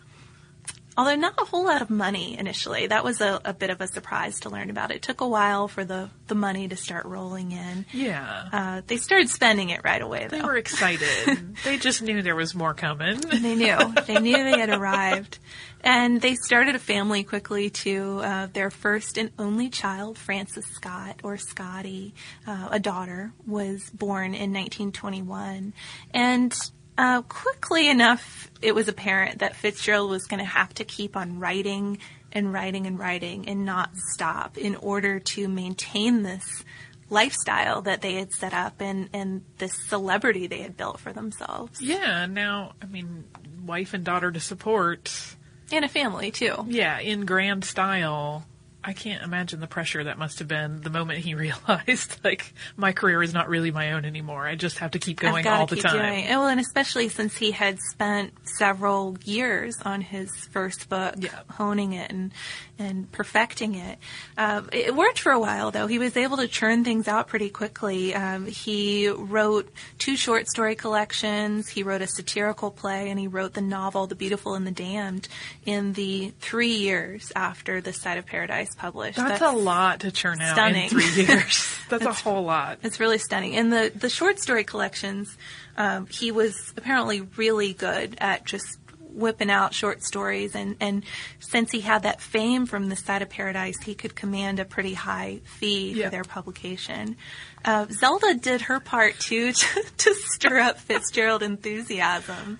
although 0.98 1.16
not 1.16 1.34
a 1.42 1.46
whole 1.46 1.66
lot 1.66 1.82
of 1.82 1.90
money 1.90 2.38
initially. 2.38 2.88
That 2.88 3.04
was 3.04 3.20
a, 3.22 3.42
a 3.44 3.54
bit 3.54 3.70
of 3.70 3.82
a 3.82 3.88
surprise 3.88 4.40
to 4.42 4.50
learn 4.50 4.70
about. 4.70 4.92
It 4.92 5.02
took 5.02 5.20
a 5.22 5.28
while 5.28 5.68
for 5.68 5.84
the, 5.84 6.10
the 6.28 6.36
money 6.36 6.68
to 6.70 6.76
start 6.78 7.06
rolling 7.06 7.52
in. 7.52 7.86
Yeah. 7.92 8.48
Uh, 8.54 8.82
they 8.88 8.98
started 8.98 9.30
spending 9.30 9.70
it 9.70 9.82
right 9.84 10.02
away, 10.02 10.28
though. 10.30 10.38
they 10.38 10.44
were 10.44 10.58
excited. 10.58 11.56
they 11.66 11.78
just 11.78 12.02
knew 12.02 12.22
there 12.22 12.36
was 12.36 12.56
more 12.56 12.74
coming. 12.74 13.20
They 13.20 13.56
knew. 13.56 13.94
They 14.08 14.20
knew 14.20 14.36
they 14.38 14.60
had 14.60 14.70
arrived. 14.80 15.40
And 15.84 16.22
they 16.22 16.36
started 16.36 16.76
a 16.76 16.80
family 16.80 17.24
quickly 17.24 17.70
too. 17.70 18.22
Uh, 18.24 18.48
their 18.54 18.70
first 18.70 19.18
and 19.18 19.32
only 19.40 19.70
child, 19.70 20.18
Frances 20.18 20.66
Scott, 20.68 21.20
or 21.24 21.38
Scotty, 21.38 22.14
uh, 22.48 22.70
a 22.72 22.80
daughter, 22.80 23.34
was 23.46 23.90
born 23.90 24.34
in 24.34 24.54
1921. 24.54 25.74
And 26.14 26.54
uh, 26.98 27.24
quickly 27.24 27.90
enough, 27.90 28.52
it 28.62 28.76
was 28.76 28.88
apparent 28.88 29.40
that 29.40 29.56
Fitzgerald 29.56 30.10
was 30.10 30.26
going 30.26 30.40
to 30.40 30.46
have 30.46 30.74
to 30.76 30.84
keep 30.84 31.18
on 31.18 31.40
writing 31.40 31.98
and 32.32 32.54
writing 32.54 32.86
and 32.86 33.00
writing 33.00 33.50
and 33.50 33.66
not 33.66 33.90
stop 34.14 34.58
in 34.58 34.76
order 34.76 35.20
to 35.20 35.48
maintain 35.48 36.24
this 36.24 36.64
lifestyle 37.10 37.82
that 37.82 38.02
they 38.02 38.14
had 38.14 38.32
set 38.32 38.54
up 38.54 38.80
and, 38.80 39.10
and 39.14 39.44
this 39.58 39.74
celebrity 39.88 40.48
they 40.48 40.62
had 40.62 40.78
built 40.78 41.00
for 41.00 41.12
themselves. 41.12 41.82
Yeah, 41.82 42.26
now, 42.26 42.74
I 42.82 42.86
mean, 42.86 43.26
wife 43.66 43.94
and 43.94 44.04
daughter 44.04 44.32
to 44.32 44.40
support. 44.40 45.36
And 45.74 45.86
a 45.86 45.88
family, 45.88 46.32
too. 46.32 46.66
Yeah, 46.68 47.00
in 47.00 47.26
grand 47.26 47.64
style. 47.64 48.46
I 48.84 48.94
can't 48.94 49.22
imagine 49.24 49.60
the 49.60 49.68
pressure 49.68 50.04
that 50.04 50.18
must 50.18 50.40
have 50.40 50.48
been 50.48 50.82
the 50.82 50.90
moment 50.90 51.20
he 51.20 51.36
realized, 51.36 52.18
like, 52.24 52.54
my 52.76 52.92
career 52.94 53.22
is 53.22 53.34
not 53.34 53.48
really 53.48 53.70
my 53.72 53.92
own 53.92 54.06
anymore. 54.06 54.48
I 54.48 54.56
just 54.56 54.80
have 54.80 54.92
to 54.92 55.00
keep 55.00 55.20
going 55.20 55.46
all 55.48 55.68
the 55.68 55.76
time. 55.76 55.98
Doing 55.98 56.24
it. 56.26 56.30
Well, 56.30 56.48
and 56.48 56.60
especially 56.60 57.10
since 57.10 57.38
he 57.38 57.52
had 57.52 57.80
spent 57.92 58.34
several 58.58 59.18
years 59.24 59.76
on 59.84 60.02
his 60.02 60.32
first 60.52 60.90
book, 60.90 61.16
Yeah. 61.18 61.42
honing 61.52 61.94
it 61.94 62.12
and 62.12 62.32
and 62.80 63.12
perfecting 63.12 63.76
it. 63.76 64.00
Uh, 64.36 64.64
it 64.74 64.96
worked 64.96 65.20
for 65.20 65.32
a 65.32 65.40
while, 65.40 65.70
though. 65.70 65.86
He 65.86 66.00
was 66.00 66.18
able 66.18 66.38
to 66.38 66.48
churn 66.48 66.84
things 66.84 67.08
out 67.08 67.28
pretty 67.28 67.52
quickly. 67.52 68.16
Um, 68.16 68.48
he 68.48 69.08
wrote 69.08 69.72
two 70.00 70.18
short 70.18 70.48
story 70.48 70.74
collections. 70.74 71.70
He 71.70 71.84
wrote 71.84 72.02
a 72.02 72.08
satirical 72.08 72.72
play, 72.72 73.12
and 73.12 73.20
he 73.20 73.28
wrote 73.28 73.54
the 73.54 73.62
novel 73.62 74.08
*The 74.08 74.16
Beautiful 74.16 74.56
and 74.56 74.66
the 74.66 74.72
Damned* 74.72 75.28
in 75.64 75.94
the 75.94 76.34
three 76.40 76.74
years 76.74 77.32
after 77.36 77.82
*The 77.82 77.94
Side 77.94 78.18
of 78.18 78.26
Paradise* 78.26 78.71
published. 78.76 79.18
That's, 79.18 79.42
a 79.42 79.52
lot 79.52 80.02
to 80.02 80.12
churn 80.12 80.42
out 80.42 80.54
stunning. 80.54 80.84
in 80.84 80.90
three 80.90 81.24
years. 81.26 81.68
That's 81.90 82.06
a 82.06 82.14
whole 82.14 82.44
lot. 82.44 82.80
It's 82.84 83.00
really 83.00 83.18
stunning. 83.18 83.54
In 83.54 83.70
the 83.70 83.92
the 83.94 84.10
short 84.10 84.40
story 84.40 84.64
collections, 84.64 85.36
um, 85.78 86.08
he 86.08 86.32
was 86.32 86.74
apparently 86.78 87.22
really 87.38 87.74
good 87.74 88.16
at 88.20 88.46
just 88.46 88.78
whipping 89.14 89.52
out 89.52 89.74
short 89.74 90.04
stories, 90.04 90.56
and 90.56 90.76
and 90.80 91.04
since 91.40 91.72
he 91.72 91.82
had 91.82 92.04
that 92.04 92.22
fame 92.22 92.66
from 92.66 92.88
the 92.90 92.96
side 92.96 93.22
of 93.22 93.30
Paradise, 93.30 93.76
he 93.84 93.94
could 93.94 94.16
command 94.16 94.60
a 94.60 94.66
pretty 94.66 94.94
high 94.94 95.42
fee 95.44 95.92
Yeah. 95.94 96.06
for 96.06 96.12
their 96.12 96.24
publication. 96.24 97.18
Uh, 97.66 97.86
Zelda 97.92 98.34
did 98.36 98.62
her 98.62 98.80
part 98.80 99.20
too 99.20 99.52
to, 99.54 99.84
to 99.98 100.14
stir 100.16 100.60
up 100.60 100.80
Fitzgerald 100.80 101.44
enthusiasm. 101.44 102.58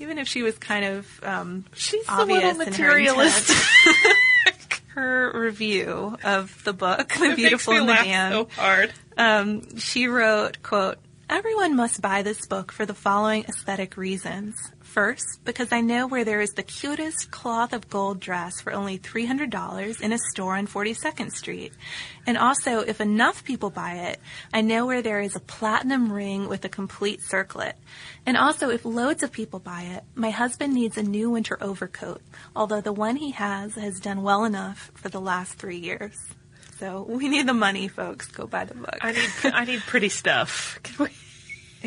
Even 0.00 0.18
if 0.18 0.26
she 0.26 0.42
was 0.42 0.58
kind 0.58 0.84
of 0.84 1.20
um, 1.22 1.64
She's 1.74 2.06
a 2.08 2.12
obvious 2.12 2.42
little 2.42 2.60
in 2.62 2.66
her 2.66 2.70
materialist. 2.70 3.50
her 4.94 5.32
review 5.38 6.16
of 6.24 6.62
the 6.64 6.72
book, 6.72 7.08
The 7.08 7.14
It 7.14 7.20
makes 7.20 7.36
Beautiful 7.36 7.72
me 7.74 7.78
and 7.80 7.88
the 7.88 7.92
laugh 7.92 8.04
Damned, 8.04 8.32
so 8.34 8.48
hard. 8.60 8.92
um, 9.16 9.78
she 9.78 10.06
wrote, 10.08 10.62
quote, 10.62 10.98
Everyone 11.28 11.74
must 11.76 12.00
buy 12.02 12.22
this 12.22 12.46
book 12.46 12.70
for 12.70 12.84
the 12.86 12.94
following 12.94 13.44
aesthetic 13.46 13.96
reasons. 13.96 14.54
First, 14.94 15.40
because 15.44 15.72
I 15.72 15.80
know 15.80 16.06
where 16.06 16.24
there 16.24 16.40
is 16.40 16.52
the 16.52 16.62
cutest 16.62 17.32
cloth 17.32 17.72
of 17.72 17.90
gold 17.90 18.20
dress 18.20 18.60
for 18.60 18.72
only 18.72 18.96
$300 18.96 20.00
in 20.00 20.12
a 20.12 20.18
store 20.30 20.54
on 20.54 20.68
42nd 20.68 21.32
Street. 21.32 21.72
And 22.28 22.38
also, 22.38 22.78
if 22.78 23.00
enough 23.00 23.42
people 23.42 23.70
buy 23.70 23.94
it, 23.94 24.20
I 24.52 24.60
know 24.60 24.86
where 24.86 25.02
there 25.02 25.20
is 25.20 25.34
a 25.34 25.40
platinum 25.40 26.12
ring 26.12 26.46
with 26.48 26.64
a 26.64 26.68
complete 26.68 27.22
circlet. 27.22 27.74
And 28.24 28.36
also, 28.36 28.70
if 28.70 28.84
loads 28.84 29.24
of 29.24 29.32
people 29.32 29.58
buy 29.58 29.82
it, 29.82 30.04
my 30.14 30.30
husband 30.30 30.74
needs 30.74 30.96
a 30.96 31.02
new 31.02 31.28
winter 31.28 31.58
overcoat, 31.60 32.22
although 32.54 32.80
the 32.80 32.92
one 32.92 33.16
he 33.16 33.32
has 33.32 33.74
has 33.74 33.98
done 33.98 34.22
well 34.22 34.44
enough 34.44 34.92
for 34.94 35.08
the 35.08 35.20
last 35.20 35.54
three 35.54 35.78
years. 35.78 36.14
So 36.78 37.04
we 37.08 37.28
need 37.28 37.48
the 37.48 37.52
money, 37.52 37.88
folks. 37.88 38.28
Go 38.28 38.46
buy 38.46 38.64
the 38.64 38.74
book. 38.74 38.98
I 39.00 39.10
need 39.10 39.30
I 39.42 39.64
need 39.64 39.80
pretty 39.80 40.08
stuff. 40.08 40.78
Can 40.84 41.06
we- 41.06 41.10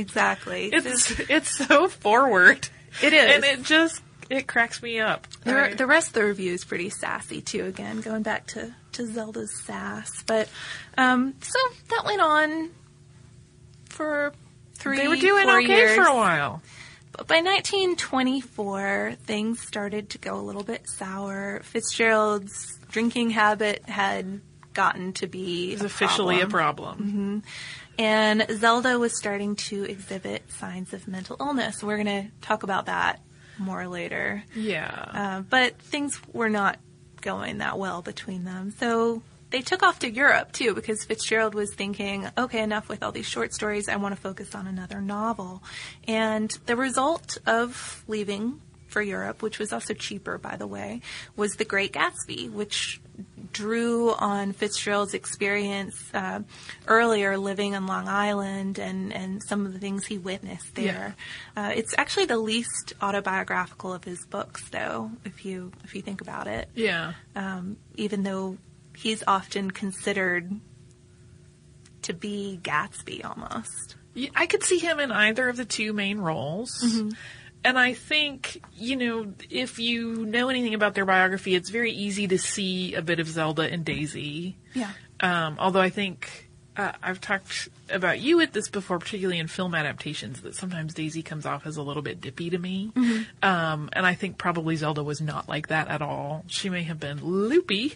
exactly. 0.01 0.71
It's 0.73 1.17
it's 1.29 1.51
so 1.65 1.87
forward. 1.87 2.67
It 3.03 3.13
is. 3.13 3.35
and 3.35 3.43
it 3.43 3.63
just 3.63 4.01
it 4.29 4.47
cracks 4.47 4.81
me 4.83 4.99
up. 4.99 5.27
The, 5.43 5.57
I- 5.57 5.73
the 5.73 5.87
rest 5.87 6.09
of 6.09 6.13
the 6.13 6.25
review 6.25 6.53
is 6.53 6.65
pretty 6.65 6.89
sassy 6.89 7.41
too. 7.41 7.65
Again, 7.65 8.01
going 8.01 8.23
back 8.23 8.47
to 8.47 8.73
to 8.93 9.05
Zelda's 9.05 9.53
sass, 9.63 10.23
but 10.23 10.49
um, 10.97 11.35
so 11.41 11.59
that 11.89 12.03
went 12.05 12.21
on 12.21 12.69
for 13.89 14.33
three. 14.75 14.97
they 14.97 15.07
were 15.07 15.15
doing 15.15 15.49
okay 15.49 15.65
years. 15.67 15.95
for 15.95 16.03
a 16.03 16.15
while. 16.15 16.61
But 17.13 17.27
by 17.27 17.41
1924, 17.41 19.15
things 19.23 19.59
started 19.61 20.09
to 20.11 20.17
go 20.17 20.35
a 20.35 20.41
little 20.41 20.63
bit 20.63 20.87
sour. 20.87 21.61
Fitzgerald's 21.63 22.77
drinking 22.89 23.31
habit 23.31 23.87
had 23.87 24.41
gotten 24.73 25.13
to 25.13 25.25
be 25.27 25.75
a 25.75 25.83
officially 25.85 26.41
a 26.41 26.47
problem. 26.47 26.97
problem. 26.97 27.43
And 27.97 28.45
Zelda 28.49 28.99
was 28.99 29.17
starting 29.17 29.55
to 29.55 29.83
exhibit 29.83 30.51
signs 30.51 30.93
of 30.93 31.07
mental 31.07 31.37
illness. 31.39 31.83
We're 31.83 32.03
going 32.03 32.23
to 32.23 32.29
talk 32.41 32.63
about 32.63 32.85
that 32.85 33.21
more 33.57 33.87
later. 33.87 34.43
Yeah. 34.55 35.11
Uh, 35.13 35.41
but 35.41 35.77
things 35.79 36.19
were 36.33 36.49
not 36.49 36.77
going 37.21 37.57
that 37.59 37.77
well 37.77 38.01
between 38.01 38.43
them. 38.45 38.71
So 38.71 39.23
they 39.49 39.61
took 39.61 39.83
off 39.83 39.99
to 39.99 40.11
Europe 40.11 40.51
too 40.51 40.73
because 40.73 41.03
Fitzgerald 41.05 41.55
was 41.55 41.73
thinking, 41.73 42.27
okay, 42.37 42.61
enough 42.61 42.89
with 42.89 43.03
all 43.03 43.11
these 43.11 43.27
short 43.27 43.53
stories. 43.53 43.89
I 43.89 43.95
want 43.95 44.15
to 44.15 44.21
focus 44.21 44.53
on 44.53 44.67
another 44.67 45.01
novel. 45.01 45.63
And 46.07 46.51
the 46.65 46.75
result 46.75 47.37
of 47.45 48.03
leaving 48.07 48.61
for 48.87 49.01
Europe, 49.01 49.41
which 49.41 49.59
was 49.59 49.73
also 49.73 49.93
cheaper, 49.93 50.37
by 50.37 50.55
the 50.55 50.67
way, 50.67 51.01
was 51.35 51.53
The 51.53 51.65
Great 51.65 51.93
Gatsby, 51.93 52.51
which 52.51 53.01
drew 53.51 54.11
on 54.11 54.53
Fitzgerald's 54.53 55.13
experience 55.13 55.95
uh, 56.13 56.41
earlier 56.87 57.37
living 57.37 57.75
on 57.75 57.87
Long 57.87 58.07
Island 58.07 58.79
and, 58.79 59.13
and 59.13 59.41
some 59.43 59.65
of 59.65 59.73
the 59.73 59.79
things 59.79 60.05
he 60.05 60.17
witnessed 60.17 60.75
there. 60.75 61.15
Uh, 61.55 61.71
it's 61.75 61.93
actually 61.97 62.25
the 62.25 62.37
least 62.37 62.93
autobiographical 63.01 63.93
of 63.93 64.03
his 64.03 64.25
books, 64.25 64.67
though, 64.69 65.11
if 65.25 65.45
you 65.45 65.71
if 65.83 65.95
you 65.95 66.01
think 66.01 66.21
about 66.21 66.47
it. 66.47 66.69
yeah. 66.75 67.13
Um, 67.35 67.77
even 67.95 68.23
though 68.23 68.57
he's 68.95 69.23
often 69.27 69.71
considered 69.71 70.51
to 72.03 72.13
be 72.13 72.59
Gatsby 72.61 73.25
almost. 73.25 73.95
Yeah, 74.13 74.29
I 74.35 74.47
could 74.47 74.63
see 74.63 74.79
him 74.79 74.99
in 74.99 75.11
either 75.11 75.47
of 75.49 75.57
the 75.57 75.65
two 75.65 75.93
main 75.93 76.19
roles. 76.19 76.83
And 77.63 77.77
I 77.77 77.93
think, 77.93 78.61
you 78.75 78.95
know, 78.95 79.33
if 79.49 79.79
you 79.79 80.25
know 80.25 80.49
anything 80.49 80.73
about 80.73 80.93
their 80.93 81.05
biography, 81.05 81.55
it's 81.55 81.69
very 81.69 81.91
easy 81.91 82.27
to 82.27 82.37
see 82.37 82.93
a 82.93 83.01
bit 83.01 83.19
of 83.19 83.27
Zelda 83.27 83.63
and 83.63 83.83
Daisy. 83.83 84.57
Yeah. 84.73 84.91
Um, 85.19 85.57
although 85.59 85.81
I 85.81 85.89
think 85.89 86.47
uh, 86.77 86.91
I've 87.01 87.19
talked 87.19 87.69
about 87.89 88.19
you 88.19 88.37
with 88.37 88.53
this 88.53 88.69
before, 88.69 88.99
particularly 88.99 89.39
in 89.39 89.47
film 89.47 89.73
adaptations, 89.73 90.41
that 90.41 90.55
sometimes 90.55 90.93
Daisy 90.93 91.23
comes 91.23 91.45
off 91.45 91.65
as 91.65 91.77
a 91.77 91.81
little 91.81 92.03
bit 92.03 92.21
dippy 92.21 92.51
to 92.51 92.57
me. 92.57 92.91
Um, 93.41 93.89
and 93.93 94.05
I 94.05 94.13
think 94.13 94.37
probably 94.37 94.75
Zelda 94.75 95.03
was 95.03 95.19
not 95.19 95.49
like 95.49 95.67
that 95.67 95.87
at 95.87 96.01
all. 96.01 96.45
She 96.47 96.69
may 96.69 96.83
have 96.83 96.99
been 96.99 97.23
loopy, 97.23 97.95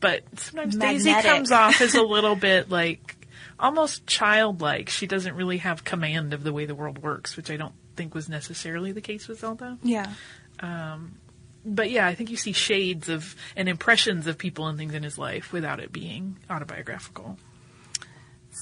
but 0.00 0.24
sometimes 0.38 0.76
Daisy 0.76 1.12
comes 1.22 1.52
off 1.52 1.80
as 1.80 1.94
a 1.94 2.02
little 2.04 2.34
bit 2.36 2.68
like 2.68 3.16
almost 3.58 4.06
childlike. 4.06 4.88
She 4.88 5.06
doesn't 5.06 5.34
really 5.34 5.58
have 5.58 5.84
command 5.84 6.34
of 6.34 6.42
the 6.42 6.52
way 6.52 6.66
the 6.66 6.74
world 6.74 6.98
works, 6.98 7.36
which 7.36 7.50
I 7.50 7.56
don't 7.56 7.74
think 7.96 8.14
was 8.14 8.28
necessarily 8.28 8.92
the 8.92 9.00
case 9.00 9.28
with 9.28 9.40
Zelda. 9.40 9.78
Yeah. 9.82 10.12
Um, 10.60 11.18
but 11.64 11.90
yeah, 11.90 12.06
I 12.06 12.14
think 12.14 12.30
you 12.30 12.36
see 12.36 12.52
shades 12.52 13.08
of 13.08 13.34
and 13.56 13.68
impressions 13.68 14.26
of 14.26 14.38
people 14.38 14.68
and 14.68 14.78
things 14.78 14.94
in 14.94 15.02
his 15.02 15.18
life 15.18 15.52
without 15.52 15.80
it 15.80 15.92
being 15.92 16.36
autobiographical. 16.48 17.38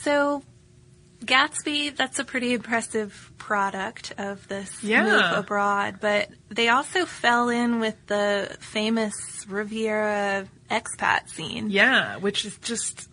So, 0.02 0.42
Gatsby, 1.24 1.94
that's 1.96 2.18
a 2.18 2.24
pretty 2.24 2.52
impressive 2.54 3.32
product 3.38 4.12
of 4.18 4.46
this 4.48 4.82
Yeah. 4.82 5.04
move 5.04 5.38
abroad, 5.44 5.98
but 6.00 6.28
they 6.48 6.68
also 6.68 7.06
fell 7.06 7.48
in 7.48 7.78
with 7.80 7.94
the 8.06 8.56
famous 8.60 9.14
Riviera 9.48 10.48
expat 10.70 11.28
scene. 11.28 11.70
Yeah, 11.70 12.16
which 12.16 12.44
is 12.44 12.56
just, 12.58 13.08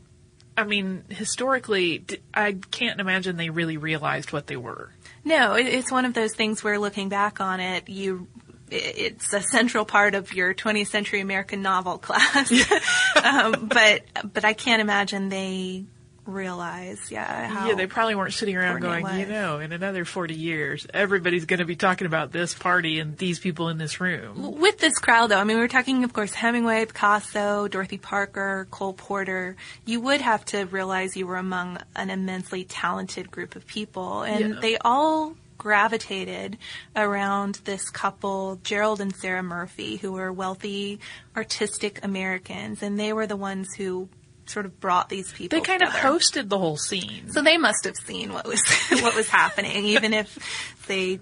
I 0.62 0.66
mean, 0.66 1.04
historically, 1.10 2.04
I 2.34 2.54
can't 2.72 3.00
imagine 3.00 3.36
they 3.36 3.50
really 3.50 3.78
realized 3.78 4.32
what 4.32 4.48
they 4.48 4.58
were. 4.58 4.92
No, 5.24 5.54
it's 5.54 5.92
one 5.92 6.06
of 6.06 6.14
those 6.14 6.34
things 6.34 6.64
where 6.64 6.78
looking 6.78 7.10
back 7.10 7.42
on 7.42 7.60
it, 7.60 7.90
you 7.90 8.28
it's 8.70 9.34
a 9.34 9.42
central 9.42 9.84
part 9.84 10.16
of 10.16 10.34
your 10.34 10.54
20th 10.54 10.88
century 10.88 11.20
American 11.20 11.62
novel 11.62 11.98
class. 11.98 12.52
um, 13.24 13.68
but 13.68 14.04
but 14.34 14.46
I 14.46 14.54
can't 14.54 14.82
imagine 14.82 15.30
they 15.30 15.86
realize, 16.26 17.12
yeah, 17.12 17.68
yeah, 17.68 17.76
they 17.76 17.88
probably 17.88 18.16
weren't 18.16 18.34
sitting 18.34 18.56
around 18.56 18.82
going, 18.82 19.06
you 19.20 19.26
know, 19.26 19.60
in 19.60 19.72
another 19.72 20.06
40 20.06 20.34
years, 20.36 20.86
everybody's 20.94 21.46
going 21.46 21.60
to 21.60 21.66
be 21.66 21.76
talking 21.76 22.06
about 22.08 22.32
this 22.32 22.54
party 22.54 23.00
and 23.00 23.18
these 23.18 23.40
people 23.40 23.70
in 23.70 23.78
this 23.78 24.00
room. 24.00 24.60
With 24.60 24.78
this 24.78 24.98
crowd, 25.00 25.28
though, 25.28 25.38
I 25.40 25.44
mean, 25.44 25.58
we 25.58 25.62
were 25.62 25.68
talking, 25.68 26.04
of 26.04 26.14
course, 26.14 26.34
Hemingway, 26.34 26.86
Picasso, 26.86 27.68
Dorothy 27.68 27.98
Parker, 27.98 28.68
Cole 28.72 28.94
Porter. 28.94 29.56
You 29.86 30.02
would 30.02 30.22
have 30.22 30.46
to 30.46 30.66
realize 30.66 31.18
you 31.18 31.28
were 31.28 31.38
among 31.38 31.80
an 31.96 32.10
immensely 32.10 32.64
talented 32.64 33.32
group 33.32 33.56
of 33.56 33.66
people, 33.66 34.22
and 34.24 34.56
Yeah. 34.56 34.60
they 34.62 34.78
all 34.78 35.36
gravitated 35.58 36.58
around 36.96 37.60
this 37.66 37.90
couple, 37.90 38.60
Gerald 38.64 39.00
and 39.00 39.16
Sarah 39.16 39.44
Murphy, 39.44 39.98
who 39.98 40.12
were 40.14 40.32
wealthy, 40.34 41.00
artistic 41.36 42.04
Americans, 42.04 42.82
and 42.82 43.00
they 43.00 43.14
were 43.14 43.28
the 43.28 43.36
ones 43.36 43.68
who 43.76 44.10
sort 44.52 44.66
of 44.66 44.80
brought 44.80 45.10
these 45.10 45.32
people. 45.32 45.58
They 45.58 45.64
kind 45.64 45.82
of 45.82 45.90
hosted 45.90 46.50
the 46.50 46.58
whole 46.58 46.78
scene. 46.78 47.32
So 47.32 47.42
they 47.42 47.58
must 47.58 47.86
have 47.86 47.96
seen 47.96 48.34
what 48.34 48.48
was 48.48 48.62
what 48.92 49.16
was 49.16 49.28
happening, 49.28 49.86
even 49.86 50.14
if 50.14 50.38
they 50.88 51.20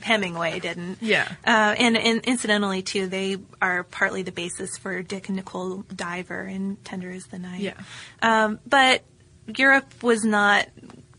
Hemingway 0.00 0.60
didn't. 0.60 0.98
Yeah. 1.00 1.28
Uh, 1.46 1.74
and, 1.78 1.96
and 1.96 2.20
incidentally, 2.24 2.82
too, 2.82 3.08
they 3.08 3.36
are 3.60 3.84
partly 3.84 4.22
the 4.22 4.32
basis 4.32 4.76
for 4.78 5.02
Dick 5.02 5.28
and 5.28 5.36
Nicole 5.36 5.84
Diver 5.94 6.42
in 6.42 6.76
Tender 6.76 7.10
Is 7.10 7.26
the 7.26 7.38
Night. 7.38 7.60
Yeah. 7.60 7.74
Um, 8.22 8.58
but 8.66 9.02
Europe 9.46 10.02
was 10.02 10.24
not 10.24 10.68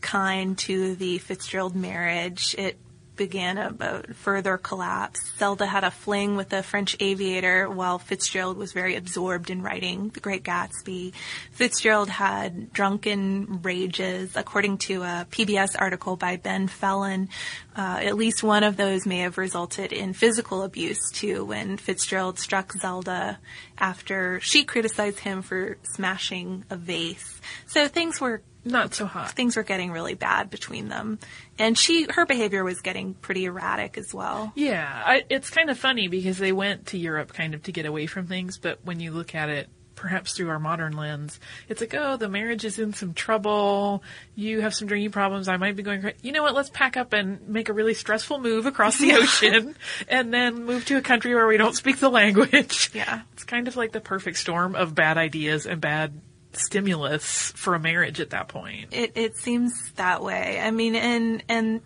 kind 0.00 0.58
to 0.58 0.94
the 0.96 1.18
Fitzgerald 1.18 1.74
marriage. 1.74 2.54
It 2.58 2.78
began 3.16 3.58
a, 3.58 3.74
a 3.80 4.14
further 4.14 4.58
collapse. 4.58 5.20
Zelda 5.38 5.66
had 5.66 5.84
a 5.84 5.90
fling 5.90 6.36
with 6.36 6.52
a 6.52 6.62
French 6.62 6.96
aviator 7.00 7.68
while 7.68 7.98
Fitzgerald 7.98 8.56
was 8.56 8.72
very 8.72 8.96
absorbed 8.96 9.50
in 9.50 9.62
writing 9.62 10.10
The 10.10 10.20
Great 10.20 10.42
Gatsby. 10.42 11.12
Fitzgerald 11.52 12.08
had 12.08 12.72
drunken 12.72 13.60
rages. 13.62 14.36
According 14.36 14.78
to 14.78 15.02
a 15.02 15.26
PBS 15.30 15.76
article 15.78 16.16
by 16.16 16.36
Ben 16.36 16.68
Fellon, 16.68 17.28
uh, 17.76 18.00
at 18.02 18.16
least 18.16 18.42
one 18.42 18.62
of 18.62 18.76
those 18.76 19.06
may 19.06 19.18
have 19.18 19.38
resulted 19.38 19.92
in 19.92 20.12
physical 20.12 20.62
abuse 20.62 21.10
too 21.12 21.44
when 21.44 21.76
Fitzgerald 21.76 22.38
struck 22.38 22.72
Zelda 22.72 23.38
after 23.78 24.40
she 24.40 24.64
criticized 24.64 25.20
him 25.20 25.42
for 25.42 25.78
smashing 25.82 26.64
a 26.70 26.76
vase. 26.76 27.40
So 27.66 27.88
things 27.88 28.20
were 28.20 28.42
Not 28.64 28.94
so 28.94 29.06
hot. 29.06 29.32
things 29.32 29.56
were 29.56 29.62
getting 29.62 29.90
really 29.90 30.14
bad 30.14 30.50
between 30.50 30.88
them. 30.88 31.18
And 31.58 31.76
she, 31.76 32.06
her 32.10 32.26
behavior 32.26 32.64
was 32.64 32.80
getting 32.80 33.14
pretty 33.14 33.44
erratic 33.44 33.98
as 33.98 34.12
well. 34.12 34.52
Yeah, 34.54 35.02
I, 35.04 35.24
it's 35.28 35.50
kind 35.50 35.70
of 35.70 35.78
funny 35.78 36.08
because 36.08 36.38
they 36.38 36.52
went 36.52 36.86
to 36.86 36.98
Europe 36.98 37.32
kind 37.32 37.54
of 37.54 37.62
to 37.64 37.72
get 37.72 37.86
away 37.86 38.06
from 38.06 38.26
things, 38.26 38.58
but 38.58 38.78
when 38.84 39.00
you 39.00 39.12
look 39.12 39.34
at 39.34 39.48
it 39.48 39.68
perhaps 39.94 40.32
through 40.32 40.50
our 40.50 40.58
modern 40.58 40.96
lens, 40.96 41.38
it's 41.68 41.80
like, 41.80 41.94
oh, 41.94 42.16
the 42.16 42.28
marriage 42.28 42.64
is 42.64 42.78
in 42.78 42.92
some 42.92 43.14
trouble. 43.14 44.02
You 44.34 44.60
have 44.60 44.74
some 44.74 44.88
drinking 44.88 45.12
problems. 45.12 45.48
I 45.48 45.56
might 45.56 45.76
be 45.76 45.82
going. 45.82 46.12
You 46.22 46.32
know 46.32 46.42
what? 46.42 46.54
Let's 46.54 46.70
pack 46.70 46.96
up 46.96 47.12
and 47.12 47.48
make 47.48 47.68
a 47.68 47.72
really 47.72 47.94
stressful 47.94 48.40
move 48.40 48.66
across 48.66 48.98
the 48.98 49.12
ocean 49.14 49.76
and 50.08 50.32
then 50.32 50.64
move 50.64 50.84
to 50.86 50.96
a 50.96 51.02
country 51.02 51.34
where 51.34 51.46
we 51.46 51.56
don't 51.56 51.76
speak 51.76 51.98
the 51.98 52.10
language. 52.10 52.90
Yeah. 52.92 53.22
It's 53.32 53.44
kind 53.44 53.68
of 53.68 53.76
like 53.76 53.92
the 53.92 54.00
perfect 54.00 54.38
storm 54.38 54.74
of 54.74 54.94
bad 54.94 55.18
ideas 55.18 55.66
and 55.66 55.80
bad 55.80 56.20
stimulus 56.56 57.52
for 57.52 57.74
a 57.74 57.78
marriage 57.78 58.20
at 58.20 58.30
that 58.30 58.48
point. 58.48 58.88
It, 58.92 59.12
it 59.16 59.36
seems 59.36 59.72
that 59.96 60.22
way. 60.22 60.60
I 60.60 60.70
mean, 60.70 60.96
and, 60.96 61.42
and 61.48 61.80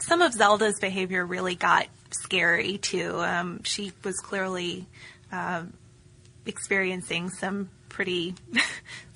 some 0.00 0.22
of 0.22 0.32
Zelda's 0.32 0.78
behavior 0.80 1.24
really 1.24 1.54
got 1.54 1.86
scary 2.10 2.78
too. 2.78 3.20
Um, 3.20 3.62
she 3.64 3.92
was 4.04 4.18
clearly, 4.18 4.86
um 5.30 5.72
experiencing 6.44 7.30
some 7.30 7.70
pretty 7.92 8.34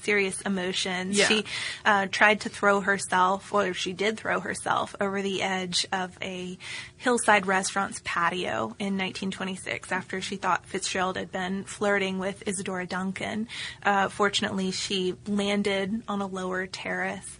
serious 0.03 0.41
emotions. 0.43 1.19
Yeah. 1.19 1.27
She 1.27 1.45
uh, 1.85 2.07
tried 2.11 2.43
to 2.43 2.49
throw 2.49 2.81
herself, 2.81 3.53
or 3.53 3.75
she 3.75 3.93
did 3.93 4.17
throw 4.17 4.39
herself, 4.39 4.95
over 5.01 5.21
the 5.21 5.43
edge 5.43 5.87
of 5.93 6.17
a 6.23 6.57
hillside 6.97 7.47
restaurant's 7.47 8.01
patio 8.05 8.77
in 8.79 8.97
1926 8.97 9.91
after 9.91 10.21
she 10.21 10.37
thought 10.37 10.65
Fitzgerald 10.67 11.17
had 11.17 11.33
been 11.33 11.65
flirting 11.65 12.19
with 12.19 12.47
Isadora 12.47 12.87
Duncan. 12.87 13.49
Uh, 13.83 14.09
fortunately, 14.09 14.71
she 14.71 15.15
landed 15.27 16.03
on 16.07 16.21
a 16.21 16.27
lower 16.27 16.67
terrace. 16.67 17.37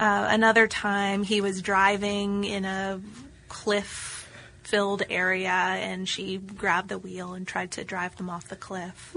Uh, 0.00 0.26
another 0.30 0.66
time, 0.66 1.22
he 1.22 1.40
was 1.40 1.62
driving 1.62 2.44
in 2.44 2.64
a 2.64 3.00
cliff 3.48 4.17
filled 4.68 5.02
area 5.08 5.50
and 5.50 6.08
she 6.08 6.38
grabbed 6.38 6.88
the 6.88 6.98
wheel 6.98 7.34
and 7.34 7.46
tried 7.46 7.72
to 7.72 7.84
drive 7.84 8.16
them 8.16 8.30
off 8.30 8.48
the 8.48 8.56
cliff. 8.56 9.16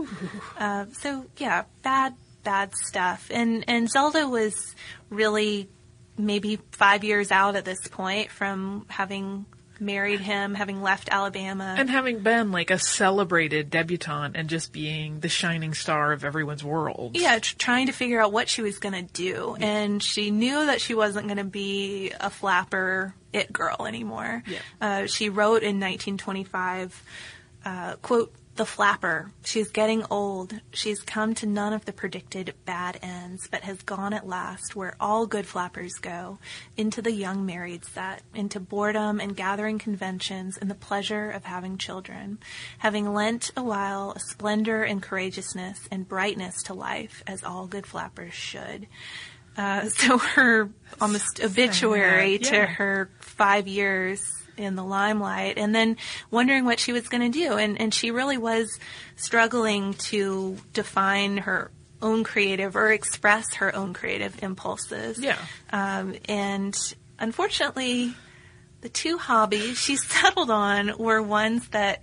Uh, 0.57 0.85
so 0.93 1.25
yeah, 1.37 1.63
bad, 1.81 2.13
bad 2.43 2.73
stuff. 2.75 3.29
And 3.31 3.65
and 3.67 3.89
Zelda 3.89 4.27
was 4.27 4.75
really 5.09 5.69
maybe 6.17 6.59
five 6.71 7.03
years 7.03 7.31
out 7.31 7.55
at 7.55 7.65
this 7.65 7.87
point 7.87 8.29
from 8.29 8.85
having 8.89 9.45
married 9.81 10.19
him, 10.19 10.53
having 10.53 10.81
left 10.81 11.09
Alabama. 11.11 11.75
And 11.77 11.89
having 11.89 12.19
been 12.19 12.51
like 12.51 12.71
a 12.71 12.79
celebrated 12.79 13.69
debutante 13.69 14.37
and 14.37 14.47
just 14.47 14.71
being 14.71 15.19
the 15.19 15.29
shining 15.29 15.73
star 15.73 16.13
of 16.13 16.23
everyone's 16.23 16.63
world. 16.63 17.17
yeah, 17.17 17.39
tr- 17.39 17.55
trying 17.57 17.87
to 17.87 17.93
figure 17.93 18.21
out 18.21 18.31
what 18.31 18.47
she 18.47 18.61
was 18.61 18.79
going 18.79 18.93
to 18.93 19.13
do. 19.13 19.57
And 19.59 20.01
she 20.01 20.31
knew 20.31 20.67
that 20.67 20.79
she 20.79 20.93
wasn't 20.93 21.27
going 21.27 21.37
to 21.37 21.43
be 21.43 22.13
a 22.19 22.29
flapper 22.29 23.15
it 23.33 23.51
girl 23.51 23.85
anymore. 23.87 24.43
Yeah. 24.45 24.59
Uh, 24.79 25.05
she 25.07 25.29
wrote 25.29 25.63
in 25.63 25.79
1925, 25.79 27.03
uh, 27.65 27.95
quote, 28.01 28.33
the 28.61 28.65
flapper. 28.67 29.31
She's 29.43 29.71
getting 29.71 30.05
old. 30.11 30.53
She's 30.71 31.01
come 31.01 31.33
to 31.33 31.47
none 31.47 31.73
of 31.73 31.85
the 31.85 31.91
predicted 31.91 32.53
bad 32.63 32.99
ends, 33.01 33.47
but 33.49 33.63
has 33.63 33.81
gone 33.81 34.13
at 34.13 34.27
last 34.27 34.75
where 34.75 34.93
all 34.99 35.25
good 35.25 35.47
flappers 35.47 35.93
go, 35.95 36.37
into 36.77 37.01
the 37.01 37.11
young 37.11 37.43
married 37.43 37.83
set, 37.85 38.21
into 38.35 38.59
boredom 38.59 39.19
and 39.19 39.35
gathering 39.35 39.79
conventions 39.79 40.59
and 40.59 40.69
the 40.69 40.75
pleasure 40.75 41.31
of 41.31 41.43
having 41.43 41.79
children, 41.79 42.37
having 42.77 43.11
lent 43.15 43.49
a 43.57 43.63
while 43.63 44.13
a 44.15 44.19
splendor 44.19 44.83
and 44.83 45.01
courageousness 45.01 45.87
and 45.89 46.07
brightness 46.07 46.61
to 46.65 46.75
life, 46.75 47.23
as 47.25 47.43
all 47.43 47.65
good 47.65 47.87
flappers 47.87 48.35
should. 48.35 48.85
Uh, 49.57 49.89
so 49.89 50.19
her 50.19 50.69
almost 51.01 51.41
obituary 51.43 52.33
yeah. 52.33 52.49
to 52.51 52.65
her 52.67 53.09
five 53.21 53.67
years 53.67 54.21
in 54.57 54.75
the 54.75 54.83
limelight 54.83 55.57
and 55.57 55.73
then 55.73 55.97
wondering 56.29 56.65
what 56.65 56.79
she 56.79 56.91
was 56.91 57.07
going 57.07 57.31
to 57.31 57.37
do. 57.37 57.53
And, 57.53 57.79
and 57.79 57.93
she 57.93 58.11
really 58.11 58.37
was 58.37 58.79
struggling 59.15 59.93
to 59.95 60.57
define 60.73 61.37
her 61.37 61.71
own 62.01 62.23
creative 62.23 62.75
or 62.75 62.91
express 62.91 63.55
her 63.55 63.75
own 63.75 63.93
creative 63.93 64.41
impulses. 64.43 65.19
Yeah. 65.19 65.37
Um, 65.71 66.15
and 66.27 66.75
unfortunately, 67.19 68.13
the 68.81 68.89
two 68.89 69.17
hobbies 69.17 69.77
she 69.77 69.95
settled 69.97 70.51
on 70.51 70.97
were 70.97 71.21
ones 71.21 71.67
that 71.69 72.01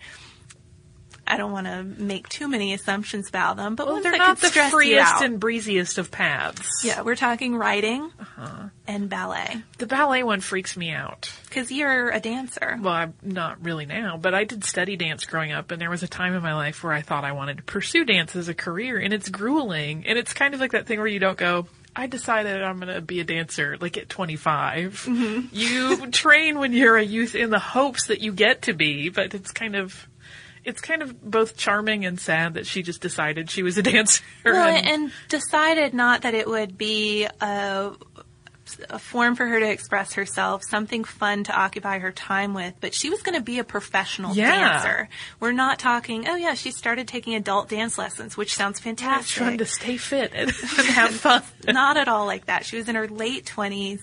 I 1.30 1.36
don't 1.36 1.52
want 1.52 1.66
to 1.66 1.82
make 1.84 2.28
too 2.28 2.48
many 2.48 2.72
assumptions 2.72 3.28
about 3.28 3.56
them, 3.56 3.74
but 3.74 3.86
Well, 3.86 4.00
they're 4.02 4.16
not 4.16 4.40
the 4.40 4.48
freest 4.48 5.22
and 5.22 5.38
breeziest 5.38 5.98
of 5.98 6.10
paths. 6.10 6.66
Yeah, 6.82 7.02
we're 7.02 7.16
talking 7.16 7.54
writing 7.54 8.10
Uh-huh. 8.18 8.68
and 8.86 9.08
ballet. 9.10 9.62
The 9.76 9.86
ballet 9.86 10.22
one 10.22 10.40
freaks 10.40 10.76
me 10.76 10.90
out. 10.90 11.30
Because 11.48 11.70
you're 11.70 12.08
a 12.10 12.18
dancer. 12.20 12.78
Well, 12.80 12.92
I'm 12.94 13.14
not 13.22 13.62
really 13.62 13.84
now, 13.86 14.16
but 14.16 14.34
I 14.34 14.44
did 14.44 14.64
study 14.64 14.96
dance 14.96 15.24
growing 15.26 15.52
up, 15.52 15.70
and 15.70 15.80
there 15.80 15.90
was 15.90 16.02
a 16.02 16.08
time 16.08 16.34
in 16.34 16.42
my 16.42 16.54
life 16.54 16.82
where 16.82 16.92
I 16.94 17.02
thought 17.02 17.24
I 17.24 17.32
wanted 17.32 17.58
to 17.58 17.62
pursue 17.62 18.04
dance 18.04 18.34
as 18.34 18.48
a 18.48 18.54
career, 18.54 18.98
and 18.98 19.12
it's 19.12 19.28
grueling. 19.28 20.06
And 20.06 20.18
it's 20.18 20.32
kind 20.32 20.54
of 20.54 20.60
like 20.60 20.72
that 20.72 20.86
thing 20.86 20.98
where 20.98 21.06
you 21.06 21.18
don't 21.20 21.38
go, 21.38 21.66
I 21.94 22.06
decided 22.06 22.62
I'm 22.62 22.78
going 22.80 22.94
to 22.94 23.00
be 23.02 23.20
a 23.20 23.24
dancer 23.24 23.76
like 23.80 23.98
at 23.98 24.08
25. 24.08 25.06
You 25.52 26.10
train 26.10 26.58
when 26.58 26.72
you're 26.72 26.96
a 26.96 27.02
youth 27.04 27.34
in 27.34 27.50
the 27.50 27.58
hopes 27.58 28.06
that 28.06 28.20
you 28.20 28.32
get 28.32 28.62
to 28.62 28.72
be, 28.72 29.10
but 29.10 29.34
it's 29.34 29.50
kind 29.52 29.76
of. 29.76 30.07
It's 30.68 30.80
kind 30.80 31.02
of 31.02 31.20
both 31.22 31.56
charming 31.56 32.04
and 32.04 32.20
sad 32.20 32.54
that 32.54 32.66
she 32.66 32.82
just 32.82 33.00
decided 33.00 33.50
she 33.50 33.62
was 33.62 33.78
a 33.78 33.82
dancer. 33.94 34.22
Well, 34.44 34.68
and- 34.68 34.86
and 34.86 35.12
decided 35.28 35.94
not 35.94 36.22
that 36.22 36.34
it 36.34 36.46
would 36.46 36.76
be 36.78 37.26
a, 37.40 37.92
a 38.90 38.98
form 38.98 39.34
for 39.34 39.46
her 39.46 39.58
to 39.60 39.70
express 39.70 40.12
herself, 40.12 40.62
something 40.68 41.02
fun 41.04 41.44
to 41.44 41.52
occupy 41.58 41.98
her 42.00 42.12
time 42.12 42.52
with, 42.52 42.74
but 42.80 42.92
she 42.92 43.08
was 43.08 43.22
going 43.22 43.34
to 43.36 43.42
be 43.42 43.58
a 43.58 43.64
professional 43.64 44.34
Yeah. 44.34 44.50
dancer. 44.82 45.08
We're 45.40 45.52
not 45.52 45.78
talking, 45.78 46.28
oh 46.28 46.36
yeah, 46.36 46.52
she 46.54 46.70
started 46.70 47.08
taking 47.08 47.34
adult 47.34 47.70
dance 47.70 47.96
lessons, 47.96 48.36
which 48.36 48.54
sounds 48.54 48.78
fantastic. 48.78 49.36
trying 49.42 49.58
to 49.58 49.64
stay 49.66 49.96
fit 49.96 50.32
and, 50.34 50.50
and 50.50 50.86
have 50.88 51.10
fun. 51.14 51.42
not 51.66 51.96
at 51.96 52.08
all 52.08 52.26
like 52.26 52.44
that. 52.46 52.66
She 52.66 52.76
was 52.76 52.88
in 52.90 52.94
her 52.94 53.08
late 53.08 53.46
20s, 53.46 54.00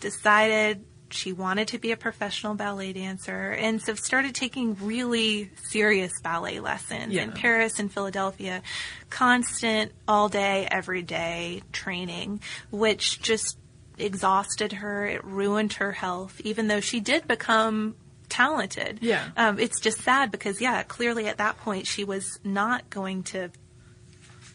decided 0.00 0.82
she 1.12 1.32
wanted 1.32 1.68
to 1.68 1.78
be 1.78 1.92
a 1.92 1.96
professional 1.96 2.54
ballet 2.54 2.92
dancer, 2.92 3.50
and 3.50 3.80
so 3.80 3.94
started 3.94 4.34
taking 4.34 4.76
really 4.80 5.50
serious 5.68 6.12
ballet 6.20 6.60
lessons 6.60 7.14
in 7.14 7.32
Paris 7.32 7.78
and 7.78 7.92
Philadelphia. 7.92 8.62
Constant, 9.08 9.92
all 10.06 10.28
day, 10.28 10.66
every 10.70 11.02
day 11.02 11.62
training, 11.72 12.40
which 12.70 13.20
just 13.20 13.58
exhausted 13.98 14.72
her. 14.72 15.06
It 15.06 15.24
ruined 15.24 15.74
her 15.74 15.92
health, 15.92 16.40
even 16.44 16.68
though 16.68 16.80
she 16.80 17.00
did 17.00 17.28
become 17.28 17.96
talented. 18.28 18.98
Yeah. 19.02 19.28
Um, 19.36 19.58
it's 19.58 19.80
just 19.80 20.00
sad 20.02 20.30
because, 20.30 20.60
yeah, 20.60 20.82
clearly 20.84 21.26
at 21.26 21.38
that 21.38 21.58
point 21.58 21.86
she 21.86 22.04
was 22.04 22.38
not 22.44 22.88
going 22.88 23.24
to 23.24 23.50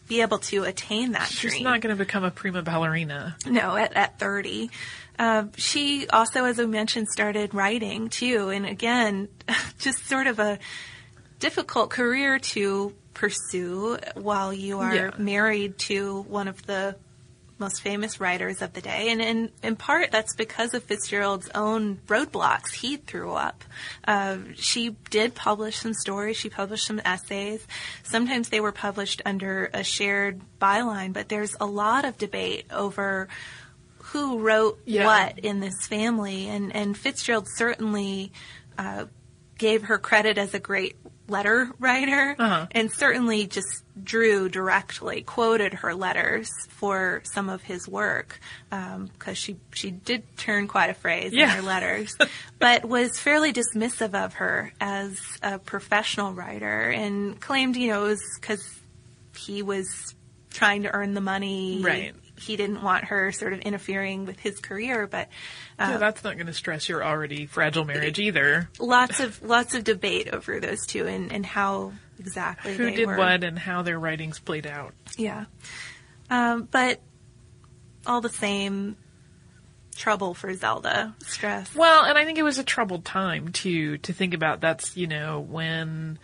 be 0.08 0.20
able 0.20 0.38
to 0.38 0.64
attain 0.64 1.12
that 1.12 1.28
She's 1.28 1.52
dream. 1.52 1.64
not 1.64 1.80
going 1.80 1.94
to 1.96 1.98
become 1.98 2.24
a 2.24 2.30
prima 2.30 2.62
ballerina. 2.62 3.36
No, 3.46 3.76
at, 3.76 3.92
at 3.94 4.18
30. 4.18 4.70
Uh, 5.18 5.44
she 5.56 6.06
also, 6.08 6.44
as 6.44 6.60
I 6.60 6.66
mentioned, 6.66 7.08
started 7.08 7.54
writing 7.54 8.08
too. 8.08 8.50
And 8.50 8.66
again, 8.66 9.28
just 9.78 10.06
sort 10.06 10.26
of 10.26 10.38
a 10.38 10.58
difficult 11.38 11.90
career 11.90 12.38
to 12.38 12.94
pursue 13.14 13.98
while 14.14 14.52
you 14.52 14.78
are 14.80 14.94
Yeah. 14.94 15.10
married 15.18 15.78
to 15.78 16.22
one 16.28 16.48
of 16.48 16.64
the 16.66 16.96
most 17.58 17.80
famous 17.80 18.20
writers 18.20 18.60
of 18.60 18.72
the 18.74 18.80
day. 18.80 19.10
And 19.10 19.20
in, 19.22 19.50
in 19.62 19.76
part, 19.76 20.10
that's 20.10 20.34
because 20.34 20.74
of 20.74 20.82
Fitzgerald's 20.84 21.48
own 21.54 21.96
roadblocks 22.06 22.72
he 22.74 22.96
threw 22.98 23.32
up. 23.32 23.64
Uh, 24.06 24.38
she 24.56 24.96
did 25.10 25.34
publish 25.34 25.76
some 25.78 25.94
stories. 25.94 26.36
She 26.36 26.50
published 26.50 26.86
some 26.86 27.00
essays. 27.04 27.66
Sometimes 28.02 28.50
they 28.50 28.60
were 28.60 28.72
published 28.72 29.22
under 29.24 29.70
a 29.72 29.82
shared 29.82 30.40
byline, 30.60 31.12
but 31.12 31.28
there's 31.28 31.56
a 31.60 31.66
lot 31.66 32.04
of 32.04 32.18
debate 32.18 32.66
over 32.70 33.28
who 33.98 34.38
wrote 34.40 34.78
Yeah. 34.84 35.06
what 35.06 35.38
in 35.38 35.60
this 35.60 35.86
family. 35.86 36.48
And, 36.48 36.74
and 36.76 36.96
Fitzgerald 36.96 37.48
certainly 37.56 38.32
uh, 38.78 39.06
gave 39.58 39.84
her 39.84 39.98
credit 39.98 40.36
as 40.38 40.52
a 40.54 40.58
great 40.58 40.96
letter 41.28 41.70
writer 41.80 42.36
Uh-huh. 42.38 42.66
and 42.70 42.90
certainly 42.92 43.46
just 43.46 43.66
drew 44.02 44.48
directly, 44.48 45.22
quoted 45.22 45.74
her 45.74 45.94
letters 45.94 46.48
for 46.68 47.22
some 47.24 47.48
of 47.48 47.62
his 47.62 47.88
work 47.88 48.38
because 48.70 49.36
she, 49.38 49.56
she 49.74 49.90
did 49.90 50.22
turn 50.36 50.68
quite 50.68 50.90
a 50.90 50.94
phrase 50.94 51.32
in 51.32 51.48
her 51.48 51.62
letters, 51.62 52.14
but 52.58 52.84
was 52.84 53.18
fairly 53.18 53.52
dismissive 53.52 54.14
of 54.14 54.34
her 54.34 54.72
as 54.80 55.18
a 55.42 55.58
professional 55.58 56.32
writer 56.32 56.90
and 56.90 57.40
claimed, 57.40 57.76
you 57.76 57.88
know, 57.88 58.04
it 58.04 58.08
was 58.08 58.22
because 58.40 58.78
he 59.36 59.62
was 59.62 60.14
trying 60.50 60.82
to 60.84 60.94
earn 60.94 61.14
the 61.14 61.20
money. 61.20 61.80
Right. 61.82 62.14
He 62.38 62.56
didn't 62.56 62.82
want 62.82 63.04
her 63.04 63.32
sort 63.32 63.52
of 63.52 63.60
interfering 63.60 64.26
with 64.26 64.38
his 64.38 64.60
career, 64.60 65.06
but 65.06 65.28
yeah, 65.78 65.96
that's 65.96 66.22
not 66.22 66.34
going 66.34 66.46
to 66.46 66.52
stress 66.52 66.88
your 66.88 67.04
already 67.04 67.46
fragile 67.46 67.84
marriage 67.84 68.18
either. 68.18 68.68
lots 68.78 69.20
of 69.20 69.42
lots 69.42 69.74
of 69.74 69.84
debate 69.84 70.28
over 70.32 70.60
those 70.60 70.86
two 70.86 71.06
and, 71.06 71.32
and 71.32 71.46
how 71.46 71.92
exactly 72.18 72.74
Who 72.74 72.90
did 72.90 73.06
were. 73.06 73.16
what 73.16 73.42
and 73.44 73.58
how 73.58 73.82
their 73.82 73.98
writings 73.98 74.38
played 74.38 74.66
out. 74.66 74.94
Yeah. 75.16 75.46
Um, 76.30 76.68
but 76.70 77.00
all 78.06 78.20
the 78.20 78.28
same, 78.28 78.96
trouble 79.96 80.34
for 80.34 80.52
Zelda. 80.54 81.14
Stress. 81.26 81.74
Well, 81.74 82.04
and 82.04 82.18
I 82.18 82.24
think 82.24 82.38
it 82.38 82.42
was 82.42 82.58
a 82.58 82.64
troubled 82.64 83.04
time 83.04 83.48
too 83.48 83.98
to 83.98 84.12
think 84.12 84.34
about. 84.34 84.60
That's 84.60 84.96
you 84.96 85.06
know 85.06 85.40
when 85.40 86.18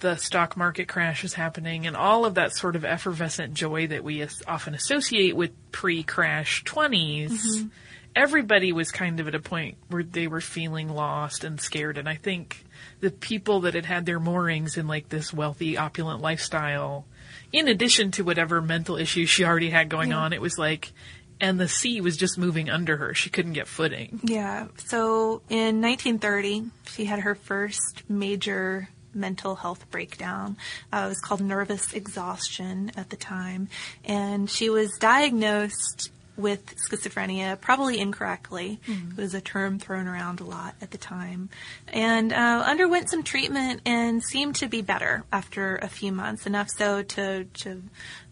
the 0.00 0.16
stock 0.16 0.56
market 0.56 0.88
crash 0.88 1.24
is 1.24 1.34
happening 1.34 1.86
and 1.86 1.96
all 1.96 2.24
of 2.24 2.34
that 2.34 2.54
sort 2.54 2.76
of 2.76 2.84
effervescent 2.84 3.54
joy 3.54 3.86
that 3.88 4.04
we 4.04 4.20
as- 4.20 4.42
often 4.46 4.74
associate 4.74 5.34
with 5.34 5.50
pre-crash 5.72 6.64
20s. 6.64 7.30
Mm-hmm. 7.30 7.68
Everybody 8.14 8.72
was 8.72 8.90
kind 8.90 9.20
of 9.20 9.28
at 9.28 9.34
a 9.34 9.40
point 9.40 9.76
where 9.88 10.02
they 10.02 10.26
were 10.26 10.40
feeling 10.40 10.88
lost 10.88 11.44
and 11.44 11.60
scared, 11.60 11.98
and 11.98 12.08
I 12.08 12.16
think 12.16 12.64
the 13.00 13.10
people 13.10 13.60
that 13.60 13.74
had 13.74 13.84
had 13.84 14.06
their 14.06 14.18
moorings 14.18 14.76
in 14.76 14.88
like 14.88 15.08
this 15.08 15.32
wealthy, 15.32 15.76
opulent 15.76 16.20
lifestyle, 16.20 17.04
in 17.52 17.68
addition 17.68 18.10
to 18.12 18.24
whatever 18.24 18.60
mental 18.60 18.96
issues 18.96 19.30
she 19.30 19.44
already 19.44 19.70
had 19.70 19.88
going 19.88 20.12
on, 20.12 20.32
it 20.32 20.40
was 20.40 20.58
like, 20.58 20.92
and 21.40 21.60
the 21.60 21.68
sea 21.68 22.00
was 22.00 22.16
just 22.16 22.38
moving 22.38 22.68
under 22.68 22.96
her. 22.96 23.14
She 23.14 23.30
couldn't 23.30 23.52
get 23.52 23.68
footing. 23.68 24.20
Yeah. 24.24 24.66
So 24.86 25.42
in 25.48 25.80
1930, 25.80 26.64
she 26.86 27.04
had 27.04 27.20
her 27.20 27.34
first 27.36 28.02
major 28.08 28.88
mental 29.14 29.56
health 29.56 29.90
breakdown. 29.90 30.56
Uh, 30.92 31.02
it 31.06 31.08
was 31.08 31.20
called 31.20 31.40
nervous 31.40 31.92
exhaustion 31.92 32.92
at 32.96 33.10
the 33.10 33.16
time. 33.16 33.68
And 34.04 34.48
she 34.50 34.70
was 34.70 34.96
diagnosed 34.98 36.10
with 36.36 36.76
schizophrenia, 36.76 37.60
probably 37.60 37.98
incorrectly. 37.98 38.78
It 39.10 39.20
was 39.20 39.34
a 39.34 39.40
term 39.40 39.78
thrown 39.80 40.06
around 40.06 40.40
a 40.40 40.44
lot 40.44 40.76
at 40.80 40.92
the 40.92 40.98
time. 40.98 41.50
And 41.88 42.32
uh, 42.32 42.62
underwent 42.64 43.10
some 43.10 43.24
treatment 43.24 43.80
and 43.84 44.22
seemed 44.22 44.54
to 44.56 44.68
be 44.68 44.80
better 44.80 45.24
after 45.32 45.76
a 45.76 45.88
few 45.88 46.12
months, 46.12 46.46
enough 46.46 46.70
so 46.70 47.02
to, 47.02 47.44
to 47.44 47.82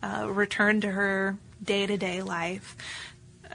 uh, 0.02 0.28
return 0.30 0.80
to 0.82 0.90
her 0.90 1.36
day 1.62 1.86
to 1.86 1.96
day 1.96 2.22
life. 2.22 2.76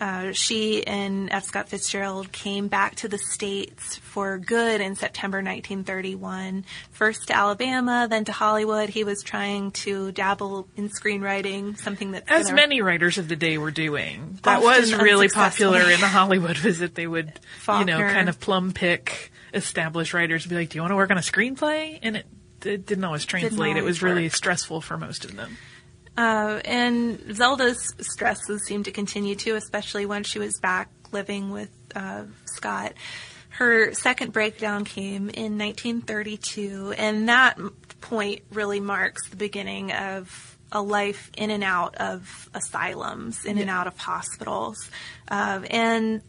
Uh, 0.02 0.32
she 0.32 0.86
and 0.88 1.32
F. 1.32 1.44
Scott 1.44 1.70
Fitzgerald 1.70 2.32
came 2.32 2.68
back 2.68 2.96
to 2.96 3.08
the 3.08 3.20
States 3.20 3.98
for 3.98 4.40
good 4.40 4.82
in 4.82 4.96
September 4.96 5.38
1931. 5.38 6.66
First 6.90 7.28
to 7.28 7.38
Alabama, 7.38 8.08
then 8.10 8.26
to 8.26 8.32
Hollywood. 8.32 8.90
He 8.90 9.04
was 9.04 9.22
trying 9.22 9.70
to 9.72 10.12
dabble 10.12 10.68
in 10.76 10.90
screenwriting, 10.90 11.78
something 11.78 12.14
that. 12.14 12.24
As 12.28 12.52
many 12.52 12.82
writers 12.82 13.20
of 13.20 13.28
the 13.28 13.36
day 13.36 13.60
were 13.60 13.70
doing. 13.70 14.40
That 14.42 14.64
was 14.64 14.92
really 14.92 15.30
popular 15.30 15.82
in 15.82 16.00
the 16.00 16.08
Hollywood 16.08 16.58
visit. 16.58 16.96
They 16.96 17.06
would, 17.06 17.40
you 17.68 17.86
know, 17.86 18.00
kind 18.00 18.28
of 18.28 18.40
plum 18.40 18.74
pick 18.74 19.32
established 19.54 20.16
writers 20.16 20.46
and 20.46 20.50
be 20.50 20.56
like, 20.56 20.70
do 20.70 20.80
you 20.80 20.82
want 20.82 20.94
to 20.94 20.96
work 20.96 21.12
on 21.12 21.20
a 21.20 21.22
screenplay? 21.22 22.00
And 22.02 22.18
it, 22.18 22.26
it 22.66 22.88
didn't 22.88 23.04
always 23.04 23.26
translate. 23.26 23.78
it 23.78 23.82
always 23.82 23.86
was 23.86 24.02
really 24.02 24.30
stressful 24.30 24.82
for 24.82 24.98
most 24.98 25.26
of 25.26 25.36
them. 25.36 25.58
Uh, 26.18 26.60
and 26.66 27.20
Zelda's 27.34 27.94
stresses 28.00 28.66
seemed 28.66 28.86
to 28.86 28.92
continue 28.92 29.36
too, 29.36 29.56
especially 29.56 30.06
when 30.06 30.24
she 30.24 30.40
was 30.40 30.60
back 30.60 30.90
living 31.12 31.52
with 31.52 31.72
uh, 31.96 32.24
Scott. 32.46 32.94
Her 33.50 33.94
second 33.94 34.34
breakdown 34.34 34.86
came 34.86 35.30
in 35.30 35.58
1932, 35.58 36.96
and 36.98 37.30
that 37.30 37.58
point 38.00 38.42
really 38.52 38.80
marks 38.80 39.30
the 39.30 39.36
beginning 39.36 39.92
of 39.92 40.58
a 40.72 40.82
life 40.82 41.30
in 41.38 41.50
and 41.50 41.64
out 41.64 41.96
of 41.96 42.50
asylums, 42.54 43.46
in 43.46 43.58
and 43.58 43.70
out 43.70 43.88
of 43.88 43.98
hospitals, 43.98 44.90
uh, 45.30 45.62
and 45.70 46.22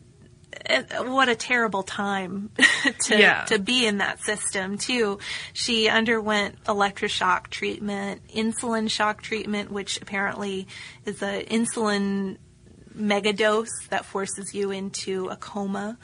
what 1.01 1.29
a 1.29 1.35
terrible 1.35 1.83
time 1.83 2.51
to 3.05 3.19
Yeah. 3.19 3.45
to 3.47 3.59
be 3.59 3.87
in 3.87 3.99
that 3.99 4.21
system 4.21 4.79
too. 4.79 5.19
She 5.53 5.89
underwent 5.89 6.63
electroshock 6.65 7.49
treatment, 7.49 8.23
insulin 8.29 8.91
shock 8.91 9.23
treatment, 9.23 9.71
which 9.71 10.01
apparently 10.01 10.67
is 11.05 11.23
a 11.23 11.45
insulin 11.45 12.39
megadose 12.97 13.69
that 13.89 14.05
forces 14.05 14.55
you 14.55 14.71
into 14.71 15.29
a 15.29 15.37
coma. 15.37 15.99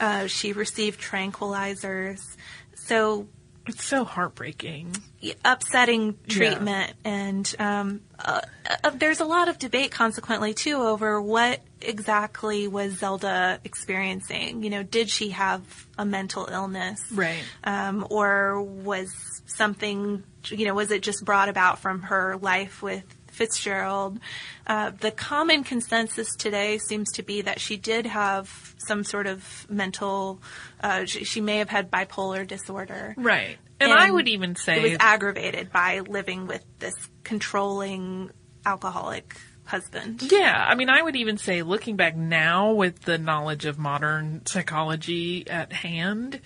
Uh, 0.00 0.26
she 0.28 0.52
received 0.52 1.00
tranquilizers. 1.00 2.20
So 2.74 3.26
It's 3.66 3.84
so 3.84 4.04
heartbreaking. 4.04 4.96
upsetting 5.44 6.16
treatment 6.28 6.92
and 7.04 7.52
um, 7.58 8.00
uh, 8.24 8.40
uh, 8.84 8.90
there's 8.90 9.18
a 9.20 9.24
lot 9.24 9.48
of 9.48 9.58
debate 9.58 9.90
consequently 9.90 10.54
too 10.54 10.76
over 10.76 11.20
what 11.20 11.60
exactly 11.80 12.68
was 12.68 12.98
zelda 12.98 13.60
experiencing 13.64 14.62
you 14.62 14.70
know 14.70 14.82
did 14.82 15.08
she 15.08 15.30
have 15.30 15.86
a 15.96 16.04
mental 16.04 16.48
illness 16.50 17.00
Right. 17.12 17.42
um, 17.64 18.06
or 18.10 18.60
was 18.62 19.10
something 19.46 20.22
you 20.46 20.66
know 20.66 20.74
was 20.74 20.90
it 20.90 21.02
just 21.02 21.24
brought 21.24 21.48
about 21.48 21.78
from 21.78 22.02
her 22.02 22.36
life 22.40 22.82
with 22.82 23.04
Fitzgerald. 23.30 24.18
Uh, 24.66 24.90
the 24.98 25.12
common 25.12 25.62
consensus 25.62 26.34
today 26.34 26.78
seems 26.78 27.12
to 27.12 27.22
be 27.22 27.42
that 27.42 27.60
she 27.60 27.76
did 27.76 28.04
have 28.04 28.74
some 28.78 29.04
sort 29.04 29.28
of 29.28 29.64
mental. 29.70 30.42
Uh, 30.82 31.04
she, 31.04 31.22
she 31.22 31.40
may 31.40 31.58
have 31.58 31.68
had 31.68 31.88
bipolar 31.88 32.44
disorder. 32.44 33.14
Right. 33.16 33.56
And, 33.78 33.92
I 33.92 34.10
would 34.10 34.26
even 34.26 34.56
say 34.56 34.78
It 34.80 34.82
was 34.82 34.96
aggravated 34.98 35.70
by 35.70 36.00
living 36.00 36.48
with 36.48 36.64
this 36.80 36.94
controlling 37.22 38.30
alcoholic 38.66 39.36
husband. 39.68 40.22
Yeah, 40.32 40.64
I 40.68 40.74
mean, 40.74 40.88
I 40.88 41.00
would 41.00 41.14
even 41.14 41.38
say, 41.38 41.62
looking 41.62 41.96
back 41.96 42.16
now 42.16 42.72
with 42.72 43.02
the 43.02 43.18
knowledge 43.18 43.64
of 43.66 43.78
modern 43.78 44.44
psychology 44.46 45.48
at 45.48 45.72
hand, 45.72 46.40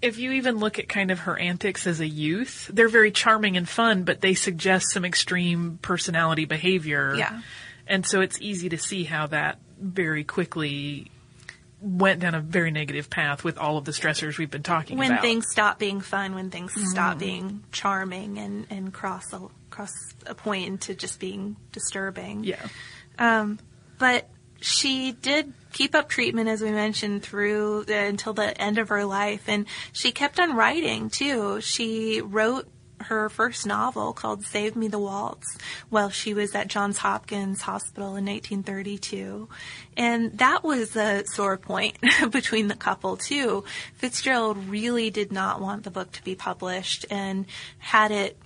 if 0.00 0.18
you 0.18 0.32
even 0.32 0.56
look 0.58 0.78
at 0.78 0.88
kind 0.88 1.10
of 1.10 1.18
her 1.20 1.36
antics 1.38 1.86
as 1.86 2.00
a 2.00 2.06
youth, 2.08 2.70
they're 2.72 2.88
very 2.88 3.10
charming 3.10 3.56
and 3.56 3.68
fun, 3.68 4.04
but 4.04 4.20
they 4.20 4.34
suggest 4.34 4.86
some 4.92 5.04
extreme 5.04 5.78
personality 5.82 6.46
behavior. 6.46 7.14
Yeah. 7.16 7.42
And 7.86 8.06
so 8.06 8.20
it's 8.20 8.40
easy 8.40 8.68
to 8.70 8.78
see 8.78 9.04
how 9.04 9.26
that 9.26 9.58
very 9.78 10.24
quickly 10.24 11.10
went 11.82 12.20
down 12.20 12.34
a 12.34 12.40
very 12.40 12.70
negative 12.70 13.08
path 13.10 13.42
with 13.42 13.58
all 13.58 13.78
of 13.78 13.84
the 13.84 13.92
stressors 13.92 14.38
we've 14.38 14.50
been 14.50 14.62
talking 14.62 14.98
When 14.98 15.10
about. 15.10 15.22
When 15.22 15.30
things 15.30 15.46
stop 15.50 15.78
being 15.78 16.00
fun, 16.00 16.34
when 16.34 16.50
things 16.50 16.72
stop 16.90 17.12
Mm-hmm. 17.12 17.18
being 17.18 17.64
charming 17.72 18.38
and, 18.38 18.66
and 18.70 18.92
cross 18.92 19.32
a 19.32 19.40
cross 19.70 19.92
a 20.26 20.34
point 20.34 20.66
into 20.66 20.94
just 20.94 21.20
being 21.20 21.56
disturbing. 21.72 22.44
yeah. 22.44 22.66
Um, 23.18 23.58
but 23.98 24.28
she 24.60 25.12
did 25.12 25.52
keep 25.72 25.94
up 25.94 26.08
treatment, 26.08 26.48
as 26.48 26.62
we 26.62 26.70
mentioned, 26.70 27.22
through 27.22 27.84
the, 27.84 27.96
until 27.96 28.32
the 28.32 28.58
end 28.60 28.78
of 28.78 28.88
her 28.88 29.04
life, 29.04 29.48
and 29.48 29.66
she 29.92 30.12
kept 30.12 30.40
on 30.40 30.56
writing 30.56 31.10
too. 31.10 31.60
She 31.60 32.20
wrote 32.20 32.68
her 33.02 33.28
first 33.28 33.66
novel 33.66 34.12
called 34.12 34.44
Save 34.44 34.76
Me 34.76 34.88
the 34.88 34.98
Waltz 34.98 35.56
while 35.88 36.10
she 36.10 36.34
was 36.34 36.54
at 36.54 36.68
Johns 36.68 36.98
Hopkins 36.98 37.62
Hospital 37.62 38.16
in 38.16 38.26
1932. 38.26 39.48
And 39.96 40.38
that 40.38 40.62
was 40.62 40.96
a 40.96 41.24
sore 41.26 41.56
point 41.56 41.96
between 42.30 42.68
the 42.68 42.76
couple 42.76 43.16
too. 43.16 43.64
Fitzgerald 43.94 44.58
really 44.68 45.10
did 45.10 45.32
not 45.32 45.60
want 45.60 45.84
the 45.84 45.90
book 45.90 46.12
to 46.12 46.24
be 46.24 46.34
published 46.34 47.06
and 47.10 47.46
had 47.78 48.10
it 48.10 48.36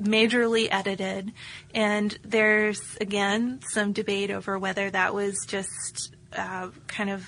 majorly 0.00 0.68
edited, 0.70 1.32
and 1.74 2.16
there's 2.22 2.80
again 3.00 3.60
some 3.72 3.92
debate 3.92 4.30
over 4.30 4.58
whether 4.58 4.90
that 4.90 5.14
was 5.14 5.36
just 5.46 6.14
uh, 6.36 6.68
kind 6.86 7.10
of 7.10 7.24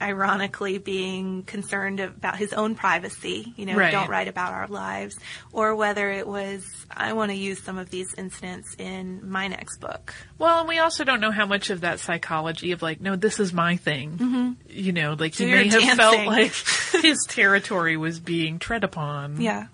ironically 0.00 0.78
being 0.78 1.42
concerned 1.42 1.98
about 1.98 2.36
his 2.36 2.52
own 2.52 2.76
privacy, 2.76 3.52
you 3.56 3.66
know, 3.66 3.74
Right. 3.74 3.90
don't 3.90 4.08
write 4.08 4.28
about 4.28 4.52
our 4.52 4.68
lives, 4.68 5.18
or 5.52 5.74
whether 5.74 6.08
it 6.12 6.24
was, 6.26 6.64
I 6.88 7.14
want 7.14 7.32
to 7.32 7.36
use 7.36 7.60
some 7.62 7.78
of 7.78 7.90
these 7.90 8.14
incidents 8.16 8.76
in 8.78 9.28
my 9.28 9.48
next 9.48 9.78
book. 9.80 10.14
Well, 10.38 10.60
and 10.60 10.68
we 10.68 10.78
also 10.78 11.02
don't 11.02 11.20
know 11.20 11.32
how 11.32 11.46
much 11.46 11.70
of 11.70 11.80
that 11.80 11.98
psychology 11.98 12.70
of 12.70 12.80
like, 12.80 13.00
no, 13.00 13.16
this 13.16 13.40
is 13.40 13.52
my 13.52 13.76
thing. 13.76 14.56
You 14.68 14.92
know, 14.92 15.16
like 15.18 15.34
he 15.34 15.46
may 15.46 15.66
have 15.66 15.96
felt 15.96 16.24
like 16.26 16.52
his 17.02 17.18
territory 17.28 17.96
was 17.96 18.20
being 18.20 18.60
tread 18.60 18.84
upon. 18.84 19.40
Yeah. 19.40 19.66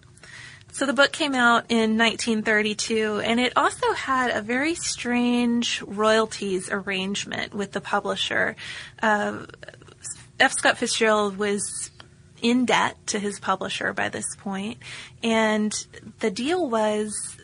So 0.74 0.86
the 0.86 0.92
book 0.92 1.12
came 1.12 1.36
out 1.36 1.66
in 1.68 1.96
1932, 1.96 3.20
and 3.20 3.38
it 3.38 3.52
also 3.54 3.92
had 3.92 4.32
a 4.32 4.42
very 4.42 4.74
strange 4.74 5.80
royalties 5.82 6.68
arrangement 6.68 7.54
with 7.54 7.70
the 7.70 7.80
publisher. 7.80 8.56
Uh, 9.00 9.46
F. 10.40 10.50
Scott 10.50 10.76
Fitzgerald 10.76 11.38
was 11.38 11.92
in 12.42 12.64
debt 12.64 12.96
to 13.06 13.20
his 13.20 13.38
publisher 13.38 13.92
by 13.92 14.08
this 14.08 14.26
point, 14.34 14.78
and 15.22 15.72
the 16.18 16.32
deal 16.32 16.68
was 16.68 17.36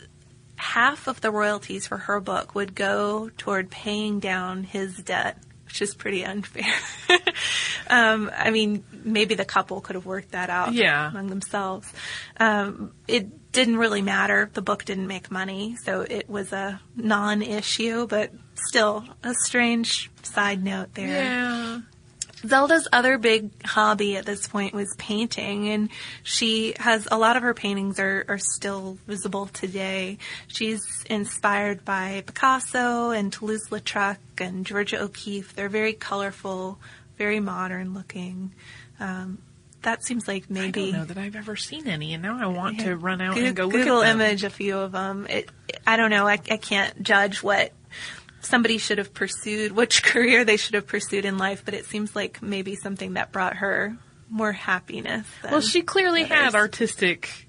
half 0.57 1.07
of 1.07 1.21
the 1.21 1.31
royalties 1.31 1.87
for 1.87 1.99
her 1.99 2.19
book 2.19 2.53
would 2.53 2.75
go 2.75 3.31
toward 3.37 3.71
paying 3.71 4.19
down 4.19 4.65
his 4.65 4.97
debt, 4.97 5.37
which 5.63 5.81
is 5.81 5.95
pretty 5.95 6.25
unfair. 6.25 6.75
um, 7.89 8.29
I 8.35 8.51
mean, 8.51 8.83
maybe 9.03 9.35
the 9.35 9.45
couple 9.45 9.81
could 9.81 9.95
have 9.95 10.05
worked 10.05 10.31
that 10.31 10.49
out 10.49 10.73
Yeah. 10.73 11.09
among 11.09 11.27
themselves. 11.27 11.91
Um, 12.39 12.91
it 13.07 13.51
didn't 13.51 13.77
really 13.77 14.01
matter. 14.01 14.49
The 14.53 14.61
book 14.61 14.85
didn't 14.85 15.07
make 15.07 15.29
money, 15.31 15.75
so 15.83 16.01
it 16.01 16.29
was 16.29 16.53
a 16.53 16.79
non-issue, 16.95 18.07
but 18.07 18.31
still 18.69 19.05
a 19.23 19.33
strange 19.45 20.09
side 20.23 20.63
note 20.63 20.93
there. 20.93 21.07
Yeah. 21.07 21.81
Zelda's 22.47 22.87
other 22.91 23.19
big 23.19 23.51
hobby 23.63 24.17
at 24.17 24.25
this 24.25 24.47
point 24.47 24.73
was 24.73 24.95
painting, 24.97 25.69
and 25.69 25.89
she 26.23 26.73
has 26.79 27.07
a 27.11 27.17
lot 27.17 27.37
of 27.37 27.43
her 27.43 27.53
paintings 27.53 27.99
are, 27.99 28.25
are 28.27 28.39
still 28.39 28.97
visible 29.05 29.45
today. 29.45 30.17
She's 30.47 30.81
inspired 31.07 31.85
by 31.85 32.23
Picasso 32.25 33.11
and 33.11 33.31
Toulouse-Lautrec 33.31 34.17
and 34.39 34.65
Georgia 34.65 34.99
O'Keeffe. 35.03 35.53
They're 35.55 35.69
very 35.69 35.93
colorful, 35.93 36.79
very 37.15 37.39
modern 37.39 37.93
looking. 37.93 38.53
Um, 39.01 39.39
that 39.81 40.03
seems 40.03 40.27
like 40.27 40.49
maybe. 40.49 40.89
I 40.89 40.91
don't 40.91 40.99
know 40.99 41.05
that 41.05 41.17
I've 41.17 41.35
ever 41.35 41.55
seen 41.55 41.87
any, 41.87 42.13
and 42.13 42.21
now 42.21 42.37
I 42.39 42.45
want 42.47 42.77
yeah. 42.77 42.85
to 42.85 42.97
run 42.97 43.19
out 43.19 43.37
and 43.37 43.55
go 43.55 43.63
look 43.63 43.73
Google 43.73 44.03
at 44.03 44.11
them. 44.11 44.21
image 44.21 44.43
a 44.43 44.49
few 44.49 44.77
of 44.77 44.91
them. 44.91 45.25
It, 45.27 45.49
I 45.87 45.97
don't 45.97 46.11
know. 46.11 46.27
I, 46.27 46.33
I 46.33 46.57
can't 46.57 47.01
judge 47.01 47.41
what 47.41 47.73
somebody 48.41 48.77
should 48.77 48.99
have 48.99 49.13
pursued, 49.13 49.71
which 49.71 50.03
career 50.03 50.45
they 50.45 50.57
should 50.57 50.75
have 50.75 50.87
pursued 50.87 51.25
in 51.25 51.37
life, 51.37 51.63
but 51.65 51.73
it 51.73 51.85
seems 51.85 52.15
like 52.15 52.41
maybe 52.41 52.75
something 52.75 53.13
that 53.13 53.31
brought 53.31 53.57
her 53.57 53.97
more 54.29 54.51
happiness. 54.51 55.25
Well, 55.43 55.61
she 55.61 55.81
clearly 55.81 56.23
had 56.23 56.53
artistic 56.53 57.47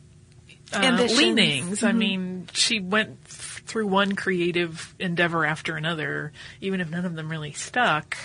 uh, 0.73 1.07
leanings. 1.11 1.83
I 1.83 1.93
mean, 1.93 2.49
she 2.53 2.81
went 2.81 3.19
f- 3.27 3.63
through 3.67 3.87
one 3.87 4.17
creative 4.17 4.95
endeavor 4.99 5.45
after 5.45 5.77
another, 5.77 6.33
even 6.61 6.81
if 6.81 6.91
none 6.91 7.05
of 7.05 7.15
them 7.15 7.31
really 7.31 7.53
stuck. 7.53 8.17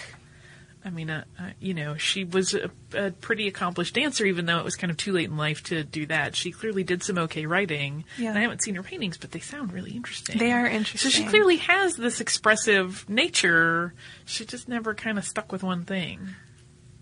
I 0.88 0.90
mean, 0.90 1.10
uh, 1.10 1.26
uh, 1.38 1.50
you 1.60 1.74
know, 1.74 1.98
she 1.98 2.24
was 2.24 2.54
a, 2.54 2.72
a 2.94 3.12
pretty 3.12 3.50
accomplished 3.50 3.96
dancer, 3.96 4.26
even 4.26 4.46
though 4.46 4.58
it 4.58 4.64
was 4.64 4.78
kind 4.78 4.90
of 4.90 4.96
too 4.96 5.12
late 5.12 5.30
in 5.30 5.36
life 5.36 5.62
to 5.64 5.84
do 5.84 6.06
that. 6.06 6.34
She 6.34 6.52
clearly 6.54 6.86
did 6.86 7.04
some 7.04 7.18
okay 7.18 7.46
writing. 7.46 8.06
Yeah. 8.18 8.30
And 8.30 8.38
I 8.38 8.42
haven't 8.42 8.64
seen 8.64 8.76
her 8.76 8.84
paintings, 8.84 9.18
but 9.18 9.32
they 9.32 9.42
sound 9.42 9.74
really 9.74 9.92
interesting. 9.92 10.38
They 10.38 10.54
are 10.54 10.66
interesting. 10.66 11.12
So 11.12 11.16
she 11.16 11.26
clearly 11.26 11.58
has 11.58 11.98
this 11.98 12.22
expressive 12.22 13.08
nature. 13.10 13.94
She 14.24 14.46
just 14.46 14.70
never 14.70 14.96
kind 14.96 15.18
of 15.18 15.26
stuck 15.26 15.52
with 15.52 15.62
one 15.62 15.84
thing. 15.84 16.30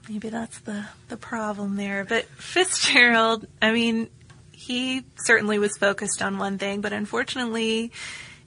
Maybe 0.09 0.29
that's 0.29 0.57
the, 0.61 0.86
the 1.09 1.17
problem 1.17 1.75
there. 1.75 2.05
But 2.05 2.25
Fitzgerald, 2.25 3.45
I 3.61 3.71
mean, 3.71 4.09
he 4.51 5.03
certainly 5.15 5.59
was 5.59 5.77
focused 5.77 6.23
on 6.23 6.39
one 6.39 6.57
thing, 6.57 6.81
but 6.81 6.91
unfortunately, 6.91 7.91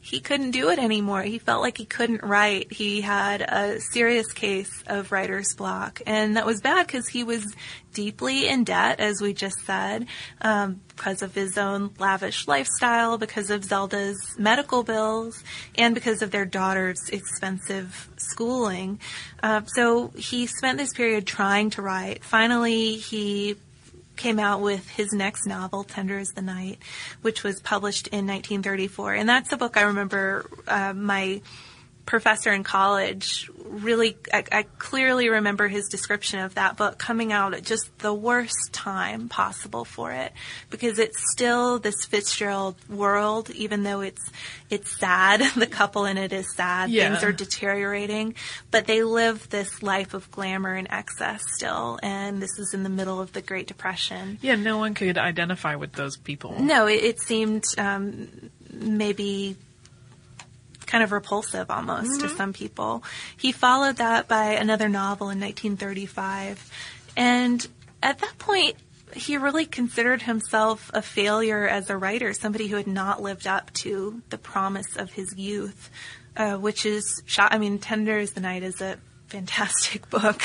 he 0.08 0.20
couldn't 0.20 0.52
do 0.52 0.70
it 0.70 0.78
anymore. 0.78 1.20
He 1.20 1.38
felt 1.38 1.60
like 1.60 1.76
he 1.76 1.84
couldn't 1.84 2.22
write. 2.22 2.72
He 2.72 3.02
had 3.02 3.42
a 3.42 3.78
serious 3.78 4.32
case 4.32 4.82
of 4.86 5.12
writer's 5.12 5.54
block, 5.54 6.00
and 6.06 6.38
that 6.38 6.46
was 6.46 6.62
bad 6.62 6.86
because 6.86 7.08
he 7.08 7.24
was 7.24 7.54
deeply 7.92 8.48
in 8.48 8.64
debt, 8.64 9.00
as 9.00 9.20
we 9.20 9.34
just 9.34 9.60
said, 9.66 10.06
um, 10.40 10.80
because 10.88 11.20
of 11.20 11.34
his 11.34 11.58
own 11.58 11.90
lavish 11.98 12.48
lifestyle, 12.48 13.18
because 13.18 13.50
of 13.50 13.62
Zelda's 13.64 14.16
medical 14.38 14.82
bills, 14.82 15.44
and 15.76 15.94
because 15.94 16.22
of 16.22 16.30
their 16.30 16.46
daughter's 16.46 17.10
expensive 17.10 18.08
schooling. 18.16 19.00
Uh, 19.42 19.60
so 19.66 20.08
he 20.16 20.46
spent 20.46 20.78
this 20.78 20.94
period 20.94 21.26
trying 21.26 21.68
to 21.68 21.82
write. 21.82 22.24
Finally, 22.24 22.94
he 22.96 23.56
came 24.18 24.38
out 24.38 24.60
with 24.60 24.88
his 24.90 25.12
next 25.12 25.46
novel, 25.46 25.84
Tender 25.84 26.18
Is 26.18 26.32
the 26.32 26.42
Night, 26.42 26.78
which 27.22 27.42
was 27.42 27.60
published 27.60 28.08
in 28.08 28.26
1934. 28.26 29.14
And 29.14 29.28
that's 29.28 29.52
a 29.52 29.56
book 29.56 29.76
I 29.76 29.82
remember 29.82 30.44
uh, 30.66 30.92
my 30.92 31.40
professor 32.08 32.50
in 32.50 32.64
college 32.64 33.50
really, 33.68 34.16
I, 34.32 34.44
I 34.50 34.62
clearly 34.78 35.28
remember 35.28 35.68
his 35.68 35.88
description 35.88 36.40
of 36.40 36.54
that 36.54 36.78
book 36.78 36.96
coming 36.98 37.34
out 37.34 37.52
at 37.52 37.64
just 37.64 37.98
the 37.98 38.14
worst 38.14 38.72
time 38.72 39.28
possible 39.28 39.84
for 39.84 40.10
it 40.12 40.32
because 40.70 40.98
it's 40.98 41.18
still 41.32 41.78
this 41.78 42.06
Fitzgerald 42.06 42.76
world, 42.88 43.50
even 43.50 43.82
though 43.82 44.00
it's, 44.00 44.30
it's 44.70 44.98
sad. 44.98 45.42
The 45.58 45.66
couple 45.66 46.04
in 46.04 46.18
it 46.18 46.32
is 46.32 46.54
sad. 46.54 46.88
Yeah. 46.88 47.10
Things 47.10 47.24
are 47.24 47.32
deteriorating, 47.32 48.36
but 48.70 48.86
they 48.86 49.02
live 49.02 49.48
this 49.50 49.82
life 49.82 50.14
of 50.14 50.30
glamour 50.30 50.74
and 50.74 50.86
excess 50.88 51.42
still. 51.56 51.98
And 52.02 52.40
this 52.40 52.58
is 52.58 52.72
in 52.72 52.84
the 52.84 52.88
middle 52.88 53.20
of 53.20 53.32
the 53.32 53.42
Great 53.42 53.66
Depression. 53.66 54.38
Yeah, 54.40 54.54
no 54.54 54.78
one 54.78 54.94
could 54.94 55.18
identify 55.18 55.74
with 55.74 55.92
those 55.92 56.16
people. 56.16 56.58
No, 56.60 56.86
it, 56.86 57.02
it 57.02 57.20
seemed 57.20 57.64
um, 57.76 58.50
maybe 58.72 59.56
kind 60.88 61.04
of 61.04 61.12
repulsive 61.12 61.70
almost 61.70 62.20
to 62.20 62.28
some 62.28 62.52
people. 62.52 63.04
He 63.36 63.52
followed 63.52 63.96
that 63.96 64.26
by 64.26 64.54
another 64.54 64.88
novel 64.88 65.30
in 65.30 65.38
1935. 65.38 66.70
And 67.16 67.64
at 68.02 68.18
that 68.18 68.38
point, 68.38 68.76
he 69.14 69.36
really 69.36 69.66
considered 69.66 70.22
himself 70.22 70.90
a 70.92 71.02
failure 71.02 71.68
as 71.68 71.90
a 71.90 71.96
writer, 71.96 72.32
somebody 72.32 72.66
who 72.66 72.76
had 72.76 72.86
not 72.86 73.22
lived 73.22 73.46
up 73.46 73.72
to 73.74 74.22
the 74.30 74.38
promise 74.38 74.96
of 74.96 75.12
his 75.12 75.34
youth, 75.36 75.90
uh, 76.36 76.56
which 76.56 76.84
is, 76.84 77.22
sho- 77.26 77.48
I 77.50 77.58
mean, 77.58 77.78
Tender 77.78 78.18
Is 78.18 78.32
the 78.32 78.40
Night 78.40 78.62
is 78.62 78.80
a 78.80 78.98
fantastic 79.28 80.08
book. 80.10 80.42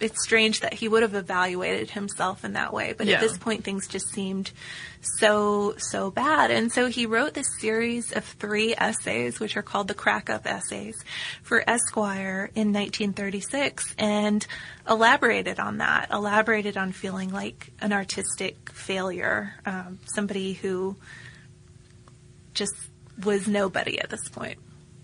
it's 0.00 0.22
strange 0.22 0.60
that 0.60 0.74
he 0.74 0.88
would 0.88 1.02
have 1.02 1.14
evaluated 1.14 1.90
himself 1.90 2.44
in 2.44 2.52
that 2.52 2.72
way, 2.72 2.92
but 2.96 3.06
Yeah. 3.06 3.14
at 3.16 3.20
this 3.20 3.36
point 3.38 3.64
things 3.64 3.88
just 3.88 4.08
seemed 4.12 4.50
so 5.00 5.74
so 5.78 6.10
bad 6.10 6.50
and 6.50 6.72
so 6.72 6.88
he 6.88 7.06
wrote 7.06 7.32
this 7.32 7.46
series 7.60 8.12
of 8.12 8.24
three 8.24 8.74
essays 8.76 9.38
which 9.38 9.56
are 9.56 9.62
called 9.62 9.86
the 9.86 9.94
crack 9.94 10.28
up 10.28 10.44
essays 10.44 10.96
for 11.44 11.62
esquire 11.70 12.50
in 12.56 12.72
1936 12.72 13.94
and 13.96 14.44
elaborated 14.90 15.60
on 15.60 15.78
that 15.78 16.08
elaborated 16.10 16.76
on 16.76 16.90
feeling 16.90 17.30
like 17.30 17.70
an 17.80 17.92
artistic 17.92 18.70
failure 18.72 19.54
um, 19.66 20.00
somebody 20.12 20.54
who 20.54 20.96
just 22.54 22.74
was 23.24 23.46
nobody 23.46 24.00
at 24.00 24.10
this 24.10 24.28
point 24.30 24.58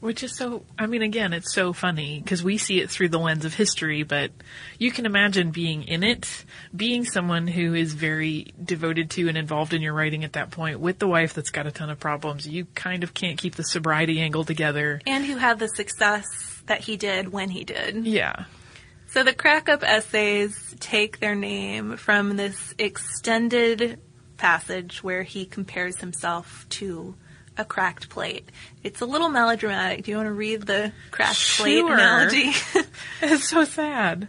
Which 0.04 0.22
is 0.22 0.36
so, 0.36 0.66
I 0.78 0.84
mean, 0.84 1.00
again, 1.00 1.32
it's 1.32 1.54
so 1.54 1.72
funny 1.72 2.20
because 2.22 2.44
we 2.44 2.58
see 2.58 2.78
it 2.78 2.90
through 2.90 3.08
the 3.08 3.18
lens 3.18 3.46
of 3.46 3.54
history, 3.54 4.02
but 4.02 4.32
you 4.78 4.90
can 4.90 5.06
imagine 5.06 5.50
being 5.50 5.84
in 5.84 6.02
it, 6.02 6.44
being 6.76 7.06
someone 7.06 7.46
who 7.46 7.72
is 7.72 7.94
very 7.94 8.52
devoted 8.62 9.08
to 9.12 9.28
and 9.30 9.38
involved 9.38 9.72
in 9.72 9.80
your 9.80 9.94
writing 9.94 10.22
at 10.22 10.34
that 10.34 10.50
point 10.50 10.78
with 10.78 10.98
the 10.98 11.08
wife 11.08 11.32
that's 11.32 11.48
got 11.48 11.66
a 11.66 11.70
ton 11.70 11.88
of 11.88 11.98
problems. 11.98 12.46
You 12.46 12.66
kind 12.74 13.02
of 13.02 13.14
can't 13.14 13.38
keep 13.38 13.54
the 13.54 13.62
sobriety 13.64 14.20
angle 14.20 14.44
together. 14.44 15.00
and 15.06 15.24
who 15.24 15.38
had 15.38 15.58
the 15.58 15.68
success 15.68 16.26
that 16.66 16.82
he 16.82 16.98
did 16.98 17.32
when 17.32 17.48
he 17.48 17.64
did 17.64 18.06
Yeah. 18.06 18.44
So 19.06 19.22
the 19.22 19.32
crack 19.32 19.70
up 19.70 19.82
essays 19.82 20.74
take 20.80 21.18
their 21.18 21.34
name 21.34 21.96
from 21.96 22.36
this 22.36 22.74
extended 22.76 24.00
passage 24.36 25.02
where 25.02 25.22
he 25.22 25.46
compares 25.46 26.00
himself 26.00 26.66
to 26.68 27.14
a 27.56 27.64
cracked 27.64 28.08
plate. 28.08 28.48
It's 28.82 29.00
a 29.00 29.06
little 29.06 29.28
melodramatic. 29.28 30.04
Do 30.04 30.10
you 30.10 30.16
want 30.16 30.28
to 30.28 30.32
read 30.32 30.62
the 30.62 30.92
cracked 31.10 31.56
plate 31.56 31.78
Sure. 31.78 31.92
analogy? 31.94 32.52
It's 33.22 33.48
so 33.48 33.64
sad. 33.64 34.28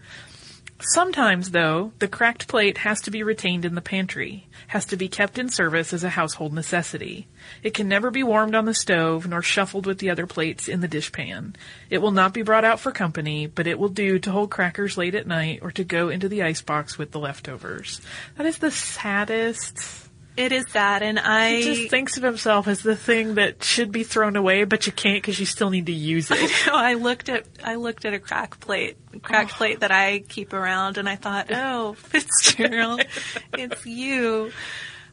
Sometimes, 0.82 1.51
though, 1.51 1.93
the 1.99 2.07
cracked 2.07 2.47
plate 2.49 2.80
has 2.80 3.01
to 3.03 3.11
be 3.11 3.23
retained 3.23 3.63
in 3.63 3.76
the 3.76 3.82
pantry, 3.82 4.47
has 4.67 4.86
to 4.88 4.97
be 4.97 5.07
kept 5.07 5.39
in 5.39 5.47
service 5.49 5.93
as 5.93 6.03
a 6.03 6.09
household 6.09 6.53
necessity. 6.53 7.28
It 7.63 7.73
can 7.73 7.88
never 7.88 8.11
be 8.11 8.23
warmed 8.23 8.55
on 8.55 8.65
the 8.65 8.73
stove 8.73 9.26
nor 9.26 9.41
shuffled 9.41 9.86
with 9.86 9.99
the 9.99 10.09
other 10.09 10.28
plates 10.28 10.67
in 10.67 10.82
the 10.82 10.88
dishpan. 10.88 11.55
It 11.89 11.99
will 11.99 12.11
not 12.11 12.34
be 12.34 12.41
brought 12.41 12.65
out 12.65 12.82
for 12.82 12.91
company, 12.91 13.47
but 13.47 13.67
it 13.67 13.80
will 13.80 13.89
do 13.89 14.19
to 14.19 14.32
hold 14.32 14.51
crackers 14.51 14.97
late 14.97 15.15
at 15.15 15.26
night 15.26 15.59
or 15.61 15.71
to 15.71 15.84
go 15.86 16.09
into 16.09 16.28
the 16.28 16.43
icebox 16.43 16.97
with 16.97 17.11
the 17.11 17.19
leftovers. 17.19 18.01
That 18.38 18.45
is 18.45 18.57
the 18.57 18.69
saddest 18.71 20.05
It 20.38 20.52
is 20.52 20.66
sad, 20.70 21.02
and 21.02 21.18
I 21.18 21.56
He 21.56 21.64
just 21.64 21.90
thinks 21.90 22.18
of 22.18 22.24
himself 22.24 22.68
as 22.68 22.82
the 22.82 22.96
thing 22.96 23.36
that 23.36 23.64
should 23.64 23.92
be 23.92 24.04
thrown 24.04 24.36
away, 24.36 24.66
but 24.66 24.86
you 24.86 24.92
can't 24.92 25.22
because 25.22 25.40
you 25.40 25.46
still 25.46 25.70
need 25.70 25.86
to 25.86 25.94
use 25.94 26.30
it. 26.30 26.38
know, 26.68 26.76
I 26.76 26.96
looked 26.96 27.30
at 27.30 27.46
I 27.64 27.76
looked 27.76 28.06
at 28.06 28.14
a 28.14 28.20
crack 28.20 28.60
plate, 28.60 28.98
cracked 29.22 29.52
plate 29.52 29.80
that 29.80 29.92
I 29.92 30.20
keep 30.20 30.52
around, 30.52 30.98
and 30.98 31.08
I 31.08 31.16
thought, 31.16 31.48
oh, 31.52 31.94
Fitzgerald, 31.94 33.06
it's 33.54 33.86
you. 33.86 34.52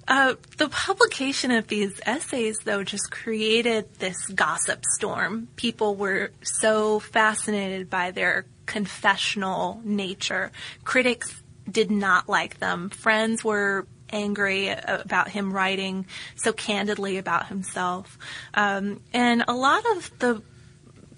Uh, 0.09 0.35
the 0.59 0.69
publication 0.69 1.53
of 1.53 1.69
these 1.69 2.01
essays, 2.05 2.59
though, 2.65 2.83
just 2.83 3.11
created 3.13 3.87
this 4.01 4.27
gossip 4.27 4.85
storm. 4.97 5.47
People 5.55 5.95
were 5.95 6.33
so 6.43 6.99
fascinated 6.99 7.89
by 7.89 8.11
their 8.11 8.47
confessional 8.67 9.81
nature. 9.85 10.51
Critics 10.83 11.41
did 11.71 11.91
not 11.91 12.29
like 12.29 12.59
them. 12.59 12.91
Friends 12.91 13.45
were 13.45 13.87
angry 14.13 14.69
about 14.69 15.29
him 15.29 15.53
writing 15.53 16.07
so 16.37 16.53
candidly 16.53 17.17
about 17.17 17.47
himself. 17.47 18.19
Um, 18.55 19.01
and 19.13 19.45
a 19.49 19.55
lot 19.55 19.85
of 19.97 20.11
the 20.19 20.43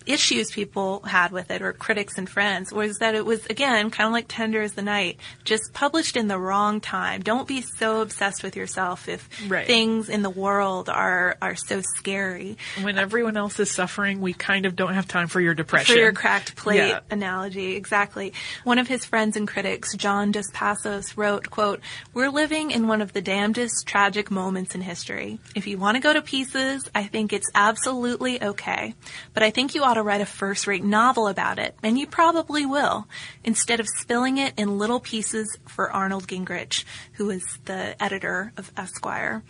issues 0.06 0.50
people 0.50 1.00
had 1.02 1.32
with 1.32 1.50
it, 1.50 1.62
or 1.62 1.72
critics 1.72 2.18
and 2.18 2.28
friends, 2.28 2.72
was 2.72 2.98
that 2.98 3.14
it 3.14 3.24
was, 3.24 3.44
again, 3.46 3.90
kind 3.90 4.06
of 4.06 4.12
like 4.12 4.26
Tender 4.28 4.62
Is 4.62 4.72
the 4.74 4.82
Night, 4.82 5.18
just 5.44 5.72
published 5.72 6.16
in 6.16 6.28
the 6.28 6.38
wrong 6.38 6.80
time. 6.80 7.22
Don't 7.22 7.48
be 7.48 7.62
so 7.78 8.00
obsessed 8.02 8.42
with 8.42 8.56
yourself 8.56 9.08
if 9.08 9.28
Right. 9.48 9.66
things 9.66 10.08
in 10.08 10.22
the 10.22 10.30
world 10.30 10.88
are, 10.88 11.36
are 11.40 11.56
so 11.56 11.80
scary. 11.96 12.56
when 12.82 12.98
everyone 12.98 13.36
else 13.36 13.58
is 13.60 13.70
suffering, 13.70 14.20
we 14.20 14.32
kind 14.34 14.66
of 14.66 14.76
don't 14.76 14.94
have 14.94 15.08
time 15.08 15.28
for 15.28 15.40
your 15.40 15.54
depression. 15.54 15.94
For 15.94 16.00
your 16.00 16.12
cracked 16.12 16.56
plate 16.56 16.76
Yeah. 16.88 17.00
analogy, 17.10 17.76
exactly. 17.76 18.32
One 18.64 18.78
of 18.78 18.88
his 18.88 19.04
friends 19.04 19.36
and 19.36 19.46
critics, 19.48 19.94
John 19.96 20.32
Dos 20.32 20.50
Passos, 20.52 21.16
wrote, 21.16 21.50
quote, 21.50 21.80
We're 22.12 22.28
living 22.30 22.70
in 22.70 22.86
one 22.88 23.00
of 23.02 23.12
the 23.12 23.20
damnedest 23.22 23.86
tragic 23.86 24.30
moments 24.30 24.74
in 24.74 24.80
history. 24.82 25.38
If 25.54 25.66
you 25.66 25.78
want 25.78 25.96
to 25.96 26.00
go 26.00 26.12
to 26.12 26.22
pieces, 26.22 26.88
I 26.94 27.04
think 27.04 27.32
it's 27.32 27.50
absolutely 27.54 28.42
okay. 28.42 28.94
But 29.32 29.42
I 29.42 29.50
think 29.50 29.74
you 29.74 29.82
ought 29.82 29.93
to 29.94 30.02
write 30.02 30.20
a 30.20 30.26
first-rate 30.26 30.84
novel 30.84 31.28
about 31.28 31.58
it, 31.58 31.74
and 31.82 31.98
you 31.98 32.06
probably 32.06 32.66
will, 32.66 33.06
instead 33.42 33.80
of 33.80 33.88
spilling 33.88 34.38
it 34.38 34.54
in 34.56 34.78
little 34.78 35.00
pieces 35.00 35.58
for 35.66 35.90
Arnold 35.90 36.28
Gingrich, 36.28 36.84
who 37.12 37.30
is 37.30 37.44
the 37.64 38.00
editor 38.02 38.52
of 38.56 38.72
Esquire. 38.76 39.42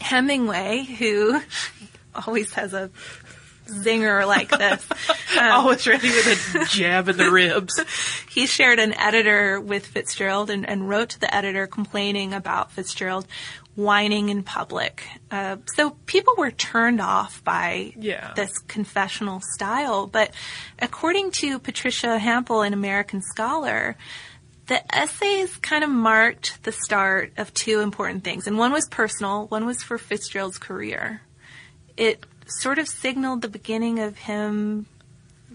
Hemingway, 0.00 0.84
who 0.84 1.40
always 2.26 2.54
has 2.54 2.72
a 2.72 2.90
zinger 3.70 4.26
like 4.26 4.50
this. 4.50 4.86
Um, 5.38 5.52
always 5.52 5.86
ready 5.86 6.08
with 6.08 6.56
a 6.56 6.64
jab 6.64 7.08
in 7.08 7.16
the 7.16 7.30
ribs. 7.30 7.80
he 8.30 8.46
shared 8.46 8.80
an 8.80 8.92
editor 8.94 9.60
with 9.60 9.86
Fitzgerald 9.86 10.50
and, 10.50 10.68
and 10.68 10.88
wrote 10.88 11.10
to 11.10 11.20
the 11.20 11.32
editor 11.32 11.68
complaining 11.68 12.34
about 12.34 12.72
Fitzgerald 12.72 13.28
whining 13.76 14.28
in 14.28 14.42
public. 14.42 15.02
Uh, 15.30 15.56
so 15.76 15.90
people 16.06 16.34
were 16.36 16.50
turned 16.50 17.00
off 17.00 17.42
by 17.44 17.92
Yeah. 17.96 18.32
this 18.34 18.50
confessional 18.68 19.40
style. 19.54 20.06
But 20.06 20.32
according 20.78 21.30
to 21.32 21.58
Patricia 21.58 22.18
Hampl, 22.20 22.66
an 22.66 22.72
American 22.72 23.22
scholar, 23.22 23.96
the 24.66 24.82
essays 24.96 25.56
kind 25.56 25.82
of 25.84 25.90
marked 25.90 26.62
the 26.64 26.72
start 26.72 27.32
of 27.36 27.52
two 27.54 27.80
important 27.80 28.22
things. 28.24 28.46
And 28.46 28.58
one 28.58 28.72
was 28.72 28.86
personal, 28.88 29.46
one 29.46 29.66
was 29.66 29.82
for 29.82 29.98
Fitzgerald's 29.98 30.58
career. 30.58 31.22
It 31.96 32.24
sort 32.46 32.78
of 32.78 32.88
signaled 32.88 33.42
the 33.42 33.48
beginning 33.48 33.98
of 34.00 34.16
him 34.18 34.86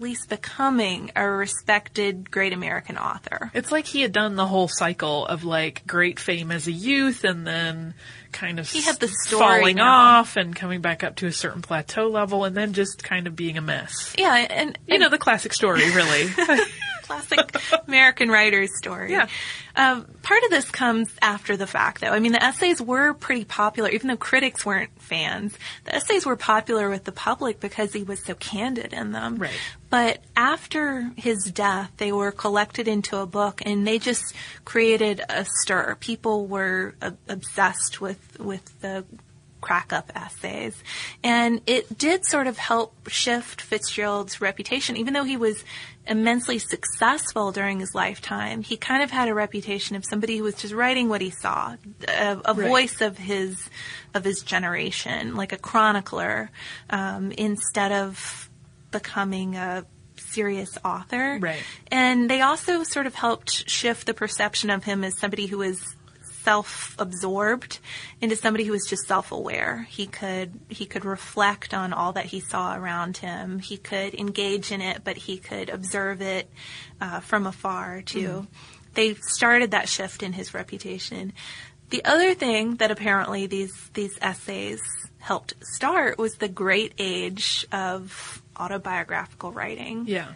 least 0.00 0.28
becoming 0.28 1.10
a 1.16 1.28
respected 1.28 2.30
great 2.30 2.52
American 2.52 2.96
author. 2.98 3.50
It's 3.54 3.72
like 3.72 3.86
he 3.86 4.02
had 4.02 4.12
done 4.12 4.36
the 4.36 4.46
whole 4.46 4.68
cycle 4.68 5.26
of 5.26 5.44
like 5.44 5.86
great 5.86 6.18
fame 6.20 6.50
as 6.50 6.66
a 6.66 6.72
youth 6.72 7.24
and 7.24 7.46
then 7.46 7.94
kind 8.32 8.58
of 8.58 8.68
He 8.68 8.82
had 8.82 8.96
the 9.00 9.08
story 9.08 9.40
falling 9.60 9.76
now. 9.76 10.18
off 10.20 10.36
and 10.36 10.54
coming 10.54 10.80
back 10.80 11.02
up 11.02 11.16
to 11.16 11.26
a 11.26 11.32
certain 11.32 11.62
plateau 11.62 12.08
level 12.08 12.44
and 12.44 12.56
then 12.56 12.72
just 12.74 13.02
kind 13.02 13.26
of 13.26 13.34
being 13.36 13.56
a 13.56 13.62
mess. 13.62 14.14
Yeah, 14.18 14.34
and, 14.34 14.78
You 14.86 14.98
know, 14.98 15.08
the 15.08 15.18
classic 15.18 15.52
story, 15.54 15.88
really. 15.94 16.28
classic 17.06 17.56
American 17.88 18.28
writer's 18.28 18.76
story. 18.76 19.12
Yeah. 19.12 19.28
Um, 19.74 20.06
part 20.22 20.42
of 20.44 20.50
this 20.50 20.70
comes 20.70 21.08
after 21.20 21.56
the 21.56 21.66
fact, 21.66 22.00
though. 22.00 22.10
I 22.10 22.18
mean, 22.18 22.32
the 22.32 22.42
essays 22.42 22.80
were 22.80 23.14
pretty 23.14 23.44
popular, 23.44 23.90
even 23.90 24.08
though 24.08 24.16
critics 24.16 24.64
weren't 24.64 24.90
fans. 25.00 25.56
The 25.84 25.94
essays 25.94 26.24
were 26.24 26.36
popular 26.36 26.88
with 26.88 27.04
the 27.04 27.12
public 27.12 27.60
because 27.60 27.92
he 27.92 28.02
was 28.02 28.24
so 28.24 28.34
candid 28.34 28.92
in 28.92 29.12
them. 29.12 29.36
Right. 29.36 29.50
But 29.90 30.20
after 30.34 31.10
his 31.16 31.44
death, 31.44 31.92
they 31.98 32.10
were 32.10 32.32
collected 32.32 32.88
into 32.88 33.18
a 33.18 33.26
book, 33.26 33.62
and 33.64 33.86
they 33.86 33.98
just 33.98 34.34
created 34.64 35.22
a 35.28 35.44
stir. 35.60 35.96
People 36.00 36.46
were 36.46 36.94
uh, 37.00 37.12
obsessed 37.28 38.00
with 38.00 38.40
with 38.40 38.80
the 38.80 39.04
crack 39.60 39.92
up 39.92 40.12
essays. 40.14 40.80
And 41.24 41.60
it 41.66 41.98
did 41.98 42.24
sort 42.24 42.46
of 42.46 42.56
help 42.56 43.08
shift 43.08 43.60
Fitzgerald's 43.60 44.40
reputation. 44.40 44.96
Even 44.96 45.12
though 45.12 45.24
he 45.24 45.36
was 45.36 45.64
immensely 46.06 46.58
successful 46.58 47.52
during 47.52 47.80
his 47.80 47.94
lifetime, 47.94 48.62
he 48.62 48.76
kind 48.76 49.02
of 49.02 49.10
had 49.10 49.28
a 49.28 49.34
reputation 49.34 49.96
of 49.96 50.04
somebody 50.04 50.36
who 50.38 50.44
was 50.44 50.54
just 50.54 50.72
writing 50.74 51.08
what 51.08 51.20
he 51.20 51.30
saw, 51.30 51.74
a, 52.08 52.40
a 52.44 52.54
Right. 52.54 52.68
voice 52.68 53.00
of 53.00 53.18
his 53.18 53.68
of 54.14 54.24
his 54.24 54.42
generation, 54.42 55.34
like 55.36 55.52
a 55.52 55.58
chronicler, 55.58 56.50
um, 56.90 57.32
instead 57.32 57.92
of 57.92 58.48
becoming 58.90 59.56
a 59.56 59.84
serious 60.16 60.78
author. 60.84 61.38
Right. 61.40 61.62
And 61.90 62.30
they 62.30 62.40
also 62.40 62.82
sort 62.82 63.06
of 63.06 63.14
helped 63.14 63.68
shift 63.68 64.06
the 64.06 64.14
perception 64.14 64.70
of 64.70 64.84
him 64.84 65.04
as 65.04 65.18
somebody 65.18 65.46
who 65.46 65.58
was 65.58 65.95
self-absorbed 66.46 67.78
into 68.20 68.36
somebody 68.36 68.64
who 68.64 68.72
was 68.72 68.86
just 68.88 69.06
self-aware. 69.06 69.86
He 69.90 70.06
could 70.06 70.52
he 70.68 70.86
could 70.86 71.04
reflect 71.04 71.74
on 71.74 71.92
all 71.92 72.12
that 72.12 72.26
he 72.26 72.40
saw 72.40 72.76
around 72.76 73.16
him. 73.18 73.58
He 73.58 73.76
could 73.76 74.14
engage 74.14 74.70
in 74.72 74.80
it, 74.80 75.02
but 75.04 75.16
he 75.16 75.38
could 75.38 75.68
observe 75.68 76.22
it 76.22 76.48
uh, 77.00 77.20
from 77.20 77.46
afar 77.46 78.02
too. 78.02 78.46
They 78.94 79.14
started 79.14 79.72
that 79.72 79.88
shift 79.88 80.22
in 80.22 80.32
his 80.32 80.54
reputation. 80.54 81.32
The 81.90 82.04
other 82.04 82.34
thing 82.34 82.76
that 82.76 82.90
apparently 82.90 83.46
these 83.46 83.72
these 83.94 84.16
essays 84.22 84.80
helped 85.18 85.54
start 85.76 86.18
was 86.18 86.34
the 86.36 86.48
great 86.48 86.92
age 86.98 87.66
of 87.72 88.42
autobiographical 88.56 89.52
writing. 89.52 90.04
yeah. 90.06 90.28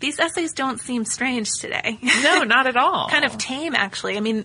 These 0.00 0.20
essays 0.20 0.52
don't 0.52 0.80
seem 0.80 1.04
strange 1.04 1.48
today. 1.60 1.98
No, 2.22 2.44
not 2.44 2.68
at 2.68 2.76
all. 2.84 3.08
kind 3.08 3.24
of 3.24 3.36
tame, 3.36 3.74
actually. 3.74 4.16
I 4.16 4.20
mean, 4.20 4.44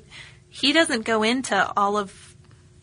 he 0.54 0.72
doesn't 0.74 1.04
go 1.04 1.24
into 1.24 1.72
all 1.76 1.98
of 1.98 2.36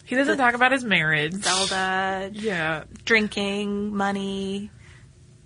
He 0.05 0.17
doesn't 0.17 0.39
talk 0.39 0.55
about 0.55 0.73
his 0.73 0.83
marriage. 0.85 1.35
Zelda, 1.35 2.31
Yeah. 2.35 2.83
drinking, 3.05 3.95
money, 3.97 4.71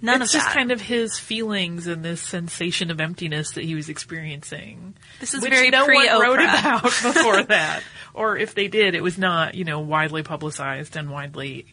none 0.01 0.15
of 0.15 0.21
that. 0.21 0.25
it's 0.25 0.35
of 0.35 0.39
just 0.41 0.47
that. 0.47 0.55
kind 0.55 0.73
of 0.73 0.81
his 0.81 1.19
feelings 1.19 1.87
and 1.87 2.03
this 2.03 2.23
sensation 2.23 2.91
of 2.91 2.99
emptiness 3.01 3.53
that 3.53 3.65
he 3.65 3.75
was 3.75 3.91
experiencing. 3.91 4.95
This 5.21 5.35
is 5.35 5.43
which 5.43 5.53
very 5.53 5.69
no 5.71 5.85
one 5.87 6.21
wrote 6.21 6.41
about 6.41 6.83
before 7.03 7.43
that, 7.43 7.83
or 8.15 8.39
if 8.39 8.55
they 8.55 8.69
did, 8.69 8.95
it 8.95 9.03
was 9.03 9.19
not 9.19 9.55
you 9.55 9.65
know 9.65 9.81
widely 9.81 10.23
publicized 10.23 10.97
and 10.97 11.11
widely 11.11 11.67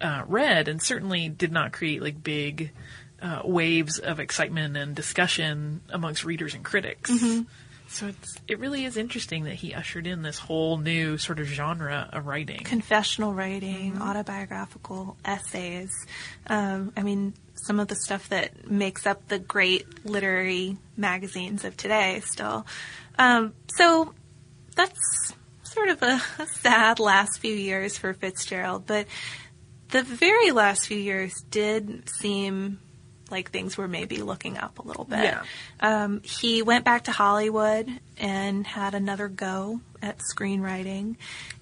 uh, 0.00 0.22
read, 0.26 0.68
and 0.68 0.80
certainly 0.80 1.28
did 1.28 1.52
not 1.52 1.72
create 1.72 2.00
like 2.00 2.22
big 2.22 2.70
uh, 3.20 3.42
waves 3.44 3.98
of 3.98 4.20
excitement 4.20 4.76
and 4.76 4.94
discussion 4.96 5.82
amongst 5.90 6.24
readers 6.24 6.54
and 6.54 6.64
critics. 6.64 7.10
Mm-hmm. 7.10 7.42
So 7.90 8.08
it's 8.08 8.36
it 8.46 8.58
really 8.58 8.84
is 8.84 8.96
interesting 8.98 9.44
that 9.44 9.54
he 9.54 9.72
ushered 9.74 10.06
in 10.06 10.20
this 10.22 10.38
whole 10.38 10.76
new 10.76 11.16
sort 11.16 11.40
of 11.40 11.46
genre 11.46 12.08
of 12.12 12.26
writing. 12.26 12.58
confessional 12.64 13.32
writing, 13.32 13.92
Mm-hmm. 13.94 14.02
autobiographical 14.02 15.16
essays. 15.24 15.90
Um, 16.46 16.92
I 16.96 17.02
mean, 17.02 17.32
some 17.54 17.80
of 17.80 17.88
the 17.88 17.96
stuff 17.96 18.28
that 18.28 18.70
makes 18.70 19.06
up 19.06 19.26
the 19.28 19.38
great 19.38 20.04
literary 20.04 20.76
magazines 20.96 21.64
of 21.64 21.76
today 21.76 22.20
still. 22.24 22.66
Um, 23.18 23.54
so 23.74 24.12
that's 24.76 25.32
sort 25.64 25.88
of 25.88 26.02
a, 26.02 26.20
a 26.38 26.46
sad 26.60 27.00
last 27.00 27.38
few 27.40 27.54
years 27.54 27.96
for 27.98 28.12
Fitzgerald, 28.14 28.86
but 28.86 29.06
the 29.90 30.02
very 30.02 30.50
last 30.50 30.86
few 30.86 30.98
years 30.98 31.32
did 31.50 32.08
seem 32.20 32.78
like 33.30 33.50
things 33.50 33.76
were 33.76 33.88
maybe 33.88 34.18
looking 34.18 34.58
up 34.58 34.78
a 34.78 34.82
little 34.82 35.04
bit. 35.04 35.24
Yeah. 35.24 35.42
Um, 35.80 36.22
he 36.22 36.62
went 36.62 36.84
back 36.84 37.04
to 37.04 37.12
Hollywood 37.12 37.88
and 38.18 38.66
had 38.66 38.94
another 38.94 39.28
go 39.28 39.80
at 40.02 40.18
screenwriting, 40.18 41.16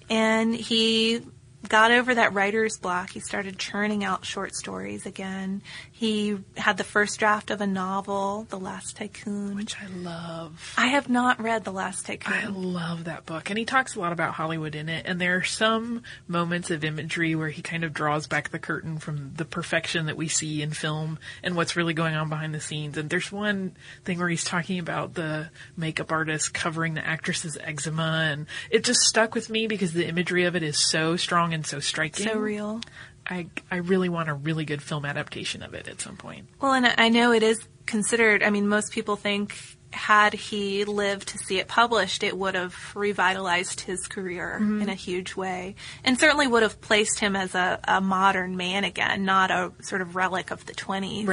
and 0.09 0.55
he 0.55 1.21
got 1.67 1.91
over 1.91 2.15
that 2.15 2.33
writer's 2.33 2.77
block. 2.77 3.11
He 3.11 3.19
started 3.19 3.57
churning 3.57 4.03
out 4.03 4.25
short 4.25 4.55
stories 4.55 5.05
again. 5.05 5.61
He 5.97 6.37
had 6.55 6.77
the 6.77 6.83
first 6.83 7.17
draft 7.17 7.49
of 7.49 7.59
a 7.59 7.65
novel, 7.65 8.45
The 8.49 8.59
Last 8.59 8.97
Tycoon. 8.97 9.55
Which 9.55 9.75
I 9.81 9.87
love. 9.87 10.75
I 10.77 10.89
have 10.89 11.09
not 11.09 11.41
read 11.41 11.63
The 11.63 11.71
Last 11.71 12.05
Tycoon. 12.05 12.33
I 12.35 12.45
love 12.45 13.05
that 13.05 13.25
book. 13.25 13.49
And 13.49 13.57
he 13.57 13.65
talks 13.65 13.95
a 13.95 13.99
lot 13.99 14.11
about 14.11 14.35
Hollywood 14.35 14.75
in 14.75 14.89
it. 14.89 15.07
And 15.07 15.19
there 15.19 15.35
are 15.37 15.43
some 15.43 16.03
moments 16.27 16.69
of 16.69 16.83
imagery 16.83 17.33
where 17.33 17.49
he 17.49 17.63
kind 17.63 17.83
of 17.83 17.93
draws 17.93 18.27
back 18.27 18.51
the 18.51 18.59
curtain 18.59 18.99
from 18.99 19.33
the 19.37 19.43
perfection 19.43 20.05
that 20.05 20.15
we 20.15 20.27
see 20.27 20.61
in 20.61 20.69
film 20.69 21.17
and 21.41 21.55
what's 21.55 21.75
really 21.75 21.95
going 21.95 22.13
on 22.13 22.29
behind 22.29 22.53
the 22.53 22.61
scenes. 22.61 22.95
And 22.95 23.09
there's 23.09 23.31
one 23.31 23.75
thing 24.05 24.19
where 24.19 24.29
he's 24.29 24.43
talking 24.43 24.77
about 24.77 25.15
the 25.15 25.49
makeup 25.75 26.11
artist 26.11 26.53
covering 26.53 26.93
the 26.93 27.03
actress's 27.03 27.57
eczema. 27.59 28.29
And 28.31 28.45
it 28.69 28.83
just 28.83 28.99
stuck 28.99 29.33
with 29.33 29.49
me 29.49 29.65
because 29.65 29.93
the 29.93 30.07
imagery 30.07 30.43
of 30.43 30.55
it 30.55 30.61
is 30.61 30.77
so 30.77 31.15
strong 31.15 31.55
and 31.55 31.65
so 31.65 31.79
striking. 31.79 32.27
so 32.27 32.37
real. 32.37 32.81
I, 33.29 33.47
I 33.69 33.77
really 33.77 34.09
want 34.09 34.29
a 34.29 34.33
really 34.33 34.65
good 34.65 34.81
film 34.81 35.05
adaptation 35.05 35.61
of 35.61 35.73
it 35.73 35.87
at 35.87 36.01
some 36.01 36.17
point. 36.17 36.47
Well, 36.61 36.73
and 36.73 36.87
I 36.97 37.09
know 37.09 37.31
it 37.31 37.43
is 37.43 37.59
considered, 37.85 38.43
I 38.43 38.49
mean, 38.49 38.67
most 38.67 38.91
people 38.91 39.15
think 39.15 39.55
had 39.91 40.33
he 40.33 40.85
lived 40.85 41.29
to 41.29 41.37
see 41.37 41.59
it 41.59 41.67
published, 41.67 42.23
it 42.23 42.37
would 42.37 42.55
have 42.55 42.75
revitalized 42.95 43.81
his 43.81 44.05
career 44.07 44.57
in 44.81 44.89
a 44.89 44.93
huge 44.93 45.35
way. 45.35 45.75
And 46.03 46.19
certainly 46.19 46.45
would 46.45 46.63
have 46.63 46.81
placed 46.81 47.19
him 47.19 47.35
as 47.35 47.55
a, 47.55 47.79
a 47.85 48.01
modern 48.01 48.57
man 48.57 48.83
again, 48.83 49.25
not 49.25 49.49
a 49.49 49.71
sort 49.81 50.01
of 50.01 50.15
relic 50.15 50.51
of 50.51 50.65
the 50.65 50.73
20s. 50.73 51.27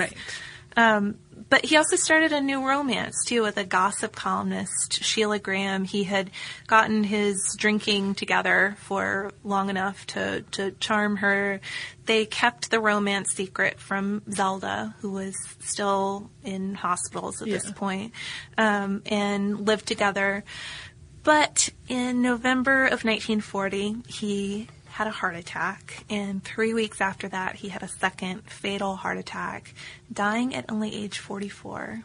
Um, 0.76 1.18
but 1.48 1.64
he 1.64 1.76
also 1.76 1.96
started 1.96 2.32
a 2.32 2.40
new 2.40 2.66
romance 2.66 3.24
too 3.24 3.42
with 3.42 3.56
a 3.56 3.64
gossip 3.64 4.14
columnist, 4.14 5.02
Sheilah 5.02 5.42
Graham. 5.42 5.84
He 5.84 6.04
had 6.04 6.30
gotten 6.66 7.04
his 7.04 7.54
drinking 7.58 8.14
together 8.14 8.76
for 8.80 9.30
long 9.42 9.70
enough 9.70 10.06
to, 10.08 10.42
to 10.52 10.72
charm 10.72 11.16
her. 11.16 11.60
They 12.06 12.26
kept 12.26 12.70
the 12.70 12.80
romance 12.80 13.32
secret 13.32 13.80
from 13.80 14.22
Zelda, 14.30 14.94
who 15.00 15.10
was 15.10 15.36
still 15.60 16.30
in 16.42 16.74
hospitals 16.74 17.40
at 17.40 17.48
this 17.48 17.70
point, 17.70 18.12
um, 18.58 19.02
and 19.06 19.66
lived 19.66 19.86
together. 19.86 20.44
But 21.22 21.70
in 21.88 22.20
November 22.20 22.84
of 22.84 23.04
1940, 23.04 23.96
he 24.06 24.68
had 24.94 25.08
a 25.08 25.10
heart 25.10 25.34
attack, 25.34 26.04
and 26.08 26.44
three 26.44 26.72
weeks 26.72 27.00
after 27.00 27.28
that, 27.28 27.56
he 27.56 27.68
had 27.68 27.82
a 27.82 27.88
second 27.88 28.48
fatal 28.48 28.94
heart 28.94 29.18
attack, 29.18 29.74
dying 30.12 30.54
at 30.54 30.64
only 30.70 30.94
age 30.94 31.18
44. 31.18 32.04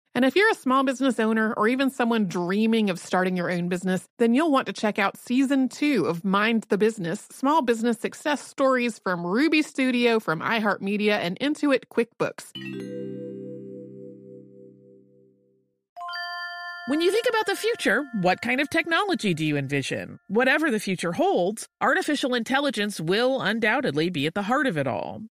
And 0.13 0.25
if 0.25 0.35
you're 0.35 0.51
a 0.51 0.55
small 0.55 0.83
business 0.83 1.19
owner 1.21 1.53
or 1.53 1.69
even 1.69 1.89
someone 1.89 2.27
dreaming 2.27 2.89
of 2.89 2.99
starting 2.99 3.37
your 3.37 3.49
own 3.49 3.69
business, 3.69 4.05
then 4.17 4.33
you'll 4.33 4.51
want 4.51 4.67
to 4.67 4.73
check 4.73 4.99
out 4.99 5.17
season 5.17 5.69
two 5.69 6.05
of 6.05 6.25
Mind 6.25 6.65
the 6.67 6.77
Business 6.77 7.27
Small 7.31 7.61
Business 7.61 7.97
Success 7.97 8.45
Stories 8.45 8.99
from 8.99 9.25
Ruby 9.25 9.61
Studio, 9.61 10.19
from 10.19 10.41
iHeartMedia, 10.41 11.13
and 11.13 11.39
Intuit 11.39 11.83
QuickBooks. 11.89 12.51
When 16.89 16.99
you 16.99 17.09
think 17.09 17.25
about 17.29 17.45
the 17.45 17.55
future, 17.55 18.03
what 18.19 18.41
kind 18.41 18.59
of 18.59 18.69
technology 18.69 19.33
do 19.33 19.45
you 19.45 19.55
envision? 19.55 20.19
Whatever 20.27 20.69
the 20.69 20.79
future 20.79 21.13
holds, 21.13 21.69
artificial 21.79 22.35
intelligence 22.35 22.99
will 22.99 23.39
undoubtedly 23.39 24.09
be 24.09 24.27
at 24.27 24.33
the 24.33 24.41
heart 24.41 24.67
of 24.67 24.77
it 24.77 24.87
all. 24.87 25.21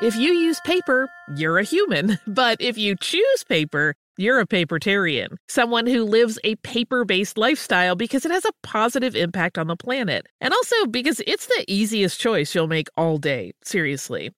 If 0.00 0.14
you 0.14 0.32
use 0.32 0.60
paper, 0.60 1.08
you're 1.34 1.58
a 1.58 1.64
human. 1.64 2.18
But 2.28 2.60
if 2.60 2.78
you 2.78 2.94
choose 2.94 3.42
paper, 3.48 3.96
you're 4.16 4.38
a 4.38 4.46
papertarian, 4.46 5.36
someone 5.48 5.86
who 5.88 6.04
lives 6.04 6.38
a 6.44 6.54
paper 6.56 7.04
based 7.04 7.36
lifestyle 7.36 7.96
because 7.96 8.24
it 8.24 8.30
has 8.30 8.44
a 8.44 8.52
positive 8.62 9.16
impact 9.16 9.58
on 9.58 9.66
the 9.66 9.76
planet. 9.76 10.26
And 10.40 10.54
also 10.54 10.86
because 10.86 11.20
it's 11.26 11.46
the 11.46 11.64
easiest 11.66 12.20
choice 12.20 12.54
you'll 12.54 12.68
make 12.68 12.88
all 12.96 13.18
day. 13.18 13.52
Seriously. 13.64 14.30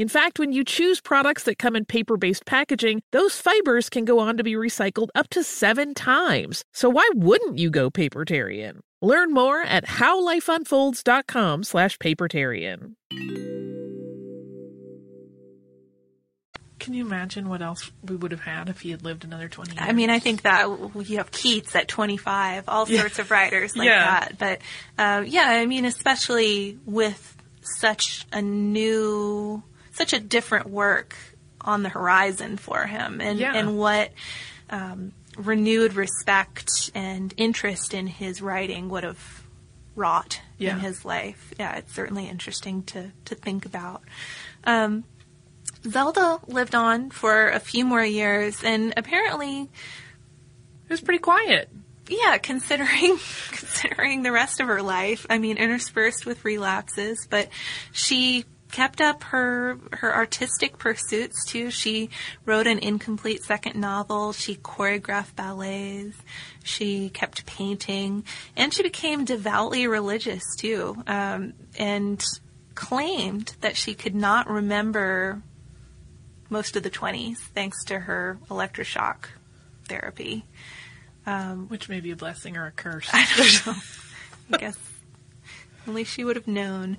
In 0.00 0.08
fact, 0.08 0.38
when 0.38 0.50
you 0.50 0.64
choose 0.64 0.98
products 0.98 1.42
that 1.42 1.58
come 1.58 1.76
in 1.76 1.84
paper 1.84 2.16
based 2.16 2.46
packaging, 2.46 3.02
those 3.12 3.36
fibers 3.36 3.90
can 3.90 4.06
go 4.06 4.18
on 4.18 4.38
to 4.38 4.42
be 4.42 4.54
recycled 4.54 5.08
up 5.14 5.28
to 5.28 5.44
seven 5.44 5.92
times. 5.92 6.64
So 6.72 6.88
why 6.88 7.06
wouldn't 7.14 7.58
you 7.58 7.68
go 7.68 7.90
papertarian? 7.90 8.78
Learn 9.02 9.30
more 9.34 9.60
at 9.60 9.84
howlifeunfolds.com 9.84 11.64
slash 11.64 11.98
papertarian. 11.98 12.94
Can 16.78 16.94
you 16.94 17.04
imagine 17.04 17.50
what 17.50 17.60
else 17.60 17.90
we 18.02 18.16
would 18.16 18.30
have 18.30 18.40
had 18.40 18.70
if 18.70 18.80
he 18.80 18.92
had 18.92 19.04
lived 19.04 19.24
another 19.24 19.50
20 19.50 19.72
years? 19.74 19.84
I 19.86 19.92
mean, 19.92 20.08
I 20.08 20.18
think 20.18 20.40
that 20.42 20.66
you 21.04 21.18
have 21.18 21.30
Keats 21.30 21.76
at 21.76 21.88
25, 21.88 22.64
all 22.68 22.88
Yeah. 22.88 23.00
sorts 23.00 23.18
of 23.18 23.30
writers 23.30 23.76
like 23.76 23.84
Yeah. 23.84 24.20
that. 24.20 24.38
But 24.38 24.60
uh, 24.96 25.24
yeah, 25.26 25.44
I 25.50 25.66
mean, 25.66 25.84
especially 25.84 26.78
with 26.86 27.36
such 27.80 28.24
a 28.32 28.40
new, 28.40 29.62
such 30.00 30.12
a 30.14 30.18
different 30.20 30.66
work 30.70 31.14
on 31.60 31.82
the 31.82 31.90
horizon 31.90 32.56
for 32.56 32.86
him, 32.86 33.20
and 33.20 33.38
Yeah. 33.38 33.52
and 33.54 33.76
what 33.76 34.12
um, 34.70 35.12
renewed 35.36 35.92
respect 35.94 36.70
and 36.94 37.34
interest 37.36 37.92
in 37.92 38.06
his 38.06 38.40
writing 38.40 38.88
would 38.88 39.04
have 39.04 39.42
wrought 39.96 40.40
Yeah. 40.56 40.74
in 40.74 40.80
his 40.80 41.04
life. 41.04 41.52
Yeah, 41.58 41.76
it's 41.76 41.92
certainly 41.92 42.28
interesting 42.28 42.82
to 42.84 43.10
to 43.26 43.34
think 43.34 43.66
about. 43.66 44.02
Um, 44.64 45.04
Zelda 45.84 46.38
lived 46.46 46.74
on 46.74 47.10
for 47.10 47.48
a 47.50 47.58
few 47.60 47.84
more 47.84 48.04
years, 48.04 48.62
and 48.64 48.94
apparently, 48.96 49.62
it 49.62 50.90
was 50.90 51.00
pretty 51.00 51.18
quiet. 51.20 51.68
yeah, 52.08 52.38
considering 52.38 53.18
considering 53.50 54.22
the 54.22 54.32
rest 54.32 54.60
of 54.60 54.66
her 54.68 54.82
life, 54.82 55.26
I 55.30 55.38
mean, 55.38 55.56
interspersed 55.58 56.24
with 56.26 56.44
relapses, 56.44 57.26
but 57.30 57.48
she 57.92 58.44
kept 58.70 59.00
up 59.00 59.24
her 59.24 59.78
her 59.92 60.14
artistic 60.14 60.78
pursuits 60.78 61.44
too. 61.46 61.70
She 61.70 62.10
wrote 62.44 62.66
an 62.66 62.78
incomplete 62.78 63.42
second 63.44 63.76
novel. 63.76 64.32
She 64.32 64.56
choreographed 64.56 65.36
ballets. 65.36 66.16
She 66.62 67.10
kept 67.10 67.46
painting, 67.46 68.24
and 68.56 68.72
she 68.72 68.82
became 68.82 69.24
devoutly 69.24 69.86
religious 69.86 70.42
too, 70.56 71.02
um, 71.06 71.54
and 71.78 72.24
claimed 72.74 73.54
that 73.60 73.76
she 73.76 73.94
could 73.94 74.14
not 74.14 74.48
remember 74.48 75.42
most 76.48 76.76
of 76.76 76.82
the 76.82 76.90
20s 76.90 77.38
thanks 77.38 77.84
to 77.84 77.98
her 77.98 78.38
electroshock 78.48 79.26
therapy. 79.86 80.44
Which 81.68 81.88
may 81.88 82.00
be 82.00 82.10
a 82.10 82.16
blessing 82.16 82.56
or 82.56 82.66
a 82.66 82.72
curse. 82.72 83.08
I 83.12 83.26
don't 83.36 83.66
know. 83.66 83.82
I 84.52 84.56
guess 84.56 84.76
only 85.86 86.04
she 86.04 86.24
would 86.24 86.36
have 86.36 86.48
known. 86.48 86.98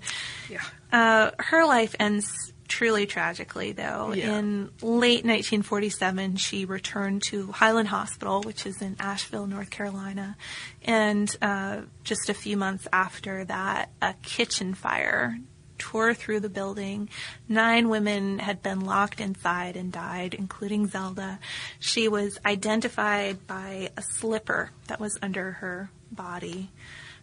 yeah. 0.49 0.63
Uh, 0.91 1.31
her 1.39 1.65
life 1.65 1.95
ends 1.99 2.53
truly 2.67 3.05
tragically, 3.05 3.73
though. 3.73 4.13
Yeah. 4.13 4.37
In 4.37 4.69
late 4.81 5.25
1947, 5.25 6.37
she 6.37 6.63
returned 6.63 7.21
to 7.23 7.51
Highland 7.51 7.89
Hospital, 7.89 8.41
which 8.41 8.65
is 8.65 8.81
in 8.81 8.95
Asheville, 8.97 9.45
North 9.45 9.69
Carolina. 9.69 10.37
And 10.83 11.35
uh, 11.41 11.81
just 12.05 12.29
a 12.29 12.33
few 12.33 12.55
months 12.55 12.87
after 12.93 13.43
that, 13.45 13.89
a 14.01 14.13
kitchen 14.21 14.73
fire 14.73 15.37
tore 15.77 16.13
through 16.13 16.39
the 16.39 16.49
building. 16.49 17.09
Nine 17.49 17.89
women 17.89 18.39
had 18.39 18.63
been 18.63 18.79
locked 18.79 19.19
inside 19.19 19.75
and 19.75 19.91
died, 19.91 20.33
including 20.33 20.87
Zelda. 20.87 21.39
She 21.79 22.07
was 22.07 22.39
identified 22.45 23.47
by 23.47 23.89
a 23.97 24.01
slipper 24.01 24.69
that 24.87 24.99
was 24.99 25.17
under 25.21 25.53
her 25.53 25.89
body. 26.11 26.69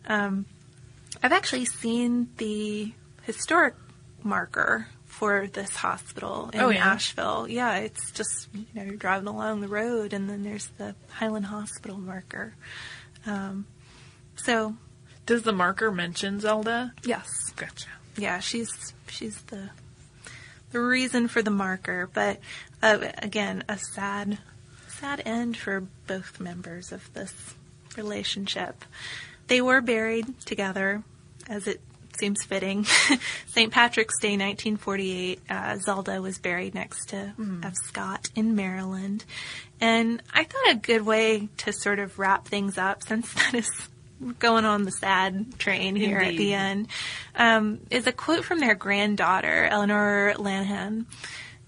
Um, 0.07 0.45
I've 1.23 1.33
actually 1.33 1.65
seen 1.65 2.29
the 2.37 2.93
historic 3.23 3.75
marker 4.23 4.87
for 5.07 5.47
this 5.49 5.71
hospital 5.71 6.51
in 6.53 6.61
Oh, 6.61 6.69
yeah? 6.71 6.93
Asheville. 6.93 7.47
Yeah, 7.49 7.77
it's 7.79 8.11
just 8.13 8.49
you 8.55 8.67
know 8.75 8.83
you're 8.83 8.97
driving 8.97 9.29
along 9.29 9.61
the 9.61 9.69
road 9.69 10.13
and 10.13 10.29
then 10.31 10.45
there's 10.45 10.67
the 10.79 10.95
Highland 11.11 11.47
Hospital 11.47 11.99
marker. 11.99 12.55
Um, 13.27 13.67
so 14.37 14.77
Does 15.27 15.43
the 15.43 15.53
marker 15.53 15.91
mention 15.91 16.41
Zelda? 16.41 16.93
yes, 17.05 17.29
Gotcha. 17.57 17.89
yeah, 18.17 18.39
she's 18.39 18.71
she's 19.09 19.41
the 19.43 19.71
the 20.71 20.81
reason 20.81 21.27
for 21.29 21.43
the 21.43 21.51
marker. 21.51 22.09
But 22.13 22.39
uh, 22.83 22.99
again, 23.19 23.65
a 23.69 23.79
sad 23.79 24.39
sad 24.89 25.23
end 25.25 25.57
for 25.57 25.81
both 26.07 26.39
members 26.39 26.93
of 26.93 27.13
this 27.15 27.55
relationship. 27.97 28.85
They 29.49 29.61
were 29.61 29.81
buried 29.81 30.41
together, 30.41 31.03
as 31.49 31.67
it 31.67 31.81
seems 32.19 32.45
fitting. 32.45 32.85
St. 33.47 33.73
Patrick's 33.73 34.19
Day, 34.21 34.33
1948. 34.37 35.41
Uh, 35.49 35.77
Zelda 35.79 36.21
was 36.21 36.39
buried 36.39 36.75
next 36.75 37.11
to 37.11 37.33
F. 37.63 37.75
Scott 37.87 38.29
in 38.35 38.55
Maryland, 38.55 39.25
and 39.81 40.23
I 40.33 40.45
thought 40.45 40.71
a 40.71 40.77
good 40.77 41.03
way 41.03 41.49
to 41.59 41.73
sort 41.73 41.99
of 41.99 42.19
wrap 42.19 42.47
things 42.47 42.79
up, 42.79 43.03
since 43.03 43.33
that 43.35 43.55
is 43.55 43.71
going 44.39 44.65
on 44.65 44.83
the 44.83 44.91
sad 44.91 45.59
train 45.59 45.95
here 45.95 46.19
at 46.19 46.37
the 46.37 46.53
end, 46.53 46.89
um, 47.37 47.81
is 47.91 48.07
a 48.07 48.13
quote 48.13 48.45
from 48.45 48.59
their 48.59 48.75
granddaughter, 48.75 49.67
Eleanor 49.67 50.35
Lanahan. 50.37 51.07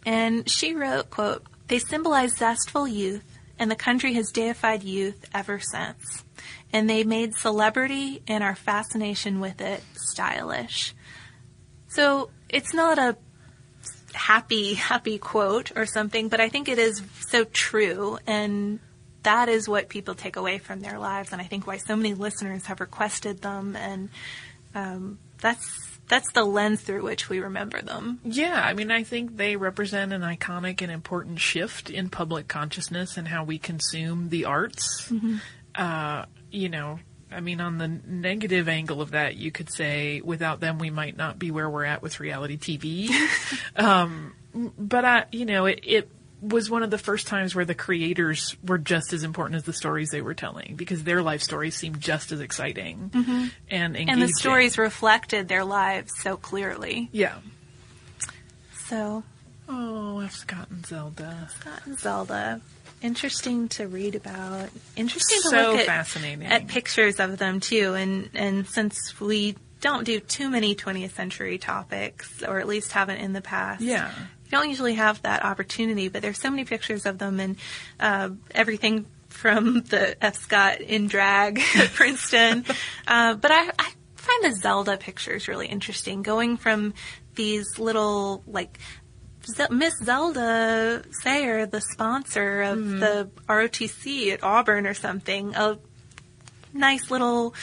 And 0.04 0.48
she 0.48 0.74
wrote, 0.74 1.10
quote, 1.10 1.44
They 1.68 1.78
symbolize 1.78 2.36
zestful 2.36 2.88
youth, 2.88 3.24
and 3.58 3.70
the 3.70 3.76
country 3.76 4.14
has 4.14 4.32
deified 4.32 4.82
youth 4.82 5.24
ever 5.32 5.60
since. 5.60 6.24
And 6.72 6.88
they 6.88 7.02
made 7.04 7.34
celebrity 7.34 8.22
and 8.28 8.44
our 8.44 8.54
fascination 8.54 9.40
with 9.40 9.60
it 9.60 9.82
stylish. 9.94 10.94
So 11.88 12.30
it's 12.48 12.72
not 12.72 12.98
a 12.98 13.16
happy, 14.12 14.74
happy 14.74 15.18
quote 15.18 15.76
or 15.76 15.86
something, 15.86 16.28
but 16.28 16.40
I 16.40 16.48
think 16.48 16.68
it 16.68 16.78
is 16.78 17.02
so 17.26 17.44
true. 17.44 18.18
And 18.26 18.78
that 19.22 19.48
is 19.48 19.68
what 19.68 19.88
people 19.88 20.14
take 20.14 20.36
away 20.36 20.58
from 20.58 20.80
their 20.80 20.98
lives. 20.98 21.32
And 21.32 21.40
I 21.42 21.44
think 21.44 21.66
why 21.66 21.78
so 21.78 21.96
many 21.96 22.14
listeners 22.14 22.66
have 22.66 22.80
requested 22.80 23.42
them. 23.42 23.76
And 23.76 24.08
um, 24.74 25.18
that's, 25.40 25.98
that's 26.08 26.30
the 26.32 26.44
lens 26.44 26.80
through 26.80 27.02
which 27.02 27.28
we 27.28 27.40
remember 27.40 27.82
them. 27.82 28.20
Yeah, 28.24 28.60
I 28.60 28.74
mean, 28.74 28.90
I 28.90 29.02
think 29.02 29.36
they 29.36 29.56
represent 29.56 30.12
an 30.12 30.22
iconic 30.22 30.82
and 30.82 30.90
important 30.90 31.40
shift 31.40 31.90
in 31.90 32.08
public 32.08 32.48
consciousness 32.48 33.16
and 33.16 33.28
how 33.28 33.44
we 33.44 33.58
consume 33.58 34.28
the 34.28 34.44
arts. 34.44 35.12
Uh, 35.74 36.24
you 36.50 36.68
know, 36.68 36.98
I 37.30 37.40
mean, 37.40 37.60
on 37.60 37.78
the 37.78 37.88
negative 37.88 38.68
angle 38.68 39.00
of 39.00 39.12
that, 39.12 39.36
you 39.36 39.50
could 39.50 39.72
say 39.72 40.20
without 40.20 40.60
them, 40.60 40.78
we 40.78 40.90
might 40.90 41.16
not 41.16 41.38
be 41.38 41.50
where 41.50 41.68
we're 41.68 41.84
at 41.84 42.02
with 42.02 42.20
reality 42.20 42.56
TV. 42.56 43.10
um, 43.76 44.34
but 44.54 45.04
I, 45.04 45.26
you 45.30 45.46
know, 45.46 45.66
it, 45.66 45.80
it 45.84 46.10
was 46.42 46.70
one 46.70 46.82
of 46.82 46.90
the 46.90 46.98
first 46.98 47.26
times 47.26 47.54
where 47.54 47.64
the 47.64 47.74
creators 47.74 48.56
were 48.66 48.78
just 48.78 49.12
as 49.12 49.22
important 49.22 49.56
as 49.56 49.64
the 49.64 49.72
stories 49.72 50.08
they 50.10 50.22
were 50.22 50.34
telling 50.34 50.74
because 50.74 51.04
their 51.04 51.22
life 51.22 51.42
stories 51.42 51.76
seemed 51.76 52.00
just 52.00 52.32
as 52.32 52.40
exciting 52.40 53.10
and 53.70 53.96
engaging. 53.96 54.08
And 54.08 54.22
the 54.22 54.28
stories 54.28 54.78
reflected 54.78 55.48
their 55.48 55.64
lives 55.64 56.12
so 56.18 56.36
clearly. 56.36 57.10
yeah. 57.12 57.36
So, 58.88 59.22
Oh, 59.72 60.18
F. 60.18 60.32
Scott 60.34 60.68
and 60.70 60.84
Zelda. 60.84 61.48
Scott 61.60 61.82
and 61.86 61.96
Zelda. 61.96 62.60
Interesting 63.02 63.68
to 63.70 63.86
read 63.88 64.14
about. 64.14 64.68
Interesting 64.96 65.40
to 65.42 65.48
So 65.48 65.70
look 65.72 65.80
at, 65.80 65.86
fascinating. 65.86 66.44
at 66.46 66.66
pictures 66.68 67.18
of 67.18 67.38
them 67.38 67.60
too. 67.60 67.94
And 67.94 68.28
and 68.34 68.66
since 68.66 69.18
we 69.20 69.56
don't 69.80 70.04
do 70.04 70.20
too 70.20 70.50
many 70.50 70.74
20th 70.74 71.12
century 71.12 71.56
topics, 71.56 72.42
or 72.42 72.58
at 72.58 72.66
least 72.68 72.92
haven't 72.92 73.16
in 73.18 73.32
the 73.32 73.40
past, 73.40 73.80
Yeah. 73.80 74.10
you 74.44 74.50
don't 74.50 74.68
usually 74.68 74.94
have 74.94 75.22
that 75.22 75.42
opportunity. 75.44 76.08
But 76.08 76.20
there's 76.20 76.38
so 76.38 76.50
many 76.50 76.64
pictures 76.64 77.06
of 77.06 77.16
them, 77.18 77.40
and 77.40 77.56
uh, 77.98 78.30
everything 78.50 79.06
from 79.30 79.80
the 79.84 80.22
F. 80.22 80.36
Scott 80.36 80.80
in 80.82 81.06
drag 81.06 81.58
at 81.76 81.88
Princeton. 81.94 82.66
uh, 83.08 83.34
but 83.34 83.50
I, 83.50 83.70
I 83.78 83.90
find 84.16 84.44
the 84.44 84.54
Zelda 84.60 84.98
pictures 84.98 85.48
really 85.48 85.68
interesting, 85.68 86.20
going 86.22 86.58
from 86.58 86.92
these 87.36 87.78
little 87.78 88.42
like 88.46 88.78
Miss 89.70 89.94
Zelda 89.98 91.02
Sayre, 91.22 91.66
the 91.66 91.80
sponsor 91.80 92.62
of 92.62 92.78
the 93.00 93.30
ROTC 93.48 94.32
at 94.32 94.42
Auburn 94.42 94.86
or 94.86 94.94
something, 94.94 95.54
a 95.54 95.78
nice 96.72 97.10
little 97.10 97.54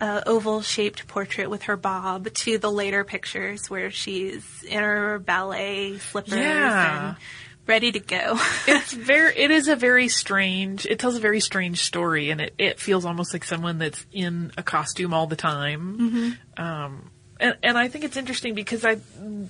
uh, 0.00 0.22
oval 0.26 0.62
shaped 0.62 1.06
portrait 1.06 1.48
with 1.50 1.62
her 1.64 1.76
bob 1.76 2.32
to 2.34 2.58
the 2.58 2.70
later 2.70 3.04
pictures 3.04 3.68
where 3.70 3.90
she's 3.90 4.62
in 4.64 4.80
her 4.82 5.18
ballet 5.18 5.98
slippers 5.98 6.32
Yeah. 6.34 7.08
and 7.08 7.16
ready 7.66 7.92
to 7.92 8.00
go. 8.00 8.38
it's 8.66 8.92
very 8.92 9.36
it 9.38 9.50
is 9.52 9.68
a 9.68 9.76
very 9.76 10.08
strange 10.08 10.84
it 10.86 10.98
tells 10.98 11.14
a 11.16 11.20
very 11.20 11.38
strange 11.38 11.82
story 11.84 12.30
and 12.30 12.40
it, 12.40 12.54
it 12.58 12.80
feels 12.80 13.04
almost 13.04 13.32
like 13.32 13.44
someone 13.44 13.78
that's 13.78 14.04
in 14.10 14.50
a 14.58 14.62
costume 14.64 15.14
all 15.14 15.28
the 15.28 15.36
time 15.36 16.36
um 16.56 17.10
and, 17.42 17.56
and 17.62 17.76
I 17.76 17.88
think 17.88 18.04
it's 18.04 18.16
interesting 18.16 18.54
because 18.54 18.84
I, 18.84 18.98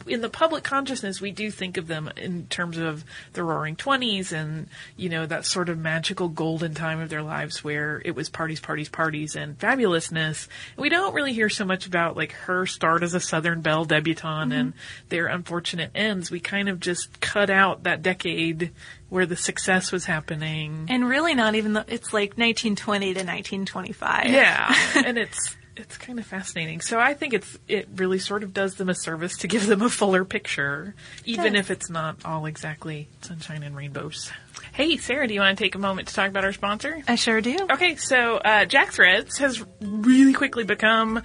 in 0.06 0.22
the 0.22 0.30
public 0.30 0.64
consciousness, 0.64 1.20
we 1.20 1.30
do 1.30 1.50
think 1.50 1.76
of 1.76 1.86
them 1.86 2.10
in 2.16 2.46
terms 2.46 2.78
of 2.78 3.04
the 3.34 3.44
Roaring 3.44 3.76
Twenties 3.76 4.32
and 4.32 4.68
you 4.96 5.10
know 5.10 5.26
that 5.26 5.44
sort 5.44 5.68
of 5.68 5.78
magical 5.78 6.28
golden 6.28 6.74
time 6.74 7.00
of 7.00 7.10
their 7.10 7.22
lives 7.22 7.62
where 7.62 8.00
it 8.04 8.14
was 8.14 8.28
parties, 8.30 8.60
parties, 8.60 8.88
parties, 8.88 9.36
and 9.36 9.58
fabulousness. 9.58 10.48
We 10.76 10.88
don't 10.88 11.14
really 11.14 11.34
hear 11.34 11.50
so 11.50 11.64
much 11.64 11.86
about 11.86 12.16
like 12.16 12.32
her 12.32 12.66
start 12.66 13.02
as 13.02 13.12
a 13.12 13.20
Southern 13.20 13.60
Belle 13.60 13.84
debutante 13.84 14.52
mm-hmm. 14.52 14.60
and 14.60 14.72
their 15.10 15.26
unfortunate 15.26 15.90
ends. 15.94 16.30
We 16.30 16.40
kind 16.40 16.70
of 16.70 16.80
just 16.80 17.20
cut 17.20 17.50
out 17.50 17.82
that 17.82 18.02
decade 18.02 18.72
where 19.10 19.26
the 19.26 19.36
success 19.36 19.92
was 19.92 20.06
happening. 20.06 20.86
and 20.88 21.06
really 21.06 21.34
not 21.34 21.54
even, 21.54 21.74
the, 21.74 21.84
it's 21.86 22.14
like 22.14 22.30
1920 22.30 23.06
to 23.12 23.20
1925. 23.20 24.30
Yeah, 24.30 24.74
and 25.04 25.18
it's 25.18 25.54
It's 25.76 25.96
kind 25.96 26.18
of 26.18 26.26
fascinating. 26.26 26.80
So 26.82 27.00
I 27.00 27.14
think 27.14 27.32
it's 27.32 27.58
it 27.66 27.88
really 27.96 28.18
sort 28.18 28.42
of 28.42 28.52
does 28.52 28.74
them 28.74 28.88
a 28.88 28.94
service 28.94 29.38
to 29.38 29.48
give 29.48 29.66
them 29.66 29.80
a 29.80 29.88
fuller 29.88 30.24
picture, 30.24 30.94
even 31.24 31.56
if 31.56 31.70
it's 31.70 31.88
not 31.88 32.16
all 32.24 32.46
exactly 32.46 33.08
sunshine 33.22 33.62
and 33.62 33.74
rainbows. 33.74 34.30
Hey, 34.72 34.96
Sarah, 34.96 35.26
do 35.26 35.34
you 35.34 35.40
want 35.40 35.56
to 35.58 35.64
take 35.64 35.74
a 35.74 35.78
moment 35.78 36.08
to 36.08 36.14
talk 36.14 36.28
about 36.28 36.44
our 36.44 36.52
sponsor? 36.52 37.02
I 37.08 37.14
sure 37.14 37.40
do. 37.40 37.56
Okay, 37.70 37.96
so 37.96 38.36
uh, 38.36 38.64
JackThreads 38.64 39.38
has 39.38 39.62
really 39.80 40.32
quickly 40.32 40.64
become 40.64 41.22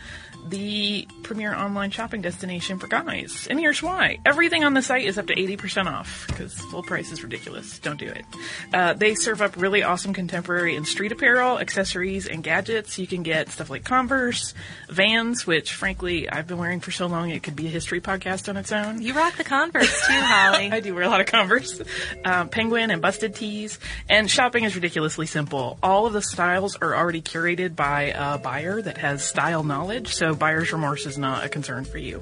the 0.49 1.07
premier 1.23 1.53
online 1.53 1.91
shopping 1.91 2.21
destination 2.21 2.79
for 2.79 2.87
guys. 2.87 3.47
And 3.49 3.59
here's 3.59 3.81
why. 3.81 4.19
Everything 4.25 4.63
on 4.63 4.73
the 4.73 4.81
site 4.81 5.05
is 5.05 5.17
up 5.17 5.27
to 5.27 5.35
80% 5.35 5.85
off 5.85 6.25
because 6.27 6.53
full 6.53 6.83
price 6.83 7.11
is 7.11 7.23
ridiculous. 7.23 7.79
Don't 7.79 7.99
do 7.99 8.07
it. 8.07 8.25
Uh, 8.73 8.93
they 8.93 9.15
serve 9.15 9.41
up 9.41 9.57
really 9.57 9.83
awesome 9.83 10.13
contemporary 10.13 10.75
and 10.75 10.87
street 10.87 11.11
apparel, 11.11 11.59
accessories, 11.59 12.27
and 12.27 12.43
gadgets. 12.43 12.97
You 12.97 13.07
can 13.07 13.23
get 13.23 13.49
stuff 13.49 13.69
like 13.69 13.83
Converse, 13.83 14.53
Vans, 14.89 15.45
which 15.45 15.73
frankly 15.73 16.29
I've 16.29 16.47
been 16.47 16.57
wearing 16.57 16.79
for 16.79 16.91
so 16.91 17.07
long 17.07 17.29
it 17.29 17.43
could 17.43 17.55
be 17.55 17.67
a 17.67 17.69
history 17.69 18.01
podcast 18.01 18.49
on 18.49 18.57
its 18.57 18.71
own. 18.71 19.01
You 19.01 19.13
rock 19.13 19.35
the 19.37 19.43
Converse 19.43 20.07
too, 20.07 20.13
Holly. 20.13 20.71
I 20.71 20.79
do 20.79 20.93
wear 20.93 21.03
a 21.03 21.09
lot 21.09 21.21
of 21.21 21.27
Converse, 21.27 21.81
um, 22.23 22.49
Penguin 22.49 22.91
and 22.91 23.01
busted 23.01 23.35
tees, 23.35 23.79
and 24.09 24.29
shopping 24.29 24.63
is 24.63 24.75
ridiculously 24.75 25.25
simple. 25.25 25.77
All 25.83 26.05
of 26.05 26.13
the 26.13 26.21
styles 26.21 26.75
are 26.77 26.95
already 26.95 27.21
curated 27.21 27.75
by 27.75 28.13
a 28.15 28.37
buyer 28.37 28.81
that 28.81 28.97
has 28.97 29.23
style 29.23 29.63
knowledge, 29.63 30.13
so 30.13 30.35
buyer's 30.37 30.71
remorse 30.71 31.05
is 31.05 31.17
not 31.17 31.43
a 31.43 31.49
concern 31.49 31.83
for 31.85 31.97
you. 31.97 32.21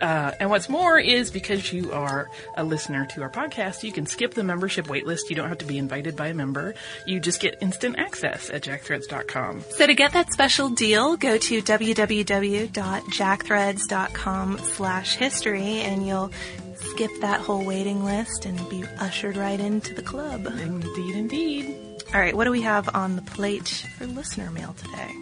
Uh, 0.00 0.32
and 0.40 0.50
what's 0.50 0.68
more 0.68 0.98
is 0.98 1.30
because 1.30 1.72
you 1.72 1.92
are 1.92 2.28
a 2.56 2.64
listener 2.64 3.06
to 3.06 3.22
our 3.22 3.30
podcast, 3.30 3.82
you 3.82 3.92
can 3.92 4.06
skip 4.06 4.34
the 4.34 4.42
membership 4.42 4.86
waitlist. 4.86 5.30
You 5.30 5.36
don't 5.36 5.48
have 5.48 5.58
to 5.58 5.66
be 5.66 5.78
invited 5.78 6.16
by 6.16 6.28
a 6.28 6.34
member. 6.34 6.74
You 7.06 7.20
just 7.20 7.40
get 7.40 7.56
instant 7.60 7.98
access 7.98 8.50
at 8.50 8.62
jackthreads.com. 8.62 9.64
So 9.70 9.86
to 9.86 9.94
get 9.94 10.12
that 10.12 10.32
special 10.32 10.68
deal, 10.70 11.16
go 11.16 11.38
to 11.38 11.62
www.jackthreads.com 11.62 14.58
slash 14.58 15.14
history 15.16 15.80
and 15.80 16.06
you'll 16.06 16.30
skip 16.74 17.10
that 17.20 17.40
whole 17.40 17.64
waiting 17.64 18.04
list 18.04 18.46
and 18.46 18.68
be 18.68 18.84
ushered 18.98 19.36
right 19.36 19.60
into 19.60 19.94
the 19.94 20.02
club. 20.02 20.46
Indeed, 20.46 21.16
indeed. 21.16 21.76
All 22.12 22.20
right, 22.20 22.34
what 22.34 22.44
do 22.44 22.50
we 22.50 22.62
have 22.62 22.88
on 22.94 23.14
the 23.16 23.22
plate 23.22 23.86
for 23.96 24.06
listener 24.06 24.50
mail 24.50 24.74
today? 24.78 25.14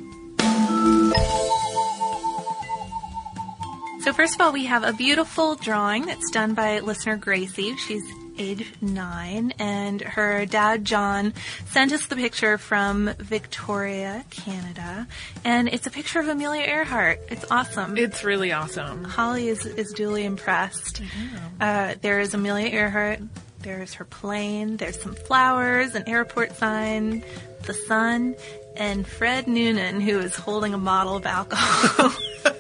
So 4.09 4.14
first 4.14 4.36
of 4.36 4.40
all, 4.40 4.52
we 4.54 4.64
have 4.64 4.84
a 4.84 4.94
beautiful 4.94 5.54
drawing 5.54 6.06
that's 6.06 6.30
done 6.30 6.54
by 6.54 6.78
listener 6.78 7.18
Gracie. 7.18 7.76
She's 7.76 8.02
age 8.38 8.72
nine, 8.80 9.52
and 9.59 10.00
her 10.00 10.46
dad 10.46 10.86
John 10.86 11.34
sent 11.66 11.92
us 11.92 12.06
the 12.06 12.16
picture 12.16 12.56
from 12.56 13.12
Victoria, 13.18 14.24
Canada, 14.30 15.06
and 15.44 15.68
it's 15.68 15.86
a 15.86 15.90
picture 15.90 16.20
of 16.20 16.28
Amelia 16.28 16.62
Earhart. 16.62 17.20
It's 17.28 17.44
awesome. 17.50 17.98
It's 17.98 18.24
really 18.24 18.50
awesome. 18.50 19.04
Holly 19.04 19.48
is, 19.48 19.66
is 19.66 19.92
duly 19.92 20.24
impressed. 20.24 21.02
Uh, 21.61 21.96
there 22.00 22.18
is 22.20 22.32
Amelia 22.32 22.68
Earhart. 22.68 23.20
There's 23.59 23.92
her 23.92 24.06
plane. 24.06 24.78
There's 24.78 24.98
some 24.98 25.16
flowers, 25.16 25.94
an 25.94 26.09
airport 26.09 26.56
sign, 26.56 27.22
the 27.66 27.74
sun, 27.74 28.36
and 28.74 29.06
Fred 29.06 29.46
Noonan, 29.48 30.00
who 30.00 30.18
is 30.18 30.34
holding 30.34 30.72
a 30.72 30.78
bottle 30.78 31.16
of 31.16 31.26
alcohol. 31.26 32.11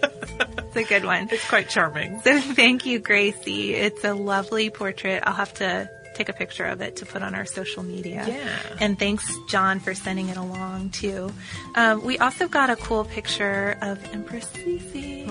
it's 0.68 0.76
a 0.76 0.84
good 0.84 1.04
one. 1.04 1.28
It's 1.30 1.48
quite 1.48 1.68
charming. 1.68 2.20
So 2.20 2.40
thank 2.40 2.86
you, 2.86 2.98
Gracie. 2.98 3.74
It's 3.74 4.04
a 4.04 4.14
lovely 4.14 4.70
portrait. 4.70 5.22
I'll 5.26 5.34
have 5.34 5.54
to 5.54 5.90
take 6.14 6.28
a 6.28 6.32
picture 6.32 6.64
of 6.64 6.80
it 6.80 6.96
to 6.96 7.06
put 7.06 7.22
on 7.22 7.34
our 7.34 7.44
social 7.46 7.82
media. 7.84 8.24
Yeah. 8.26 8.58
And 8.80 8.98
thanks, 8.98 9.24
John, 9.48 9.78
for 9.78 9.94
sending 9.94 10.28
it 10.28 10.36
along 10.36 10.90
too. 10.90 11.32
Um, 11.76 12.02
we 12.04 12.18
also 12.18 12.48
got 12.48 12.70
a 12.70 12.76
cool 12.76 13.04
picture 13.04 13.78
of 13.82 14.02
Empress 14.12 14.46
Sisi. 14.52 15.28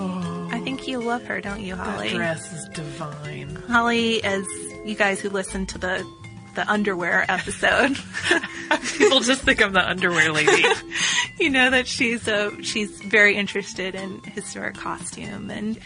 I 0.50 0.60
think 0.60 0.88
you 0.88 1.00
love 1.00 1.24
her, 1.24 1.40
don't 1.42 1.60
you, 1.60 1.76
That 1.76 1.86
Holly? 1.86 2.08
dress 2.10 2.52
is 2.54 2.68
divine. 2.70 3.54
Holly, 3.68 4.24
as 4.24 4.46
you 4.86 4.94
guys 4.94 5.20
who 5.20 5.28
listen 5.28 5.66
to 5.66 5.78
the 5.78 6.06
the 6.58 6.68
underwear 6.68 7.24
episode, 7.28 7.96
People 8.98 9.20
just 9.20 9.42
think 9.42 9.62
I'm 9.62 9.72
the 9.72 9.88
underwear 9.88 10.32
lady. 10.32 10.64
you 11.38 11.50
know 11.50 11.70
that 11.70 11.86
she's 11.86 12.26
a 12.26 12.60
she's 12.64 13.00
very 13.00 13.36
interested 13.36 13.94
in 13.94 14.20
historic 14.24 14.74
costume 14.74 15.50
and 15.50 15.78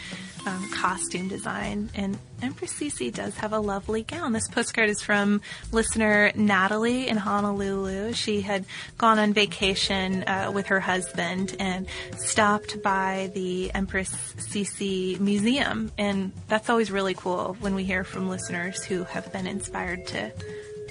um, 0.47 0.68
costume 0.70 1.28
design. 1.28 1.90
And 1.95 2.18
Empress 2.43 2.72
Sisi 2.72 3.12
does 3.12 3.36
have 3.36 3.53
a 3.53 3.59
lovely 3.59 4.03
gown. 4.03 4.32
This 4.32 4.49
postcard 4.49 4.90
is 4.90 5.01
from 5.01 5.40
listener 5.70 6.32
Natalie 6.34 7.09
in 7.09 7.16
Honolulu. 7.16 8.12
She 8.12 8.40
had 8.40 8.64
gone 8.99 9.18
on 9.18 9.32
vacation 9.32 10.24
uh, 10.24 10.51
with 10.53 10.66
her 10.66 10.80
husband 10.80 11.57
and 11.59 11.86
stopped 12.16 12.82
by 12.82 13.30
the 13.34 13.72
Empress 13.74 14.14
Sisi 14.36 15.18
Museum, 15.20 15.93
and 15.99 16.32
that's 16.49 16.68
always 16.68 16.90
really 16.90 17.14
cool 17.14 17.57
when 17.61 17.74
we 17.74 17.84
hear 17.84 18.05
from 18.05 18.28
listeners 18.28 18.82
who 18.84 19.05
have 19.05 19.32
been 19.32 19.47
inspired 19.47 20.07
to. 20.09 20.32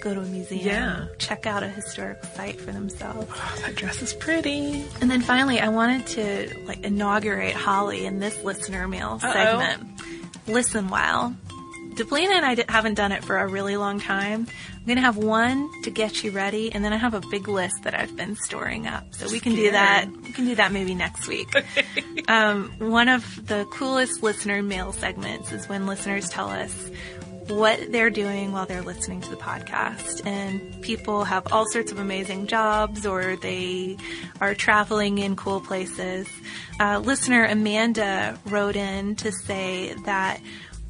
Go 0.02 0.14
to 0.16 0.20
a 0.20 0.26
museum, 0.26 0.66
Yeah. 0.66 1.06
check 1.20 1.45
out 1.45 1.64
a 1.64 1.70
historic 1.70 2.24
site 2.36 2.60
for 2.60 2.72
themselves. 2.72 3.28
Oh, 3.32 3.56
that 3.62 3.76
dress 3.76 4.02
is 4.02 4.14
pretty. 4.14 4.84
And 4.99 5.10
then 5.10 5.22
finally, 5.22 5.60
I 5.60 5.70
wanted 5.70 6.06
to 6.08 6.58
like 6.66 6.84
inaugurate 6.84 7.54
Holly 7.54 8.06
in 8.06 8.20
this 8.20 8.43
listener 8.43 8.88
mail 8.88 9.20
segment. 9.20 9.84
Listen, 10.47 10.89
while 10.89 11.36
Deblina 11.95 12.32
and 12.32 12.45
I 12.45 12.66
haven't 12.72 12.95
done 12.95 13.12
it 13.12 13.24
for 13.24 13.38
a 13.38 13.47
really 13.47 13.78
long 13.78 13.99
time. 13.99 14.47
I'm 14.74 14.88
gonna 14.88 15.02
have 15.02 15.18
one 15.18 15.70
to 15.84 15.91
get 15.91 16.24
you 16.24 16.32
ready, 16.32 16.72
and 16.74 16.84
then 16.84 16.91
I 16.93 16.97
have 16.97 17.14
a 17.14 17.22
big 17.30 17.47
list 17.47 17.84
that 17.84 17.93
I've 17.93 18.16
been 18.16 18.36
storing 18.36 18.88
up. 18.88 19.14
So 19.14 19.30
we 19.30 19.39
can 19.39 19.54
do 19.54 19.70
that. 19.72 20.08
We 20.24 20.32
can 20.32 20.45
do 20.45 20.56
that 20.56 20.72
maybe 20.72 20.95
next 20.95 21.28
week. 21.28 21.54
um, 22.28 22.72
one 22.80 23.08
of 23.10 23.45
the 23.45 23.66
coolest 23.72 24.24
listener 24.24 24.64
mail 24.64 24.91
segments 24.93 25.52
is 25.52 25.70
when 25.70 25.86
listeners 25.86 26.30
tell 26.30 26.49
us 26.49 26.89
what 27.52 27.91
they're 27.91 28.10
doing 28.10 28.52
while 28.52 28.66
they're 28.66 28.82
listening 28.82 29.22
to 29.22 29.30
the 29.30 29.36
podcast. 29.36 30.26
And 30.26 30.82
people 30.82 31.24
have 31.24 31.52
all 31.52 31.66
sorts 31.70 31.91
of 31.91 31.99
amazing 31.99 32.47
jobs 32.47 33.06
or 33.06 33.36
they 33.36 33.97
are 34.39 34.56
traveling 34.56 35.18
in 35.18 35.36
cool 35.36 35.62
places. 35.62 36.28
Uh, 36.80 36.99
listener 36.99 37.45
Amanda 37.45 38.39
wrote 38.45 38.76
in 38.76 39.16
to 39.18 39.32
say 39.32 39.93
that 40.06 40.39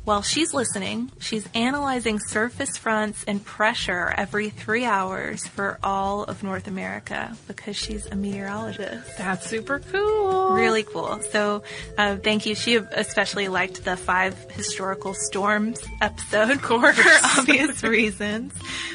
while 0.03 0.23
she's 0.23 0.51
listening, 0.53 1.11
she's 1.19 1.47
analyzing 1.53 2.19
surface 2.19 2.75
fronts 2.75 3.23
and 3.27 3.43
pressure 3.43 4.11
every 4.17 4.49
three 4.49 4.83
hours 4.83 5.45
for 5.45 5.77
all 5.83 6.23
of 6.23 6.41
North 6.41 6.67
America 6.67 7.37
because 7.47 7.77
she's 7.77 8.07
a 8.07 8.15
meteorologist. 8.15 9.17
That's 9.17 9.47
super 9.47 9.79
cool. 9.79 10.53
Really 10.53 10.81
cool. 10.81 11.21
So, 11.29 11.63
uh, 11.99 12.17
thank 12.17 12.47
you. 12.47 12.55
She 12.55 12.75
especially 12.75 13.47
liked 13.47 13.85
the 13.85 13.95
five 13.95 14.35
historical 14.49 15.13
storms 15.13 15.79
episode 16.01 16.61
for 16.61 16.93
obvious 17.37 17.83
reasons. 17.83 18.53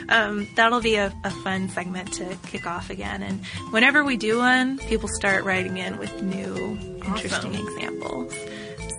Um, 0.09 0.49
that'll 0.57 0.81
be 0.81 0.97
a, 0.97 1.15
a 1.23 1.31
fun 1.31 1.69
segment 1.69 2.15
to 2.15 2.37
kick 2.49 2.67
off 2.67 2.91
again. 2.91 3.23
And 3.23 3.45
whenever 3.71 4.03
we 4.03 4.17
do 4.17 4.39
one, 4.39 4.79
people 4.79 5.09
start 5.09 5.45
writing 5.45 5.77
in 5.77 5.99
with 5.99 6.21
new, 6.21 6.77
interesting 7.05 7.55
examples. 7.55 8.35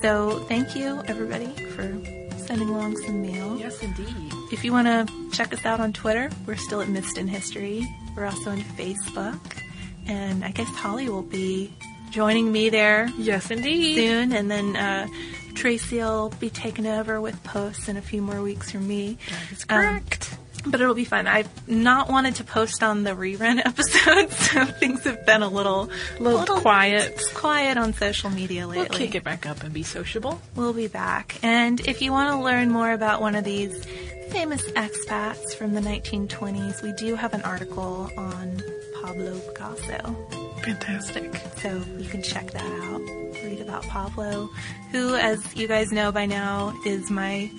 So, 0.02 0.40
thank 0.48 0.76
you 0.76 1.02
everybody 1.08 1.48
for 1.76 1.84
sending 2.46 2.70
along 2.70 2.98
some 2.98 3.22
mail. 3.22 3.58
Yes, 3.58 3.82
indeed. 3.82 4.08
If 4.52 4.64
you 4.64 4.72
want 4.72 4.88
to 4.88 5.30
check 5.32 5.54
us 5.54 5.66
out 5.66 5.80
on 5.80 5.92
Twitter, 5.92 6.30
we're 6.46 6.56
still 6.56 6.82
at 6.82 6.88
Missed 6.88 7.18
in 7.18 7.28
History. 7.28 7.86
We're 8.16 8.26
also 8.26 8.52
on 8.52 8.60
Facebook. 8.62 9.40
And 10.08 10.46
I 10.46 10.52
guess 10.52 10.68
Holly 10.70 11.10
will 11.10 11.24
be 11.24 11.74
joining 12.12 12.52
me 12.52 12.70
there 12.70 13.10
Yes, 13.18 13.52
indeed. 13.52 13.96
soon. 13.96 14.32
And 14.32 14.50
then 14.50 14.76
uh, 14.78 15.08
Tracy 15.56 15.98
will 15.98 16.30
be 16.40 16.50
taking 16.50 16.88
over 16.88 17.20
with 17.20 17.44
posts 17.44 17.90
in 17.90 17.98
a 17.98 18.02
few 18.02 18.22
more 18.22 18.42
weeks 18.42 18.72
from 18.72 18.88
me. 18.88 19.18
That's 19.50 19.64
Um, 19.68 19.78
correct. 19.82 20.38
But 20.72 20.82
it'll 20.82 20.96
be 20.96 21.06
fun. 21.06 21.28
I've 21.28 21.68
not 21.68 22.10
wanted 22.10 22.36
to 22.36 22.44
post 22.44 22.84
on 22.84 23.04
the 23.04 23.12
rerun 23.12 23.60
episodes, 23.66 24.36
so 24.36 24.66
things 24.66 25.04
have 25.04 25.26
been 25.26 25.44
a 25.44 25.50
little, 25.50 25.90
little 26.20 26.60
quiet. 26.60 27.22
quiet 27.34 27.78
on 27.78 27.94
social 27.94 28.30
media 28.30 28.68
lately. 28.68 28.88
We'll 28.90 28.98
kick 28.98 29.16
it 29.16 29.24
back 29.24 29.46
up 29.46 29.64
and 29.64 29.74
be 29.74 29.84
sociable. 29.84 30.42
We'll 30.56 30.74
be 30.74 30.88
back. 30.88 31.40
And 31.44 31.80
if 31.88 32.02
you 32.02 32.12
want 32.12 32.32
to 32.32 32.44
learn 32.44 32.72
more 32.72 32.92
about 32.92 33.22
one 33.22 33.36
of 33.36 33.44
these 33.44 33.86
famous 34.30 34.70
expats 34.72 35.56
from 35.56 35.74
the 35.74 35.82
1920s, 35.82 36.82
we 36.84 36.92
do 36.94 37.16
have 37.16 37.34
an 37.34 37.42
article 37.44 38.10
on 38.18 38.62
Pablo 39.02 39.40
Picasso. 39.40 40.16
Fantastic. 40.64 41.36
So 41.58 41.82
you 41.98 42.10
can 42.10 42.22
check 42.22 42.52
that 42.52 42.64
out. 42.84 43.02
Read 43.44 43.62
about 43.62 43.84
Pablo, 43.84 44.50
who, 44.92 45.16
as 45.16 45.56
you 45.56 45.68
guys 45.68 45.92
know 45.92 46.12
by 46.12 46.26
now, 46.26 46.74
is 46.86 47.10
my 47.10 47.50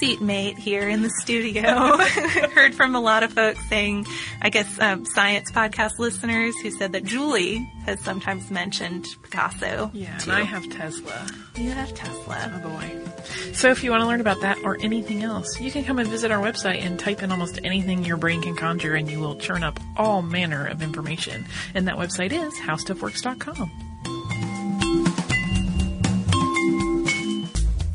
seatmate 0.00 0.58
here 0.58 0.88
in 0.88 1.02
the 1.02 1.10
studio. 1.20 1.62
Heard 2.54 2.74
from 2.74 2.94
a 2.94 3.00
lot 3.00 3.22
of 3.22 3.32
folks 3.32 3.60
saying, 3.68 4.06
I 4.40 4.48
guess, 4.48 4.80
um, 4.80 5.04
science 5.04 5.52
podcast 5.52 5.98
listeners 5.98 6.54
who 6.62 6.70
said 6.70 6.92
that 6.92 7.04
Julie 7.04 7.70
has 7.84 8.00
sometimes 8.00 8.50
mentioned 8.50 9.06
Picasso. 9.22 9.90
Yeah, 9.92 10.18
and. 10.22 10.32
I 10.32 10.40
have 10.40 10.68
Tesla. 10.70 11.26
You 11.56 11.70
have 11.72 11.94
Tesla. 11.94 12.62
Oh 12.64 12.68
boy. 12.68 13.00
So 13.52 13.70
if 13.70 13.84
you 13.84 13.90
want 13.90 14.02
to 14.02 14.06
learn 14.06 14.20
about 14.20 14.40
that 14.40 14.58
or 14.64 14.78
anything 14.80 15.22
else, 15.22 15.60
you 15.60 15.70
can 15.70 15.84
come 15.84 15.98
and 15.98 16.08
visit 16.08 16.30
our 16.30 16.42
website 16.42 16.82
and 16.82 16.98
type 16.98 17.22
in 17.22 17.30
almost 17.30 17.60
anything 17.62 18.04
your 18.04 18.16
brain 18.16 18.40
can 18.40 18.56
conjure 18.56 18.94
and 18.94 19.10
you 19.10 19.20
will 19.20 19.36
churn 19.36 19.62
up 19.62 19.78
all 19.96 20.22
manner 20.22 20.66
of 20.66 20.80
information. 20.82 21.44
And 21.74 21.86
that 21.88 21.96
website 21.96 22.32
is 22.32 22.54
howstuffworks.com. 22.54 23.70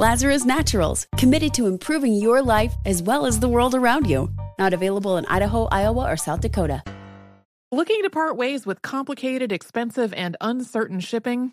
Lazarus 0.00 0.46
Naturals, 0.46 1.06
committed 1.18 1.52
to 1.52 1.66
improving 1.66 2.14
your 2.14 2.40
life 2.40 2.72
as 2.86 3.02
well 3.02 3.26
as 3.26 3.38
the 3.38 3.50
world 3.50 3.74
around 3.74 4.08
you. 4.08 4.30
Not 4.58 4.72
available 4.72 5.18
in 5.18 5.26
Idaho, 5.26 5.66
Iowa, 5.66 6.10
or 6.10 6.16
South 6.16 6.40
Dakota. 6.40 6.82
Looking 7.70 8.00
to 8.04 8.08
part 8.08 8.38
ways 8.38 8.64
with 8.64 8.80
complicated, 8.80 9.52
expensive, 9.52 10.14
and 10.14 10.38
uncertain 10.40 11.00
shipping? 11.00 11.52